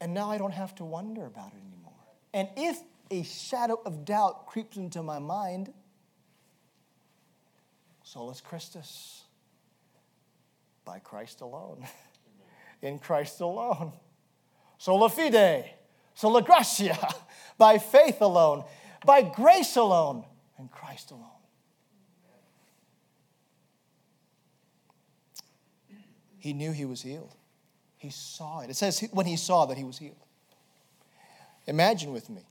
And 0.00 0.14
now 0.14 0.30
I 0.30 0.38
don't 0.38 0.52
have 0.52 0.74
to 0.76 0.84
wonder 0.84 1.26
about 1.26 1.52
it 1.52 1.60
anymore. 1.66 1.92
And 2.34 2.48
if 2.56 2.78
a 3.10 3.22
shadow 3.22 3.80
of 3.84 4.04
doubt 4.04 4.46
creeps 4.46 4.76
into 4.76 5.02
my 5.02 5.18
mind, 5.18 5.72
solus 8.02 8.40
Christus, 8.40 9.22
by 10.84 10.98
Christ 10.98 11.40
alone, 11.40 11.86
in 12.82 12.98
Christ 12.98 13.40
alone. 13.40 13.92
Sola 14.78 15.08
fide, 15.08 15.70
sola 16.14 16.42
gratia, 16.42 16.96
by 17.58 17.78
faith 17.78 18.20
alone, 18.20 18.64
by 19.04 19.22
grace 19.22 19.76
alone, 19.76 20.24
and 20.58 20.70
Christ 20.70 21.10
alone. 21.10 21.24
He 26.38 26.52
knew 26.52 26.72
he 26.72 26.84
was 26.84 27.02
healed. 27.02 27.34
He 27.96 28.10
saw 28.10 28.60
it. 28.60 28.70
It 28.70 28.76
says 28.76 29.00
when 29.12 29.26
he 29.26 29.36
saw 29.36 29.66
that 29.66 29.76
he 29.76 29.84
was 29.84 29.98
healed. 29.98 30.16
Imagine 31.66 32.12
with 32.12 32.30
me. 32.30 32.42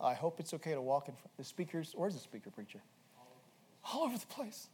I 0.00 0.14
hope 0.14 0.40
it's 0.40 0.54
okay 0.54 0.72
to 0.72 0.80
walk 0.80 1.08
in 1.08 1.14
front. 1.14 1.36
The 1.36 1.44
speakers, 1.44 1.92
where's 1.94 2.14
the 2.14 2.20
speaker 2.20 2.50
preacher? 2.50 2.80
all 3.84 4.04
over 4.04 4.16
the 4.16 4.26
place. 4.26 4.68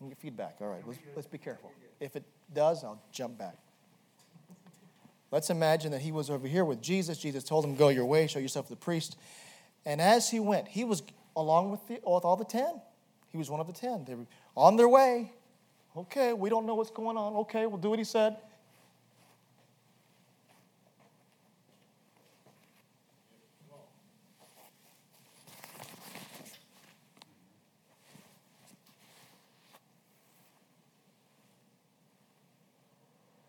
And 0.00 0.10
get 0.10 0.18
feedback. 0.18 0.56
All 0.60 0.68
right, 0.68 0.82
let's, 0.86 0.98
let's 1.14 1.28
be 1.28 1.38
careful. 1.38 1.70
If 2.00 2.16
it 2.16 2.24
does, 2.52 2.82
I'll 2.84 3.00
jump 3.12 3.38
back. 3.38 3.56
Let's 5.32 5.48
imagine 5.48 5.92
that 5.92 6.02
he 6.02 6.12
was 6.12 6.28
over 6.28 6.46
here 6.46 6.62
with 6.62 6.82
Jesus. 6.82 7.16
Jesus 7.16 7.42
told 7.42 7.64
him, 7.64 7.74
Go 7.74 7.88
your 7.88 8.04
way, 8.04 8.26
show 8.26 8.38
yourself 8.38 8.66
to 8.66 8.74
the 8.74 8.76
priest. 8.76 9.16
And 9.86 10.00
as 10.00 10.30
he 10.30 10.38
went, 10.38 10.68
he 10.68 10.84
was 10.84 11.02
along 11.34 11.70
with, 11.70 11.80
the, 11.88 11.94
with 11.94 12.24
all 12.24 12.36
the 12.36 12.44
ten. 12.44 12.80
He 13.30 13.38
was 13.38 13.50
one 13.50 13.58
of 13.58 13.66
the 13.66 13.72
ten. 13.72 14.04
They 14.04 14.14
were 14.14 14.26
on 14.54 14.76
their 14.76 14.90
way. 14.90 15.32
Okay, 15.96 16.34
we 16.34 16.50
don't 16.50 16.66
know 16.66 16.74
what's 16.74 16.90
going 16.90 17.16
on. 17.16 17.34
Okay, 17.36 17.64
we'll 17.64 17.78
do 17.78 17.90
what 17.90 17.98
he 17.98 18.04
said. 18.04 18.36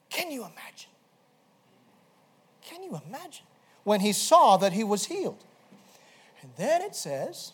Can 0.10 0.32
you 0.32 0.42
imagine? 0.42 0.90
Can 2.62 2.83
you 2.94 3.02
imagine? 3.10 3.46
When 3.84 4.00
he 4.00 4.14
saw 4.14 4.58
that 4.58 4.74
he 4.74 4.84
was 4.84 5.06
healed. 5.06 5.44
And 6.42 6.52
then 6.58 6.82
it 6.82 6.96
says, 6.96 7.54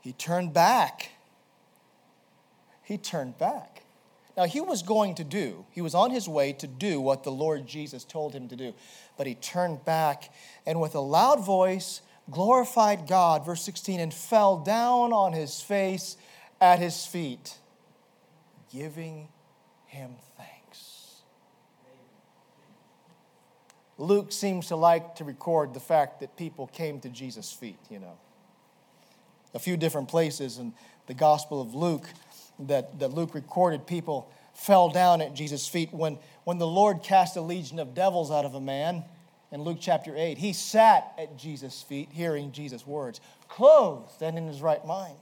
he 0.00 0.12
turned 0.12 0.52
back. 0.52 1.10
He 2.82 2.98
turned 2.98 3.38
back. 3.38 3.82
Now, 4.36 4.44
he 4.44 4.60
was 4.60 4.82
going 4.82 5.14
to 5.16 5.24
do, 5.24 5.64
he 5.70 5.80
was 5.80 5.94
on 5.94 6.10
his 6.10 6.28
way 6.28 6.52
to 6.54 6.66
do 6.66 7.00
what 7.00 7.22
the 7.22 7.30
Lord 7.30 7.66
Jesus 7.66 8.02
told 8.02 8.34
him 8.34 8.48
to 8.48 8.56
do. 8.56 8.74
But 9.16 9.28
he 9.28 9.36
turned 9.36 9.84
back 9.84 10.32
and 10.66 10.80
with 10.80 10.94
a 10.96 11.00
loud 11.00 11.44
voice 11.44 12.02
glorified 12.30 13.06
God, 13.06 13.44
verse 13.44 13.62
16, 13.62 14.00
and 14.00 14.12
fell 14.12 14.56
down 14.56 15.12
on 15.12 15.32
his 15.32 15.60
face 15.60 16.16
at 16.60 16.78
his 16.78 17.06
feet, 17.06 17.58
giving 18.72 19.28
him 19.86 20.16
thanks. 20.36 20.53
Luke 23.96 24.32
seems 24.32 24.68
to 24.68 24.76
like 24.76 25.16
to 25.16 25.24
record 25.24 25.72
the 25.72 25.80
fact 25.80 26.20
that 26.20 26.36
people 26.36 26.66
came 26.68 27.00
to 27.00 27.08
Jesus' 27.08 27.52
feet, 27.52 27.78
you 27.90 27.98
know. 27.98 28.18
A 29.54 29.58
few 29.58 29.76
different 29.76 30.08
places 30.08 30.58
in 30.58 30.72
the 31.06 31.14
Gospel 31.14 31.60
of 31.60 31.74
Luke 31.74 32.08
that, 32.58 32.98
that 32.98 33.12
Luke 33.12 33.34
recorded, 33.34 33.86
people 33.86 34.30
fell 34.52 34.88
down 34.88 35.20
at 35.20 35.34
Jesus' 35.34 35.68
feet. 35.68 35.92
When, 35.92 36.18
when 36.44 36.58
the 36.58 36.66
Lord 36.66 37.02
cast 37.02 37.36
a 37.36 37.40
legion 37.40 37.78
of 37.78 37.94
devils 37.94 38.30
out 38.30 38.44
of 38.44 38.54
a 38.54 38.60
man, 38.60 39.04
in 39.52 39.62
Luke 39.62 39.78
chapter 39.80 40.14
8, 40.16 40.38
he 40.38 40.52
sat 40.52 41.12
at 41.16 41.36
Jesus' 41.36 41.80
feet, 41.80 42.08
hearing 42.10 42.50
Jesus' 42.50 42.84
words, 42.84 43.20
clothed 43.48 44.20
and 44.20 44.36
in 44.36 44.48
his 44.48 44.60
right 44.60 44.84
mind. 44.84 45.18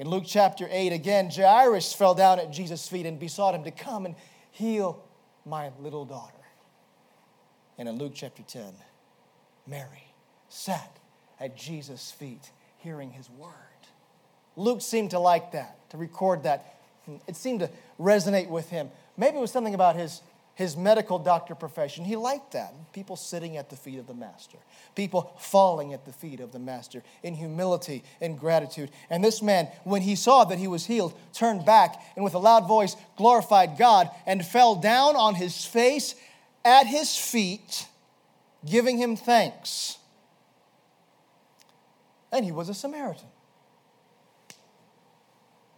In 0.00 0.08
Luke 0.08 0.24
chapter 0.26 0.66
8, 0.68 0.92
again, 0.92 1.30
Jairus 1.30 1.92
fell 1.92 2.14
down 2.14 2.40
at 2.40 2.50
Jesus' 2.50 2.88
feet 2.88 3.06
and 3.06 3.20
besought 3.20 3.54
him 3.54 3.62
to 3.62 3.70
come 3.70 4.04
and 4.04 4.16
heal 4.50 5.04
my 5.44 5.70
little 5.78 6.04
daughter. 6.04 6.39
And 7.80 7.88
in 7.88 7.96
Luke 7.96 8.12
chapter 8.14 8.42
10, 8.42 8.74
Mary 9.66 10.12
sat 10.50 10.98
at 11.40 11.56
Jesus' 11.56 12.10
feet 12.10 12.50
hearing 12.76 13.10
his 13.10 13.30
word. 13.30 13.54
Luke 14.54 14.82
seemed 14.82 15.12
to 15.12 15.18
like 15.18 15.52
that, 15.52 15.78
to 15.88 15.96
record 15.96 16.42
that. 16.42 16.76
It 17.26 17.36
seemed 17.36 17.60
to 17.60 17.70
resonate 17.98 18.50
with 18.50 18.68
him. 18.68 18.90
Maybe 19.16 19.38
it 19.38 19.40
was 19.40 19.50
something 19.50 19.74
about 19.74 19.96
his 19.96 20.20
his 20.60 20.76
medical 20.76 21.18
doctor 21.18 21.54
profession, 21.54 22.04
he 22.04 22.16
liked 22.16 22.52
that. 22.52 22.74
People 22.92 23.16
sitting 23.16 23.56
at 23.56 23.70
the 23.70 23.76
feet 23.76 23.98
of 23.98 24.06
the 24.06 24.12
master, 24.12 24.58
people 24.94 25.34
falling 25.38 25.94
at 25.94 26.04
the 26.04 26.12
feet 26.12 26.38
of 26.38 26.52
the 26.52 26.58
master 26.58 27.02
in 27.22 27.32
humility 27.32 28.04
and 28.20 28.38
gratitude. 28.38 28.90
And 29.08 29.24
this 29.24 29.40
man, 29.40 29.68
when 29.84 30.02
he 30.02 30.14
saw 30.14 30.44
that 30.44 30.58
he 30.58 30.68
was 30.68 30.84
healed, 30.84 31.14
turned 31.32 31.64
back 31.64 32.02
and 32.14 32.22
with 32.22 32.34
a 32.34 32.38
loud 32.38 32.68
voice 32.68 32.94
glorified 33.16 33.78
God 33.78 34.10
and 34.26 34.44
fell 34.44 34.74
down 34.74 35.16
on 35.16 35.34
his 35.34 35.64
face 35.64 36.14
at 36.64 36.86
his 36.86 37.16
feet, 37.16 37.86
giving 38.64 38.98
him 38.98 39.16
thanks. 39.16 39.98
And 42.32 42.44
he 42.44 42.52
was 42.52 42.68
a 42.68 42.74
Samaritan. 42.74 43.28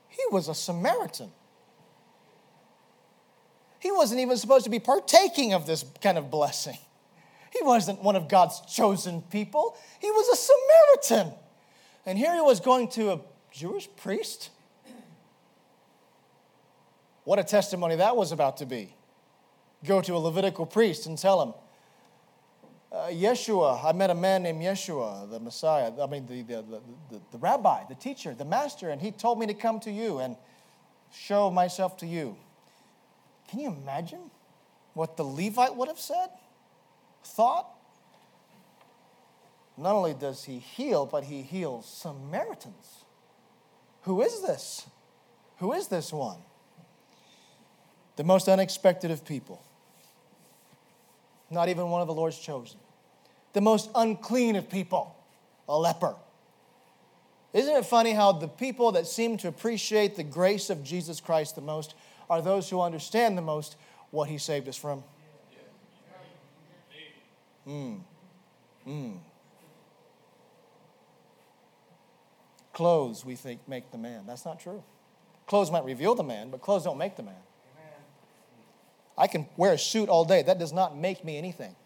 He 0.08 0.22
was 0.30 0.48
a 0.48 0.54
Samaritan. 0.54 1.30
He 3.80 3.90
wasn't 3.90 4.20
even 4.20 4.36
supposed 4.36 4.64
to 4.64 4.70
be 4.70 4.78
partaking 4.78 5.54
of 5.54 5.66
this 5.66 5.84
kind 6.00 6.18
of 6.18 6.30
blessing. 6.30 6.78
He 7.52 7.62
wasn't 7.62 8.02
one 8.02 8.16
of 8.16 8.28
God's 8.28 8.60
chosen 8.72 9.22
people. 9.22 9.76
He 10.00 10.10
was 10.10 10.28
a 10.28 10.36
Samaritan. 10.36 11.34
And 12.06 12.16
here 12.16 12.34
he 12.34 12.40
was 12.40 12.60
going 12.60 12.88
to 12.90 13.12
a 13.12 13.20
Jewish 13.50 13.88
priest. 13.96 14.50
What 17.24 17.38
a 17.38 17.44
testimony 17.44 17.96
that 17.96 18.16
was 18.16 18.32
about 18.32 18.58
to 18.58 18.66
be. 18.66 18.94
Go 19.84 20.00
to 20.00 20.14
a 20.14 20.18
Levitical 20.18 20.66
priest 20.66 21.06
and 21.06 21.18
tell 21.18 21.42
him, 21.42 21.54
uh, 22.92 23.06
Yeshua, 23.06 23.84
I 23.84 23.92
met 23.92 24.10
a 24.10 24.14
man 24.14 24.42
named 24.42 24.60
Yeshua, 24.60 25.28
the 25.30 25.40
Messiah, 25.40 25.90
I 26.00 26.06
mean, 26.06 26.26
the, 26.26 26.42
the, 26.42 26.62
the, 26.62 26.80
the, 27.10 27.20
the 27.32 27.38
rabbi, 27.38 27.84
the 27.88 27.94
teacher, 27.94 28.34
the 28.34 28.44
master, 28.44 28.90
and 28.90 29.00
he 29.00 29.10
told 29.10 29.38
me 29.38 29.46
to 29.46 29.54
come 29.54 29.80
to 29.80 29.90
you 29.90 30.18
and 30.18 30.36
show 31.10 31.50
myself 31.50 31.96
to 31.98 32.06
you. 32.06 32.36
Can 33.48 33.60
you 33.60 33.68
imagine 33.68 34.30
what 34.94 35.16
the 35.16 35.24
Levite 35.24 35.74
would 35.74 35.88
have 35.88 35.98
said? 35.98 36.28
Thought? 37.24 37.66
Not 39.76 39.94
only 39.94 40.14
does 40.14 40.44
he 40.44 40.58
heal, 40.58 41.06
but 41.06 41.24
he 41.24 41.42
heals 41.42 41.88
Samaritans. 41.88 43.04
Who 44.02 44.22
is 44.22 44.42
this? 44.42 44.86
Who 45.58 45.72
is 45.72 45.88
this 45.88 46.12
one? 46.12 46.38
The 48.16 48.24
most 48.24 48.48
unexpected 48.48 49.10
of 49.10 49.24
people. 49.24 49.62
Not 51.52 51.68
even 51.68 51.90
one 51.90 52.00
of 52.00 52.06
the 52.06 52.14
Lord's 52.14 52.38
chosen. 52.38 52.80
The 53.52 53.60
most 53.60 53.90
unclean 53.94 54.56
of 54.56 54.70
people, 54.70 55.14
a 55.68 55.78
leper. 55.78 56.16
Isn't 57.52 57.76
it 57.76 57.84
funny 57.84 58.12
how 58.12 58.32
the 58.32 58.48
people 58.48 58.92
that 58.92 59.06
seem 59.06 59.36
to 59.38 59.48
appreciate 59.48 60.16
the 60.16 60.24
grace 60.24 60.70
of 60.70 60.82
Jesus 60.82 61.20
Christ 61.20 61.54
the 61.54 61.60
most 61.60 61.94
are 62.30 62.40
those 62.40 62.70
who 62.70 62.80
understand 62.80 63.36
the 63.36 63.42
most 63.42 63.76
what 64.10 64.28
he 64.30 64.38
saved 64.38 64.66
us 64.68 64.76
from? 64.76 65.04
Hmm. 67.66 67.96
Hmm. 68.84 69.12
Clothes, 72.72 73.24
we 73.24 73.36
think, 73.36 73.60
make 73.68 73.90
the 73.92 73.98
man. 73.98 74.24
That's 74.26 74.46
not 74.46 74.58
true. 74.58 74.82
Clothes 75.46 75.70
might 75.70 75.84
reveal 75.84 76.14
the 76.14 76.24
man, 76.24 76.48
but 76.50 76.62
clothes 76.62 76.84
don't 76.84 76.96
make 76.96 77.16
the 77.16 77.22
man. 77.22 77.34
I 79.22 79.28
can 79.28 79.46
wear 79.56 79.74
a 79.74 79.78
suit 79.78 80.08
all 80.08 80.24
day. 80.24 80.42
That 80.42 80.58
does 80.58 80.72
not 80.72 80.98
make 80.98 81.24
me 81.24 81.38
anything. 81.38 81.76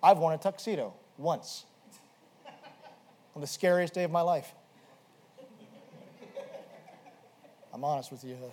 I've 0.00 0.18
worn 0.18 0.32
a 0.32 0.38
tuxedo 0.38 0.94
once 1.16 1.64
on 3.34 3.40
the 3.40 3.48
scariest 3.48 3.94
day 3.94 4.04
of 4.04 4.12
my 4.12 4.20
life. 4.20 4.48
I'm 7.74 7.82
honest 7.82 8.12
with 8.12 8.22
you. 8.22 8.34
Uh, 8.34 8.50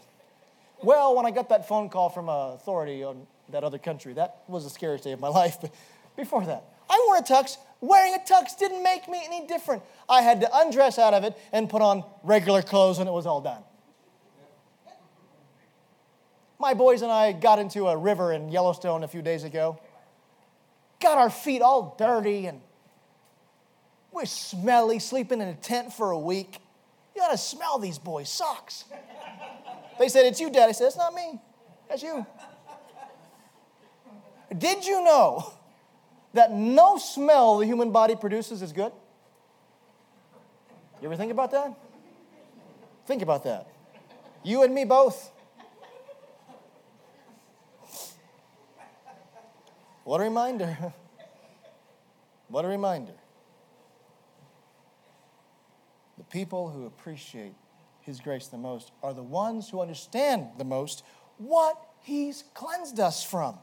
well, 0.82 1.16
when 1.16 1.28
I 1.28 1.32
got 1.32 1.50
that 1.50 1.68
phone 1.68 1.88
call 1.88 2.10
from 2.10 2.30
an 2.30 2.54
authority 2.54 3.04
on 3.04 3.28
that 3.50 3.64
other 3.64 3.78
country, 3.78 4.14
that 4.14 4.42
was 4.48 4.64
the 4.64 4.72
scariest 4.72 5.04
day 5.04 5.12
of 5.12 5.20
my 5.20 5.28
life. 5.42 5.58
But 5.62 5.72
before 6.16 6.44
that, 6.48 6.64
I 6.90 7.04
wore 7.06 7.18
a 7.18 7.22
tux. 7.22 7.58
Wearing 7.80 8.16
a 8.16 8.20
tux 8.28 8.58
didn't 8.58 8.82
make 8.82 9.08
me 9.08 9.22
any 9.24 9.46
different. 9.46 9.84
I 10.10 10.24
had 10.24 10.42
to 10.42 10.50
undress 10.52 10.98
out 10.98 11.14
of 11.14 11.24
it 11.24 11.38
and 11.52 11.70
put 11.70 11.84
on 11.84 12.06
regular 12.24 12.64
clothes 12.64 12.98
when 12.98 13.08
it 13.08 13.14
was 13.14 13.28
all 13.28 13.42
done. 13.42 13.62
My 16.66 16.74
boys 16.74 17.04
and 17.04 17.12
I 17.12 17.32
got 17.32 17.60
into 17.60 17.90
a 17.90 17.96
river 17.96 18.34
in 18.34 18.50
Yellowstone 18.50 19.04
a 19.04 19.08
few 19.08 19.22
days 19.22 19.44
ago. 19.44 19.80
Got 21.00 21.20
our 21.20 21.30
feet 21.30 21.62
all 21.62 21.96
dirty 21.96 22.48
and 22.48 22.60
we're 24.12 24.26
smelly, 24.26 24.98
sleeping 24.98 25.42
in 25.42 25.48
a 25.48 25.54
tent 25.54 25.94
for 25.94 26.10
a 26.10 26.18
week. 26.18 26.58
You 27.14 27.22
gotta 27.22 27.38
smell 27.38 27.78
these 27.78 28.00
boys' 28.00 28.30
socks. 28.30 28.86
They 30.00 30.10
said, 30.10 30.26
It's 30.26 30.40
you, 30.40 30.50
Dad. 30.50 30.68
I 30.68 30.72
said, 30.72 30.88
It's 30.88 30.98
not 30.98 31.14
me. 31.14 31.40
That's 31.88 32.02
you. 32.02 32.26
Did 34.58 34.88
you 34.88 35.04
know 35.04 35.54
that 36.34 36.52
no 36.52 36.98
smell 36.98 37.60
the 37.60 37.68
human 37.68 37.92
body 37.92 38.16
produces 38.16 38.64
is 38.64 38.74
good? 38.74 38.92
You 41.00 41.10
ever 41.10 41.16
think 41.16 41.32
about 41.32 41.52
that? 41.52 41.78
Think 43.06 43.22
about 43.22 43.44
that. 43.44 43.68
You 44.44 44.64
and 44.64 44.74
me 44.74 44.84
both. 44.84 45.32
What 50.06 50.22
a 50.22 50.24
reminder. 50.24 50.78
What 52.48 52.64
a 52.64 52.68
reminder. 52.68 53.16
The 56.20 56.24
people 56.26 56.70
who 56.70 56.86
appreciate 56.86 57.56
His 58.02 58.20
grace 58.20 58.48
the 58.48 58.58
most 58.58 58.92
are 59.02 59.16
the 59.16 59.24
ones 59.24 59.68
who 59.68 59.82
understand 59.82 60.50
the 60.60 60.64
most 60.64 61.04
what 61.40 61.76
He's 62.02 62.44
cleansed 62.54 63.00
us 63.00 63.24
from. 63.24 63.58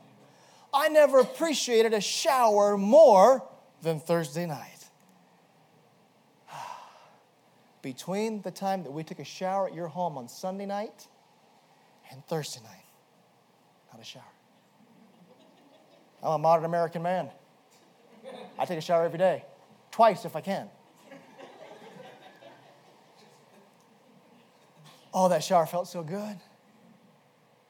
I 0.75 0.89
never 0.89 1.21
appreciated 1.21 1.95
a 1.95 2.01
shower 2.01 2.77
more 2.77 3.47
than 3.83 4.01
Thursday 4.01 4.47
night. 4.47 4.91
Between 7.83 8.43
the 8.43 8.51
time 8.51 8.83
that 8.83 8.91
we 8.91 9.05
took 9.05 9.21
a 9.21 9.25
shower 9.25 9.69
at 9.69 9.75
your 9.75 9.87
home 9.87 10.19
on 10.19 10.29
Sunday 10.29 10.67
night 10.67 11.07
and 12.11 12.27
Thursday 12.27 12.63
night, 12.65 12.85
not 13.93 14.03
a 14.03 14.05
shower. 14.05 14.32
I'm 16.23 16.33
a 16.33 16.39
modern 16.39 16.65
American 16.65 17.03
man. 17.03 17.31
I 18.59 18.65
take 18.65 18.79
a 18.79 18.83
shower 18.83 19.05
every 19.05 19.19
day, 19.19 19.45
twice 19.91 20.25
if 20.25 20.37
I 20.37 20.41
can. 20.41 20.69
Oh, 25.15 25.29
that 25.29 25.45
shower 25.45 25.67
felt 25.67 25.89
so 25.89 26.03
good. 26.03 26.37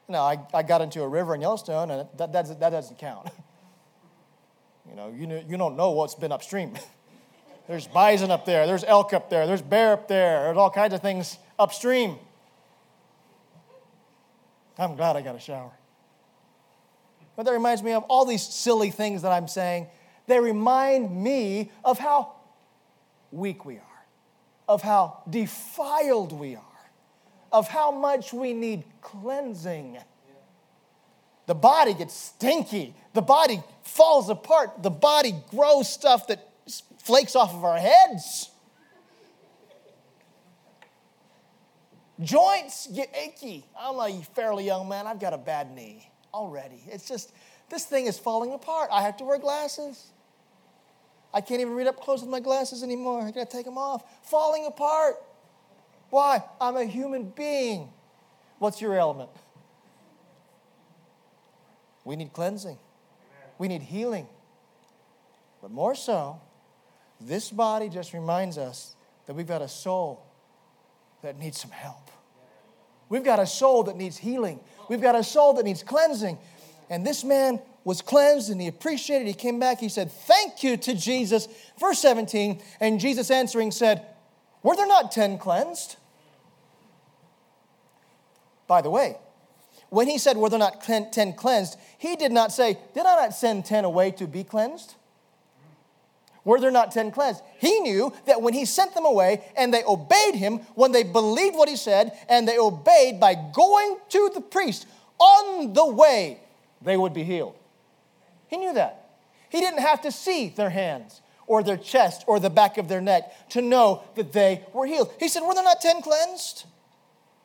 No, 0.07 0.19
I, 0.19 0.37
I 0.53 0.63
got 0.63 0.81
into 0.81 1.01
a 1.01 1.07
river 1.07 1.35
in 1.35 1.41
Yellowstone, 1.41 1.91
and 1.91 2.07
that, 2.17 2.31
that, 2.31 2.59
that 2.59 2.69
doesn't 2.69 2.99
count. 2.99 3.29
You 4.89 4.97
know, 4.97 5.13
you, 5.17 5.27
know, 5.27 5.43
you 5.47 5.57
don't 5.57 5.77
know 5.77 5.91
what's 5.91 6.13
been 6.13 6.33
upstream. 6.33 6.73
There's 7.67 7.87
bison 7.87 8.29
up 8.31 8.45
there, 8.45 8.67
there's 8.67 8.83
elk 8.83 9.13
up 9.13 9.29
there, 9.29 9.47
there's 9.47 9.61
bear 9.61 9.93
up 9.93 10.09
there, 10.09 10.43
there's 10.43 10.57
all 10.57 10.69
kinds 10.69 10.93
of 10.93 11.01
things 11.01 11.37
upstream. 11.57 12.17
I'm 14.77 14.97
glad 14.97 15.15
I 15.15 15.21
got 15.21 15.35
a 15.35 15.39
shower. 15.39 15.71
But 17.35 17.45
that 17.45 17.51
reminds 17.51 17.81
me 17.81 17.93
of 17.93 18.03
all 18.03 18.25
these 18.25 18.43
silly 18.43 18.91
things 18.91 19.23
that 19.23 19.31
I'm 19.31 19.47
saying. 19.47 19.87
They 20.27 20.39
remind 20.39 21.23
me 21.23 21.71
of 21.83 21.99
how 21.99 22.33
weak 23.31 23.65
we 23.65 23.75
are, 23.77 24.05
of 24.67 24.81
how 24.81 25.23
defiled 25.29 26.31
we 26.31 26.55
are 26.55 26.63
of 27.53 27.67
how 27.67 27.91
much 27.91 28.33
we 28.33 28.51
need 28.51 28.83
cleansing. 28.99 29.99
The 31.45 31.53
body 31.53 31.93
gets 31.93 32.15
stinky. 32.15 32.95
The 33.13 33.21
body 33.21 33.61
falls 33.83 34.29
apart. 34.29 34.81
The 34.81 34.89
body 34.89 35.35
grows 35.51 35.87
stuff 35.87 36.27
that 36.27 36.49
flakes 36.97 37.35
off 37.35 37.53
of 37.53 37.63
our 37.63 37.77
heads. 37.77 38.49
Joints 42.19 42.87
get 42.87 43.13
achy. 43.15 43.65
I'm 43.77 43.99
a 43.99 44.23
fairly 44.35 44.65
young 44.65 44.89
man. 44.89 45.05
I've 45.05 45.19
got 45.19 45.33
a 45.33 45.37
bad 45.37 45.71
knee 45.75 46.09
already. 46.33 46.81
It's 46.87 47.07
just, 47.07 47.31
this 47.69 47.85
thing 47.85 48.07
is 48.07 48.17
falling 48.17 48.53
apart. 48.53 48.89
I 48.91 49.01
have 49.01 49.17
to 49.17 49.23
wear 49.23 49.37
glasses. 49.37 50.11
I 51.33 51.41
can't 51.41 51.61
even 51.61 51.73
read 51.73 51.87
up 51.87 51.99
close 51.99 52.21
with 52.21 52.29
my 52.29 52.39
glasses 52.39 52.83
anymore. 52.83 53.21
I 53.21 53.31
gotta 53.31 53.49
take 53.49 53.65
them 53.65 53.77
off. 53.77 54.03
Falling 54.29 54.65
apart. 54.65 55.15
Why? 56.09 56.43
I'm 56.61 56.77
a 56.77 56.85
human 56.85 57.29
being. 57.29 57.89
What's 58.59 58.79
your 58.79 58.93
ailment? 58.95 59.31
We 62.05 62.15
need 62.15 62.33
cleansing, 62.33 62.77
we 63.57 63.67
need 63.67 63.81
healing. 63.81 64.27
But 65.61 65.71
more 65.71 65.95
so, 65.95 66.41
this 67.21 67.49
body 67.49 67.87
just 67.87 68.13
reminds 68.13 68.57
us 68.57 68.95
that 69.25 69.33
we've 69.33 69.47
got 69.47 69.61
a 69.61 69.69
soul 69.69 70.25
that 71.21 71.39
needs 71.39 71.59
some 71.59 71.71
help. 71.71 72.11
We've 73.07 73.23
got 73.23 73.39
a 73.39 73.47
soul 73.47 73.83
that 73.83 73.95
needs 73.95 74.17
healing. 74.17 74.59
We've 74.89 75.01
got 75.01 75.15
a 75.15 75.23
soul 75.23 75.53
that 75.53 75.65
needs 75.65 75.83
cleansing. 75.83 76.37
And 76.89 77.05
this 77.05 77.23
man 77.23 77.61
was 77.83 78.01
cleansed 78.01 78.49
and 78.49 78.61
he 78.61 78.67
appreciated. 78.67 79.27
He 79.27 79.33
came 79.33 79.59
back. 79.59 79.79
He 79.79 79.89
said, 79.89 80.11
Thank 80.11 80.63
you 80.63 80.77
to 80.77 80.93
Jesus. 80.93 81.47
Verse 81.79 81.99
17. 81.99 82.61
And 82.79 82.99
Jesus 82.99 83.31
answering 83.31 83.71
said, 83.71 84.05
Were 84.61 84.75
there 84.75 84.87
not 84.87 85.11
10 85.11 85.37
cleansed? 85.37 85.97
By 88.67 88.81
the 88.81 88.89
way, 88.89 89.17
when 89.89 90.07
he 90.07 90.17
said, 90.17 90.37
Were 90.37 90.49
there 90.49 90.57
not 90.57 90.81
ten 90.81 91.33
cleansed? 91.33 91.77
He 91.99 92.15
did 92.15 92.31
not 92.31 92.51
say, 92.51 92.79
Did 92.95 93.05
I 93.05 93.15
not 93.15 93.35
send 93.35 93.65
ten 93.65 93.85
away 93.85 94.09
to 94.11 94.25
be 94.25 94.43
cleansed? 94.43 94.95
Were 96.45 96.59
there 96.59 96.71
not 96.71 96.91
ten 96.91 97.11
cleansed? 97.11 97.41
He 97.59 97.79
knew 97.79 98.11
that 98.25 98.41
when 98.41 98.53
he 98.53 98.65
sent 98.65 98.93
them 98.93 99.05
away 99.05 99.43
and 99.55 99.73
they 99.73 99.83
obeyed 99.83 100.35
him, 100.35 100.57
when 100.75 100.91
they 100.91 101.03
believed 101.03 101.55
what 101.55 101.69
he 101.69 101.77
said 101.77 102.17
and 102.27 102.47
they 102.47 102.57
obeyed 102.57 103.19
by 103.19 103.35
going 103.35 103.97
to 104.09 104.31
the 104.33 104.41
priest 104.41 104.85
on 105.19 105.73
the 105.73 105.85
way, 105.85 106.39
they 106.81 106.97
would 106.97 107.13
be 107.13 107.23
healed. 107.23 107.55
He 108.47 108.57
knew 108.57 108.73
that. 108.73 109.15
He 109.49 109.59
didn't 109.61 109.81
have 109.81 110.01
to 110.01 110.11
see 110.11 110.49
their 110.49 110.69
hands 110.69 111.21
or 111.47 111.63
their 111.63 111.77
chest 111.77 112.23
or 112.27 112.39
the 112.39 112.49
back 112.49 112.77
of 112.77 112.87
their 112.87 113.01
neck 113.01 113.49
to 113.49 113.61
know 113.61 114.03
that 114.15 114.33
they 114.33 114.65
were 114.73 114.85
healed. 114.85 115.13
He 115.19 115.29
said, 115.29 115.43
Were 115.43 115.53
there 115.53 115.63
not 115.63 115.79
ten 115.79 116.01
cleansed? 116.01 116.65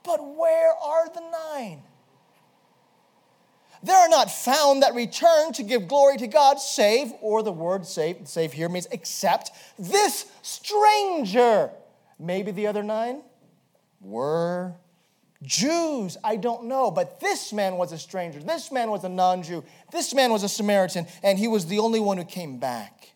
But 0.03 0.37
where 0.37 0.73
are 0.73 1.09
the 1.09 1.23
nine? 1.53 1.83
There 3.83 3.97
are 3.97 4.09
not 4.09 4.31
found 4.31 4.83
that 4.83 4.95
return 4.95 5.53
to 5.55 5.63
give 5.63 5.89
glory 5.89 6.17
to 6.19 6.27
God, 6.27 6.59
save, 6.59 7.13
or 7.21 7.43
the 7.43 7.53
word 7.53 7.87
save, 7.87 8.27
save 8.27 8.53
here 8.53 8.69
means 8.69 8.89
except 8.91 9.51
this 9.79 10.27
stranger. 10.43 11.71
Maybe 12.19 12.51
the 12.51 12.67
other 12.67 12.83
nine 12.83 13.23
were 14.01 14.75
Jews. 15.43 16.17
I 16.25 16.37
don't 16.37 16.65
know. 16.65 16.91
But 16.91 17.21
this 17.21 17.53
man 17.53 17.77
was 17.77 17.93
a 17.93 17.99
stranger. 17.99 18.41
This 18.41 18.73
man 18.73 18.91
was 18.91 19.05
a 19.05 19.09
non 19.09 19.43
Jew. 19.43 19.65
This 19.93 20.15
man 20.15 20.33
was 20.33 20.43
a 20.43 20.49
Samaritan, 20.49 21.07
and 21.23 21.39
he 21.39 21.49
was 21.49 21.67
the 21.67 21.79
only 21.79 22.01
one 22.01 22.19
who 22.19 22.25
came 22.25 22.59
back. 22.59 23.13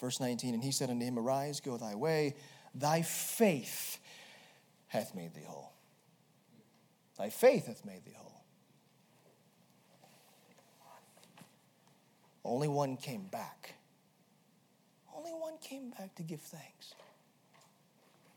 Verse 0.00 0.20
19 0.20 0.54
And 0.54 0.62
he 0.62 0.72
said 0.72 0.90
unto 0.90 1.04
him, 1.04 1.18
Arise, 1.18 1.60
go 1.60 1.76
thy 1.76 1.94
way, 1.94 2.34
thy 2.74 3.02
faith 3.02 3.98
hath 4.88 5.14
made 5.14 5.34
thee 5.34 5.44
whole. 5.46 5.72
Thy 7.18 7.30
faith 7.30 7.66
hath 7.66 7.84
made 7.84 8.04
thee 8.04 8.14
whole. 8.14 8.44
Only 12.46 12.68
one 12.68 12.96
came 12.96 13.26
back. 13.26 13.74
Only 15.14 15.32
one 15.32 15.58
came 15.60 15.90
back 15.90 16.14
to 16.14 16.22
give 16.22 16.40
thanks. 16.40 16.94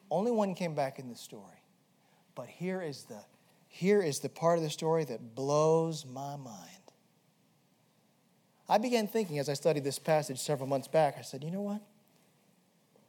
Only 0.09 0.31
one 0.31 0.55
came 0.55 0.73
back 0.73 0.97
in 0.97 1.09
the 1.09 1.15
story. 1.15 1.63
But 2.33 2.47
here 2.47 2.81
is 2.81 3.03
the 3.03 3.23
here 3.67 4.01
is 4.01 4.19
the 4.19 4.29
part 4.29 4.57
of 4.57 4.63
the 4.63 4.69
story 4.71 5.05
that 5.05 5.35
blows 5.35 6.05
my 6.07 6.35
mind. 6.35 6.65
I 8.67 8.79
began 8.79 9.07
thinking 9.07 9.37
as 9.37 9.47
I 9.47 9.53
studied 9.53 9.83
this 9.83 9.99
passage 9.99 10.39
several 10.39 10.67
months 10.67 10.87
back, 10.87 11.15
I 11.19 11.21
said, 11.21 11.43
you 11.43 11.51
know 11.51 11.61
what? 11.61 11.81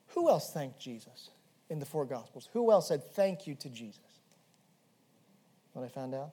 Who 0.08 0.28
else 0.28 0.52
thanked 0.52 0.78
Jesus 0.78 1.30
in 1.70 1.78
the 1.78 1.86
four 1.86 2.04
Gospels? 2.04 2.50
Who 2.52 2.70
else 2.70 2.88
said 2.88 3.02
thank 3.14 3.46
you 3.46 3.54
to 3.54 3.70
Jesus? 3.70 4.00
What 5.72 5.84
I 5.84 5.88
found 5.88 6.14
out? 6.14 6.32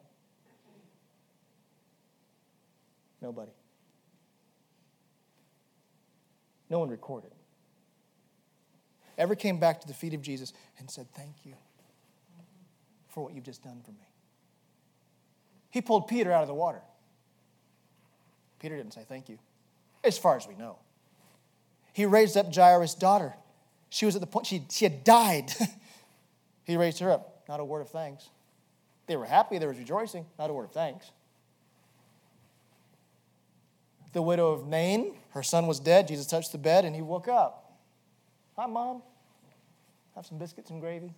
Nobody. 3.22 3.52
No 6.70 6.80
one 6.80 6.90
recorded. 6.90 7.32
Ever 9.18 9.36
came 9.36 9.60
back 9.60 9.82
to 9.82 9.88
the 9.88 9.94
feet 9.94 10.14
of 10.14 10.22
Jesus 10.22 10.54
and 10.78 10.90
said, 10.90 11.08
Thank 11.14 11.46
you 11.46 11.54
for 13.08 13.24
what 13.24 13.34
you've 13.34 13.46
just 13.46 13.64
done 13.64 13.82
for 13.84 13.92
me. 13.92 14.08
He 15.70 15.82
pulled 15.82 16.08
Peter 16.08 16.32
out 16.32 16.42
of 16.42 16.48
the 16.48 16.54
water. 16.54 16.82
Peter 18.60 18.76
didn't 18.76 18.94
say 18.94 19.06
thank 19.08 19.30
you, 19.30 19.38
as 20.04 20.18
far 20.18 20.38
as 20.38 20.48
we 20.48 20.56
know. 20.56 20.78
He 21.94 22.06
raised 22.06 22.38
up 22.38 22.54
Jairus' 22.54 22.96
daughter. 22.96 23.34
She 23.90 24.06
was 24.06 24.16
at 24.16 24.22
the 24.22 24.28
point, 24.28 24.46
she, 24.46 24.64
she 24.70 24.86
had 24.86 25.04
died. 25.04 25.52
he 26.64 26.78
raised 26.78 27.00
her 27.00 27.12
up. 27.12 27.44
Not 27.48 27.60
a 27.60 27.66
word 27.66 27.82
of 27.82 27.90
thanks. 27.90 28.30
They 29.08 29.16
were 29.16 29.26
happy, 29.26 29.58
there 29.58 29.70
was 29.70 29.78
rejoicing, 29.78 30.26
not 30.38 30.50
a 30.50 30.54
word 30.54 30.66
of 30.66 30.72
thanks. 30.72 31.12
The 34.14 34.22
widow 34.22 34.52
of 34.52 34.68
Nain, 34.68 35.16
her 35.32 35.44
son 35.44 35.68
was 35.68 35.80
dead. 35.80 36.08
Jesus 36.08 36.26
touched 36.26 36.52
the 36.52 36.58
bed 36.58 36.86
and 36.86 36.96
he 36.96 37.02
woke 37.02 37.28
up. 37.28 37.78
Hi, 38.56 38.66
Mom. 38.66 39.02
Have 40.16 40.26
some 40.26 40.38
biscuits 40.38 40.72
and 40.72 40.82
gravy. 40.82 41.14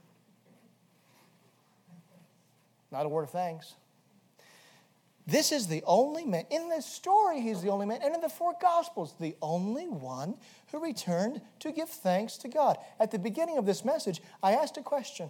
Not 2.92 3.06
a 3.06 3.10
word 3.10 3.24
of 3.24 3.30
thanks. 3.30 3.76
This 5.30 5.52
is 5.52 5.68
the 5.68 5.84
only 5.86 6.26
man, 6.26 6.46
in 6.50 6.70
this 6.70 6.88
story, 6.88 7.40
he's 7.40 7.62
the 7.62 7.70
only 7.70 7.86
man, 7.86 8.00
and 8.04 8.16
in 8.16 8.22
the 8.22 8.30
four 8.30 8.56
Gospels, 8.60 9.14
the 9.20 9.36
only 9.44 9.88
one 9.88 10.36
who 10.72 10.84
returned 10.84 11.40
to 11.60 11.72
give 11.72 11.88
thanks 11.88 12.36
to 12.38 12.48
God. 12.48 12.78
At 13.00 13.12
the 13.12 13.20
beginning 13.20 13.60
of 13.60 13.66
this 13.68 13.86
message, 13.86 14.22
I 14.42 14.54
asked 14.54 14.78
a 14.78 14.82
question 14.82 15.30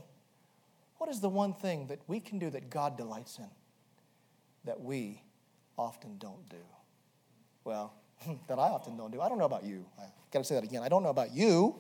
What 0.98 1.10
is 1.10 1.20
the 1.20 1.28
one 1.28 1.54
thing 1.54 1.88
that 1.88 2.00
we 2.08 2.22
can 2.22 2.40
do 2.40 2.50
that 2.50 2.70
God 2.70 2.96
delights 2.96 3.40
in 3.40 3.50
that 4.64 4.80
we 4.80 5.22
often 5.78 6.18
don't 6.18 6.48
do? 6.48 6.58
Well, 7.70 7.94
that 8.48 8.58
I 8.58 8.70
often 8.70 8.98
don't 8.98 9.12
do. 9.12 9.22
I 9.22 9.30
don't 9.30 9.38
know 9.38 9.46
about 9.46 9.64
you. 9.64 9.86
I 10.00 10.06
got 10.34 10.40
to 10.40 10.44
say 10.44 10.56
that 10.56 10.64
again. 10.64 10.82
I 10.82 10.90
don't 10.90 11.04
know 11.04 11.10
about 11.10 11.36
you, 11.36 11.76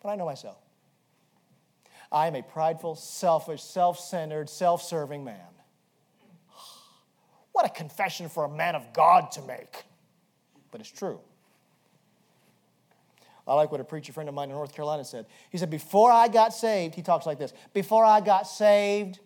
but 0.00 0.10
I 0.10 0.14
know 0.14 0.26
myself. 0.26 0.58
I 2.12 2.28
am 2.28 2.36
a 2.36 2.42
prideful, 2.42 2.94
selfish, 2.94 3.64
self 3.64 3.98
centered, 3.98 4.48
self 4.48 4.82
serving 4.82 5.24
man. 5.24 5.40
What 7.50 7.66
a 7.66 7.68
confession 7.68 8.28
for 8.28 8.44
a 8.44 8.48
man 8.48 8.76
of 8.76 8.92
God 8.92 9.32
to 9.32 9.42
make. 9.42 9.82
But 10.70 10.80
it's 10.80 10.90
true. 10.90 11.18
I 13.44 13.54
like 13.54 13.72
what 13.72 13.80
a 13.80 13.84
preacher 13.84 14.12
friend 14.12 14.28
of 14.28 14.36
mine 14.36 14.50
in 14.50 14.54
North 14.54 14.72
Carolina 14.72 15.04
said. 15.04 15.26
He 15.50 15.58
said, 15.58 15.70
Before 15.70 16.12
I 16.12 16.28
got 16.28 16.54
saved, 16.54 16.94
he 16.94 17.02
talks 17.02 17.26
like 17.26 17.40
this 17.40 17.52
Before 17.74 18.04
I 18.04 18.20
got 18.20 18.46
saved, 18.46 19.18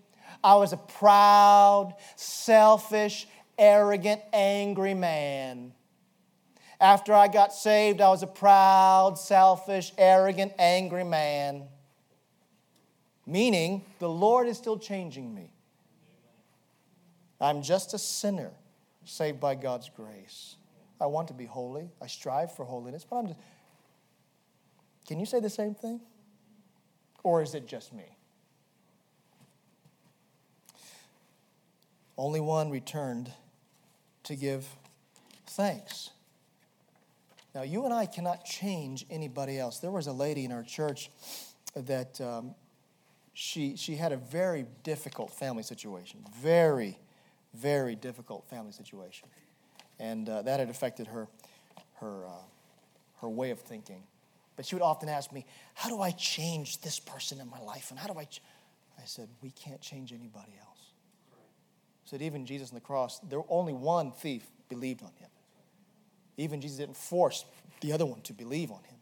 I 0.43 0.55
was 0.55 0.73
a 0.73 0.79
proud, 0.79 1.97
selfish, 2.17 3.27
arrogant, 3.61 4.23
angry 4.33 4.95
man. 4.95 5.73
After 6.81 7.13
I 7.13 7.29
got 7.29 7.53
saved, 7.53 8.01
I 8.01 8.09
was 8.09 8.23
a 8.23 8.27
proud, 8.27 9.19
selfish, 9.19 9.93
arrogant, 9.99 10.53
angry 10.59 11.05
man. 11.05 11.65
Meaning, 13.27 13.85
the 13.99 14.09
Lord 14.09 14.49
is 14.49 14.57
still 14.57 14.79
changing 14.79 15.33
me. 15.33 15.53
I'm 17.41 17.63
just 17.63 17.95
a 17.95 17.99
sinner 17.99 18.51
saved 19.05 19.41
by 19.41 19.55
God's 19.55 19.91
grace. 19.95 20.57
I 21.01 21.07
want 21.07 21.29
to 21.29 21.35
be 21.35 21.45
holy. 21.45 21.91
I 22.03 22.07
strive 22.07 22.55
for 22.55 22.65
holiness, 22.65 23.07
but 23.09 23.17
I'm 23.17 23.29
just. 23.29 23.41
Can 25.07 25.21
you 25.21 25.27
say 25.27 25.41
the 25.41 25.51
same 25.51 25.75
thing? 25.75 26.01
Or 27.23 27.43
is 27.43 27.55
it 27.55 27.67
just 27.67 27.93
me? 27.93 28.17
Only 32.17 32.41
one 32.41 32.71
returned 32.71 33.33
to 34.25 34.37
give 34.37 34.67
thanks. 35.47 36.11
Now, 37.55 37.63
you 37.63 37.85
and 37.85 37.93
I 37.93 38.07
cannot 38.07 38.45
change 38.45 39.05
anybody 39.11 39.59
else. 39.59 39.79
There 39.79 39.91
was 39.91 40.07
a 40.07 40.13
lady 40.13 40.45
in 40.45 40.53
our 40.53 40.63
church 40.63 41.11
that 41.75 42.21
um, 42.21 42.55
she, 43.35 43.77
she 43.77 43.97
had 43.97 44.13
a 44.13 44.17
very 44.17 44.67
difficult 44.85 45.33
family 45.33 45.63
situation. 45.63 46.21
Very 46.41 46.99
very 47.55 47.97
difficult 47.97 48.49
family 48.49 48.73
situation. 48.73 49.29
And 49.99 50.29
uh, 50.29 50.43
that 50.43 50.61
had 50.61 50.71
affected 50.71 51.09
her, 51.09 51.29
her, 51.97 52.27
uh, 52.27 52.31
her 53.21 53.29
way 53.29 53.51
of 53.51 53.61
thinking. 53.61 54.03
But 54.57 54.67
she 54.67 54.75
would 54.75 54.83
often 54.83 55.09
ask 55.09 55.33
me, 55.33 55.47
How 55.75 55.89
do 55.89 56.01
I 56.01 56.11
change 56.13 56.81
this 56.81 56.99
person 56.99 57.41
in 57.41 57.49
my 57.49 57.61
life? 57.61 57.91
And 57.91 57.99
how 57.99 58.13
do 58.13 58.19
I? 58.19 58.25
Ch-? 58.25 58.43
I 58.99 59.05
said, 59.05 59.29
We 59.43 59.51
can't 59.51 59.81
change 59.81 60.13
anybody 60.13 60.53
else. 60.61 60.70
Said, 62.11 62.23
Even 62.23 62.45
Jesus 62.45 62.71
on 62.71 62.75
the 62.75 62.81
cross, 62.81 63.21
there 63.21 63.41
only 63.49 63.73
one 63.73 64.11
thief 64.11 64.45
believed 64.69 65.05
on 65.05 65.13
him. 65.21 65.29
Even 66.37 66.61
Jesus 66.61 66.79
didn't 66.79 66.97
force 66.97 67.45
the 67.83 67.93
other 67.93 68.05
one 68.05 68.21
to 68.23 68.33
believe 68.33 68.73
on 68.73 68.83
him. 68.83 68.97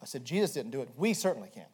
I 0.00 0.04
said, 0.04 0.24
Jesus 0.24 0.52
didn't 0.52 0.70
do 0.70 0.80
it. 0.80 0.90
We 0.96 1.12
certainly 1.12 1.50
can't. 1.52 1.66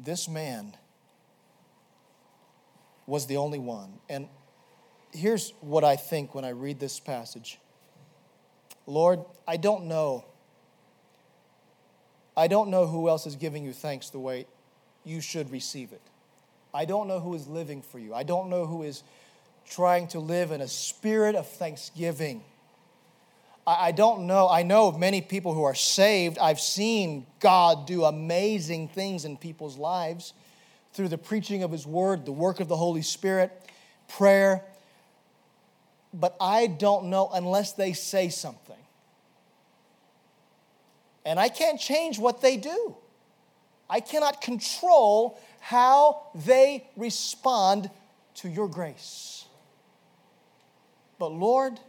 This 0.00 0.28
man 0.28 0.76
was 3.06 3.28
the 3.28 3.36
only 3.36 3.60
one. 3.60 4.00
And 4.08 4.26
here's 5.12 5.52
what 5.60 5.84
I 5.84 5.94
think 5.94 6.34
when 6.34 6.44
I 6.44 6.50
read 6.50 6.80
this 6.80 6.98
passage 6.98 7.60
Lord, 8.84 9.20
I 9.46 9.58
don't 9.58 9.84
know. 9.84 10.24
I 12.36 12.48
don't 12.48 12.68
know 12.68 12.88
who 12.88 13.08
else 13.08 13.28
is 13.28 13.36
giving 13.36 13.64
you 13.64 13.72
thanks 13.72 14.10
the 14.10 14.18
way 14.18 14.46
you 15.04 15.20
should 15.20 15.52
receive 15.52 15.92
it. 15.92 16.02
I 16.74 16.84
don't 16.84 17.08
know 17.08 17.20
who 17.20 17.34
is 17.34 17.46
living 17.46 17.82
for 17.82 17.98
you. 17.98 18.14
I 18.14 18.22
don't 18.22 18.50
know 18.50 18.66
who 18.66 18.82
is 18.82 19.02
trying 19.68 20.08
to 20.08 20.20
live 20.20 20.52
in 20.52 20.60
a 20.60 20.68
spirit 20.68 21.34
of 21.34 21.48
thanksgiving. 21.48 22.42
I 23.66 23.90
don't 23.90 24.28
know. 24.28 24.48
I 24.48 24.62
know 24.62 24.86
of 24.86 24.96
many 24.96 25.20
people 25.20 25.52
who 25.52 25.64
are 25.64 25.74
saved. 25.74 26.38
I've 26.38 26.60
seen 26.60 27.26
God 27.40 27.86
do 27.86 28.04
amazing 28.04 28.88
things 28.88 29.24
in 29.24 29.36
people's 29.36 29.76
lives 29.76 30.34
through 30.92 31.08
the 31.08 31.18
preaching 31.18 31.64
of 31.64 31.72
His 31.72 31.84
Word, 31.84 32.26
the 32.26 32.32
work 32.32 32.60
of 32.60 32.68
the 32.68 32.76
Holy 32.76 33.02
Spirit, 33.02 33.50
prayer. 34.06 34.62
But 36.14 36.36
I 36.40 36.68
don't 36.68 37.06
know 37.06 37.28
unless 37.32 37.72
they 37.72 37.92
say 37.92 38.28
something. 38.28 38.76
And 41.24 41.40
I 41.40 41.48
can't 41.48 41.80
change 41.80 42.20
what 42.20 42.40
they 42.40 42.56
do. 42.56 42.94
I 43.90 43.98
cannot 43.98 44.40
control 44.40 45.40
how 45.60 46.28
they 46.34 46.88
respond 46.96 47.90
to 48.36 48.48
your 48.48 48.68
grace. 48.68 49.46
But 51.18 51.32
Lord, 51.32 51.80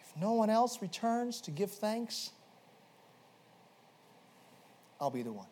if 0.00 0.20
no 0.20 0.32
one 0.32 0.50
else 0.50 0.80
returns 0.82 1.40
to 1.42 1.50
give 1.50 1.70
thanks, 1.70 2.30
I'll 5.00 5.10
be 5.10 5.22
the 5.22 5.32
one. 5.32 5.46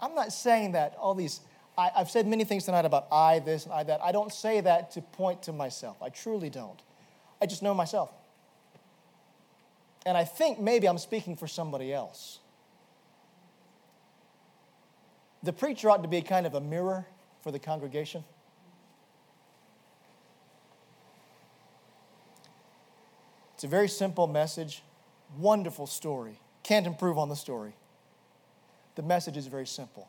I'm 0.00 0.14
not 0.14 0.32
saying 0.32 0.72
that 0.72 0.96
all 0.98 1.14
these, 1.14 1.40
I, 1.78 1.90
have 1.96 2.10
said 2.10 2.26
many 2.26 2.44
things 2.44 2.64
tonight 2.64 2.84
about 2.84 3.06
I 3.10 3.38
this 3.38 3.64
and 3.64 3.72
I 3.72 3.82
that. 3.84 4.02
I 4.02 4.12
don't 4.12 4.32
say 4.32 4.60
that 4.60 4.90
to 4.92 5.02
point 5.02 5.44
to 5.44 5.52
myself. 5.52 5.96
I 6.02 6.10
truly 6.10 6.50
don't. 6.50 6.80
I 7.40 7.46
just 7.46 7.62
know 7.62 7.72
myself. 7.72 8.12
And 10.04 10.16
I 10.16 10.24
think 10.24 10.60
maybe 10.60 10.86
I'm 10.86 10.98
speaking 10.98 11.36
for 11.36 11.48
somebody 11.48 11.92
else. 11.92 12.40
The 15.44 15.52
preacher 15.52 15.90
ought 15.90 16.02
to 16.02 16.08
be 16.08 16.22
kind 16.22 16.46
of 16.46 16.54
a 16.54 16.60
mirror 16.60 17.06
for 17.42 17.52
the 17.52 17.58
congregation. 17.58 18.24
It's 23.52 23.64
a 23.64 23.68
very 23.68 23.88
simple 23.88 24.26
message, 24.26 24.82
wonderful 25.38 25.86
story. 25.86 26.40
Can't 26.62 26.86
improve 26.86 27.18
on 27.18 27.28
the 27.28 27.36
story. 27.36 27.74
The 28.94 29.02
message 29.02 29.36
is 29.36 29.46
very 29.46 29.66
simple. 29.66 30.08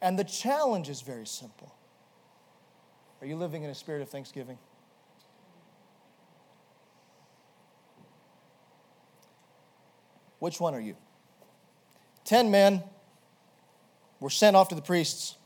And 0.00 0.18
the 0.18 0.24
challenge 0.24 0.88
is 0.88 1.02
very 1.02 1.26
simple. 1.26 1.74
Are 3.20 3.26
you 3.26 3.36
living 3.36 3.64
in 3.64 3.70
a 3.70 3.74
spirit 3.74 4.00
of 4.00 4.08
thanksgiving? 4.08 4.56
Which 10.38 10.58
one 10.58 10.74
are 10.74 10.80
you? 10.80 10.96
Ten 12.24 12.50
men 12.50 12.82
were 14.20 14.30
sent 14.30 14.54
off 14.54 14.68
to 14.68 14.74
the 14.74 14.82
priests 14.82 15.36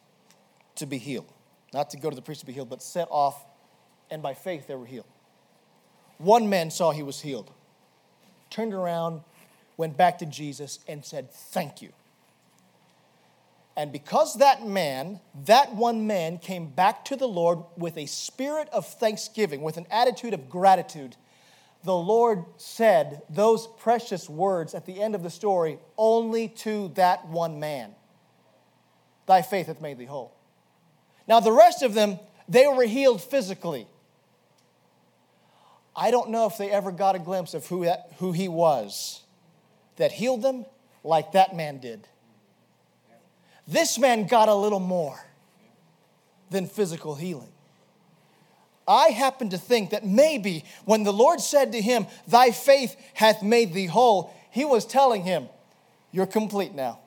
to 0.77 0.87
be 0.87 0.99
healed. 0.99 1.33
Not 1.73 1.91
to 1.91 1.97
go 1.97 2.11
to 2.11 2.17
the 2.17 2.23
priest 2.23 2.41
to 2.41 2.47
be 2.47 2.53
healed, 2.53 2.69
but 2.69 2.83
sent 2.83 3.09
off, 3.11 3.45
and 4.11 4.23
by 4.23 4.35
faith 4.35 4.67
they 4.67 4.75
were 4.75 4.87
healed. 4.87 5.07
One 6.19 6.49
man 6.49 6.71
saw 6.71 6.91
he 6.91 7.03
was 7.03 7.21
healed. 7.21 7.53
turned 8.51 8.75
around, 8.75 9.23
went 9.77 9.97
back 9.97 10.19
to 10.19 10.27
Jesus, 10.27 10.79
and 10.87 11.05
said, 11.05 11.33
Thank 11.33 11.83
you. 11.83 11.93
And 13.77 13.91
because 13.91 14.37
that 14.39 14.65
man, 14.65 15.19
that 15.47 15.75
one 15.75 16.07
man, 16.07 16.39
came 16.39 16.67
back 16.67 17.05
to 17.07 17.17
the 17.17 17.27
Lord 17.27 17.59
with 17.77 17.97
a 17.97 18.07
spirit 18.07 18.69
of 18.69 18.87
thanksgiving, 18.87 19.63
with 19.63 19.77
an 19.77 19.87
attitude 19.91 20.33
of 20.33 20.49
gratitude, 20.49 21.17
the 21.83 21.97
Lord 21.97 22.45
said 22.57 23.23
those 23.29 23.67
precious 23.67 24.31
words 24.31 24.75
at 24.75 24.87
the 24.87 25.03
end 25.03 25.17
of 25.17 25.25
the 25.25 25.31
story 25.31 25.79
only 25.99 26.49
to 26.49 26.89
that 26.95 27.27
one 27.27 27.59
man 27.59 27.97
Thy 29.27 29.43
faith 29.43 29.67
hath 29.67 29.81
made 29.81 29.99
thee 29.99 30.05
whole. 30.05 30.33
Now, 31.27 31.41
the 31.41 31.53
rest 31.53 31.83
of 31.83 31.95
them, 31.95 32.19
they 32.49 32.67
were 32.67 32.85
healed 32.85 33.23
physically. 33.23 33.87
I 35.97 36.11
don't 36.11 36.31
know 36.31 36.47
if 36.47 36.59
they 36.59 36.71
ever 36.71 36.91
got 36.91 37.15
a 37.15 37.19
glimpse 37.19 37.55
of 37.55 37.67
who, 37.67 37.85
that, 37.85 38.11
who 38.19 38.33
he 38.33 38.49
was 38.49 39.23
that 39.97 40.13
healed 40.13 40.43
them 40.43 40.67
like 41.03 41.33
that 41.33 41.55
man 41.55 41.79
did. 41.79 42.07
This 43.67 43.99
man 43.99 44.27
got 44.27 44.49
a 44.49 44.55
little 44.55 44.81
more 44.81 45.19
than 46.51 46.67
physical 46.67 47.15
healing. 47.15 47.49
I 48.87 49.09
happen 49.09 49.49
to 49.51 49.59
think 49.59 49.91
that 49.91 50.05
maybe 50.05 50.65
when 50.85 51.05
the 51.05 51.13
Lord 51.13 51.41
said 51.41 51.73
to 51.73 51.81
him, 51.81 52.07
Thy 52.29 52.51
faith 52.51 52.97
hath 53.15 53.43
made 53.43 53.73
thee 53.73 53.87
whole, 53.87 54.35
he 54.51 54.65
was 54.65 54.85
telling 54.85 55.23
him, 55.23 55.49
You're 56.13 56.27
complete 56.27 56.75
now. 56.75 56.99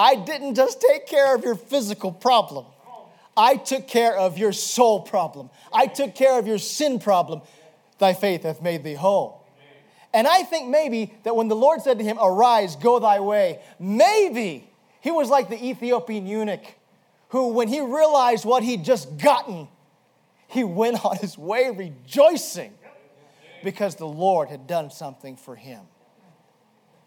I 0.00 0.14
didn't 0.14 0.54
just 0.54 0.80
take 0.80 1.06
care 1.06 1.34
of 1.34 1.44
your 1.44 1.54
physical 1.54 2.10
problem. 2.10 2.64
I 3.36 3.56
took 3.56 3.86
care 3.86 4.16
of 4.16 4.38
your 4.38 4.54
soul 4.54 5.00
problem. 5.00 5.50
I 5.70 5.88
took 5.88 6.14
care 6.14 6.38
of 6.38 6.46
your 6.46 6.56
sin 6.56 7.00
problem. 7.00 7.42
Thy 7.98 8.14
faith 8.14 8.44
hath 8.44 8.62
made 8.62 8.82
thee 8.82 8.94
whole. 8.94 9.46
And 10.14 10.26
I 10.26 10.42
think 10.44 10.70
maybe 10.70 11.12
that 11.24 11.36
when 11.36 11.48
the 11.48 11.54
Lord 11.54 11.82
said 11.82 11.98
to 11.98 12.04
him, 12.04 12.16
Arise, 12.18 12.76
go 12.76 12.98
thy 12.98 13.20
way, 13.20 13.60
maybe 13.78 14.66
he 15.02 15.10
was 15.10 15.28
like 15.28 15.50
the 15.50 15.62
Ethiopian 15.62 16.26
eunuch 16.26 16.64
who, 17.28 17.48
when 17.48 17.68
he 17.68 17.82
realized 17.82 18.46
what 18.46 18.62
he'd 18.62 18.86
just 18.86 19.18
gotten, 19.18 19.68
he 20.48 20.64
went 20.64 21.04
on 21.04 21.18
his 21.18 21.36
way 21.36 21.70
rejoicing 21.70 22.72
because 23.62 23.96
the 23.96 24.06
Lord 24.06 24.48
had 24.48 24.66
done 24.66 24.90
something 24.90 25.36
for 25.36 25.56
him. 25.56 25.82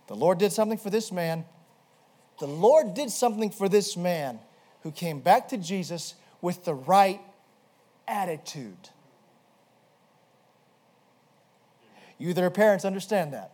The 0.06 0.16
Lord 0.16 0.38
did 0.38 0.52
something 0.54 0.78
for 0.78 0.92
this 0.92 1.12
man. 1.12 1.46
The 2.40 2.48
Lord 2.48 2.94
did 2.94 3.12
something 3.12 3.50
for 3.50 3.70
this 3.70 3.96
man 3.96 4.40
who 4.82 4.92
came 4.92 5.20
back 5.20 5.50
to 5.50 5.58
Jesus 5.58 6.16
with 6.42 6.66
the 6.66 6.74
right 6.74 7.22
attitude. 8.08 8.90
You 12.18 12.34
that 12.34 12.44
are 12.44 12.50
parents 12.50 12.86
understand 12.86 13.34
that. 13.34 13.54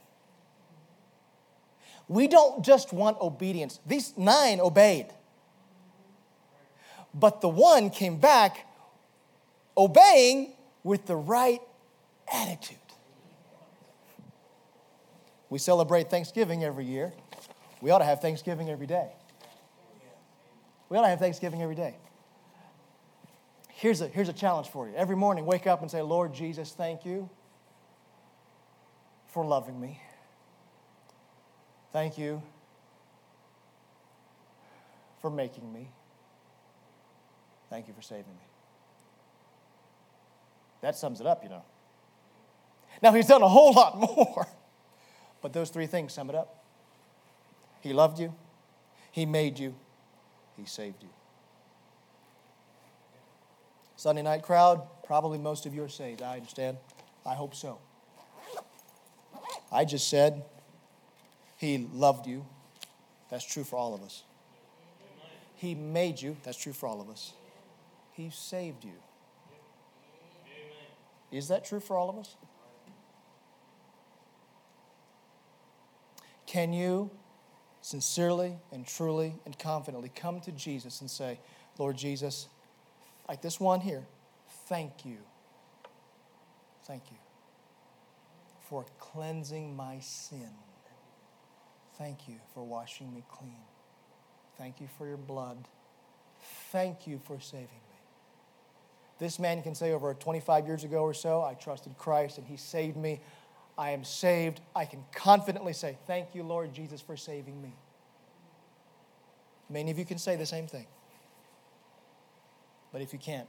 We 2.07 2.27
don't 2.27 2.65
just 2.65 2.91
want 2.91 3.21
obedience. 3.21 3.79
These 3.85 4.17
nine 4.17 4.59
obeyed. 4.59 5.07
But 7.13 7.41
the 7.41 7.49
one 7.49 7.89
came 7.89 8.17
back 8.17 8.67
obeying 9.77 10.53
with 10.83 11.05
the 11.05 11.15
right 11.15 11.61
attitude. 12.31 12.77
We 15.49 15.59
celebrate 15.59 16.09
Thanksgiving 16.09 16.63
every 16.63 16.85
year. 16.85 17.13
We 17.81 17.91
ought 17.91 17.99
to 17.99 18.05
have 18.05 18.21
Thanksgiving 18.21 18.69
every 18.69 18.87
day. 18.87 19.09
We 20.89 20.97
ought 20.97 21.03
to 21.03 21.07
have 21.07 21.19
Thanksgiving 21.19 21.61
every 21.61 21.75
day. 21.75 21.95
Here's 23.69 24.01
a, 24.01 24.07
here's 24.07 24.27
a 24.27 24.33
challenge 24.33 24.67
for 24.67 24.87
you. 24.87 24.95
Every 24.95 25.15
morning, 25.15 25.45
wake 25.45 25.65
up 25.65 25.81
and 25.81 25.89
say, 25.89 26.01
Lord 26.01 26.33
Jesus, 26.33 26.73
thank 26.73 27.05
you 27.05 27.29
for 29.27 29.45
loving 29.45 29.79
me. 29.79 30.01
Thank 31.93 32.17
you 32.17 32.41
for 35.21 35.29
making 35.29 35.71
me. 35.71 35.89
Thank 37.69 37.87
you 37.87 37.93
for 37.93 38.01
saving 38.01 38.25
me. 38.25 38.47
That 40.81 40.95
sums 40.97 41.21
it 41.21 41.27
up, 41.27 41.43
you 41.43 41.49
know. 41.49 41.63
Now, 43.01 43.13
he's 43.13 43.27
done 43.27 43.41
a 43.41 43.47
whole 43.47 43.73
lot 43.73 43.97
more, 43.99 44.47
but 45.41 45.53
those 45.53 45.69
three 45.69 45.87
things 45.87 46.13
sum 46.13 46.29
it 46.29 46.35
up. 46.35 46.58
He 47.81 47.93
loved 47.93 48.19
you, 48.19 48.33
He 49.11 49.25
made 49.25 49.59
you, 49.59 49.75
He 50.57 50.65
saved 50.65 51.01
you. 51.01 51.09
Sunday 53.95 54.21
night 54.21 54.43
crowd, 54.43 54.81
probably 55.03 55.37
most 55.37 55.65
of 55.65 55.73
you 55.73 55.83
are 55.83 55.89
saved. 55.89 56.21
I 56.21 56.37
understand. 56.37 56.77
I 57.25 57.33
hope 57.33 57.53
so. 57.53 57.79
I 59.71 59.85
just 59.85 60.07
said 60.09 60.43
He 61.57 61.89
loved 61.93 62.25
you. 62.25 62.45
That's 63.29 63.45
true 63.45 63.63
for 63.63 63.75
all 63.75 63.93
of 63.93 64.01
us. 64.01 64.23
He 65.55 65.75
made 65.75 66.21
you. 66.21 66.37
That's 66.43 66.57
true 66.57 66.71
for 66.71 66.87
all 66.87 67.01
of 67.01 67.09
us. 67.09 67.33
He 68.13 68.29
saved 68.29 68.85
you. 68.85 68.93
Is 71.31 71.49
that 71.49 71.65
true 71.65 71.79
for 71.79 71.97
all 71.97 72.09
of 72.09 72.17
us? 72.17 72.35
Can 76.45 76.73
you 76.73 77.11
sincerely 77.89 78.55
and 78.71 78.85
truly 78.85 79.33
and 79.45 79.57
confidently 79.57 80.11
come 80.15 80.39
to 80.41 80.51
Jesus 80.51 81.01
and 81.01 81.09
say, 81.09 81.39
Lord 81.79 81.97
Jesus, 81.97 82.47
like 83.27 83.41
this 83.41 83.59
one 83.59 83.81
here, 83.81 84.05
thank 84.67 85.05
you. 85.05 85.17
Thank 86.85 87.03
you 87.09 87.17
for 88.69 88.85
cleansing 88.99 89.75
my 89.75 89.99
sin. 90.01 90.51
Thank 91.97 92.27
you 92.27 92.35
for 92.53 92.63
washing 92.63 93.11
me 93.11 93.23
clean. 93.31 93.57
Thank 94.55 94.79
you 94.79 94.87
for 94.99 95.07
your 95.07 95.17
blood. 95.17 95.57
Thank 96.71 97.07
you 97.07 97.19
for 97.25 97.39
saving 97.39 97.63
me. 97.63 97.99
This 99.17 99.39
man 99.39 99.63
can 99.63 99.73
say 99.73 99.93
over 99.93 100.13
25 100.13 100.67
years 100.67 100.83
ago 100.83 100.99
or 100.99 101.15
so, 101.15 101.41
I 101.41 101.55
trusted 101.55 101.97
Christ 101.97 102.37
and 102.37 102.45
he 102.45 102.55
saved 102.55 102.97
me. 102.97 103.19
I 103.79 103.91
am 103.91 104.03
saved. 104.03 104.59
I 104.75 104.83
can 104.83 105.05
confidently 105.15 105.71
say, 105.71 105.97
Thank 106.05 106.35
you, 106.35 106.43
Lord 106.43 106.73
Jesus, 106.73 106.99
for 106.99 107.15
saving 107.15 107.61
me. 107.61 107.73
Many 109.69 109.89
of 109.89 109.97
you 109.97 110.03
can 110.03 110.17
say 110.17 110.35
the 110.35 110.45
same 110.45 110.67
thing. 110.67 110.85
But 112.91 113.01
if 113.01 113.13
you 113.13 113.19
can't, 113.19 113.47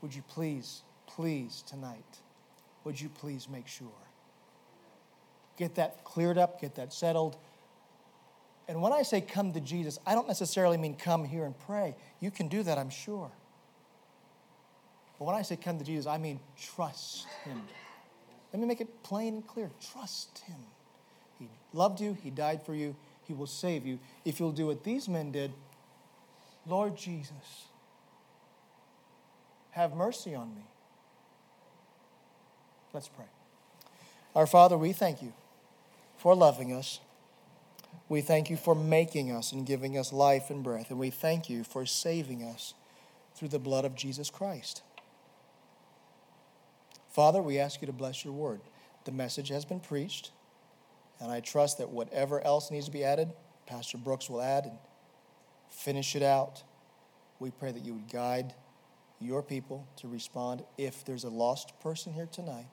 would 0.00 0.12
you 0.12 0.22
please, 0.26 0.82
please 1.06 1.62
tonight, 1.68 2.18
would 2.82 3.00
you 3.00 3.08
please 3.08 3.48
make 3.48 3.68
sure? 3.68 3.86
Get 5.56 5.76
that 5.76 6.02
cleared 6.02 6.36
up, 6.36 6.60
get 6.60 6.74
that 6.74 6.92
settled. 6.92 7.36
And 8.66 8.82
when 8.82 8.92
I 8.92 9.02
say 9.02 9.20
come 9.20 9.52
to 9.52 9.60
Jesus, 9.60 10.00
I 10.04 10.14
don't 10.14 10.26
necessarily 10.26 10.78
mean 10.78 10.96
come 10.96 11.24
here 11.24 11.44
and 11.44 11.56
pray. 11.60 11.94
You 12.18 12.32
can 12.32 12.48
do 12.48 12.64
that, 12.64 12.76
I'm 12.76 12.90
sure. 12.90 13.30
But 15.16 15.26
when 15.26 15.36
I 15.36 15.42
say 15.42 15.56
come 15.56 15.78
to 15.78 15.84
Jesus, 15.84 16.06
I 16.06 16.18
mean 16.18 16.40
trust 16.56 17.28
Him. 17.44 17.62
Let 18.52 18.60
me 18.60 18.66
make 18.66 18.80
it 18.80 19.02
plain 19.02 19.34
and 19.34 19.46
clear. 19.46 19.70
Trust 19.92 20.40
Him. 20.46 20.56
He 21.38 21.48
loved 21.72 22.00
you, 22.00 22.16
He 22.22 22.30
died 22.30 22.64
for 22.64 22.74
you, 22.74 22.94
He 23.26 23.32
will 23.32 23.46
save 23.46 23.86
you. 23.86 23.98
If 24.24 24.38
you'll 24.38 24.52
do 24.52 24.66
what 24.66 24.84
these 24.84 25.08
men 25.08 25.32
did, 25.32 25.52
Lord 26.66 26.96
Jesus, 26.96 27.66
have 29.72 29.94
mercy 29.94 30.34
on 30.34 30.54
me. 30.54 30.62
Let's 32.92 33.08
pray. 33.08 33.24
Our 34.36 34.46
Father, 34.46 34.76
we 34.76 34.92
thank 34.92 35.22
you 35.22 35.32
for 36.18 36.34
loving 36.34 36.72
us. 36.72 37.00
We 38.08 38.20
thank 38.20 38.50
you 38.50 38.56
for 38.56 38.74
making 38.74 39.32
us 39.32 39.52
and 39.52 39.66
giving 39.66 39.96
us 39.96 40.12
life 40.12 40.50
and 40.50 40.62
breath. 40.62 40.90
And 40.90 40.98
we 40.98 41.10
thank 41.10 41.48
you 41.48 41.64
for 41.64 41.86
saving 41.86 42.42
us 42.42 42.74
through 43.34 43.48
the 43.48 43.58
blood 43.58 43.84
of 43.84 43.94
Jesus 43.94 44.30
Christ. 44.30 44.82
Father, 47.12 47.42
we 47.42 47.58
ask 47.58 47.82
you 47.82 47.86
to 47.86 47.92
bless 47.92 48.24
your 48.24 48.32
word. 48.32 48.62
The 49.04 49.12
message 49.12 49.50
has 49.50 49.66
been 49.66 49.80
preached, 49.80 50.30
and 51.20 51.30
I 51.30 51.40
trust 51.40 51.76
that 51.78 51.90
whatever 51.90 52.40
else 52.40 52.70
needs 52.70 52.86
to 52.86 52.90
be 52.90 53.04
added, 53.04 53.30
Pastor 53.66 53.98
Brooks 53.98 54.30
will 54.30 54.40
add 54.40 54.64
and 54.64 54.78
finish 55.68 56.16
it 56.16 56.22
out. 56.22 56.62
We 57.38 57.50
pray 57.50 57.70
that 57.70 57.84
you 57.84 57.92
would 57.94 58.10
guide 58.10 58.54
your 59.20 59.42
people 59.42 59.86
to 59.96 60.08
respond. 60.08 60.64
If 60.78 61.04
there's 61.04 61.24
a 61.24 61.28
lost 61.28 61.78
person 61.80 62.14
here 62.14 62.28
tonight, 62.32 62.68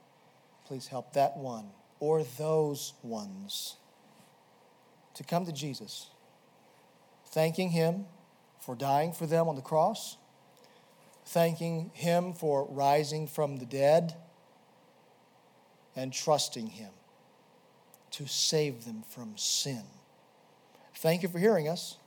please 0.65 0.87
help 0.87 1.13
that 1.13 1.35
one 1.35 1.65
or 1.99 2.23
those 2.23 2.93
ones 3.03 3.75
to 5.15 5.23
come 5.25 5.45
to 5.47 5.51
Jesus, 5.51 6.07
thanking 7.25 7.71
Him 7.71 8.05
for 8.61 8.73
dying 8.73 9.11
for 9.11 9.27
them 9.27 9.49
on 9.49 9.57
the 9.57 9.61
cross, 9.61 10.15
thanking 11.25 11.91
Him 11.93 12.31
for 12.31 12.65
rising 12.69 13.27
from 13.27 13.57
the 13.57 13.65
dead 13.65 14.15
and 15.99 16.13
trusting 16.13 16.67
Him 16.67 16.91
to 18.11 18.25
save 18.25 18.85
them 18.85 19.03
from 19.09 19.33
sin. 19.35 19.83
Thank 20.95 21.23
you 21.23 21.29
for 21.29 21.39
hearing 21.39 21.67
us. 21.67 21.97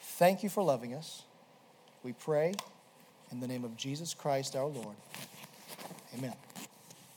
Thank 0.00 0.44
you 0.44 0.48
for 0.48 0.62
loving 0.62 0.94
us. 0.94 1.22
We 2.04 2.12
pray 2.12 2.54
in 3.32 3.40
the 3.40 3.48
name 3.48 3.64
of 3.64 3.76
Jesus 3.76 4.14
Christ 4.14 4.54
our 4.54 4.66
Lord. 4.66 4.96
Amen. 6.16 6.34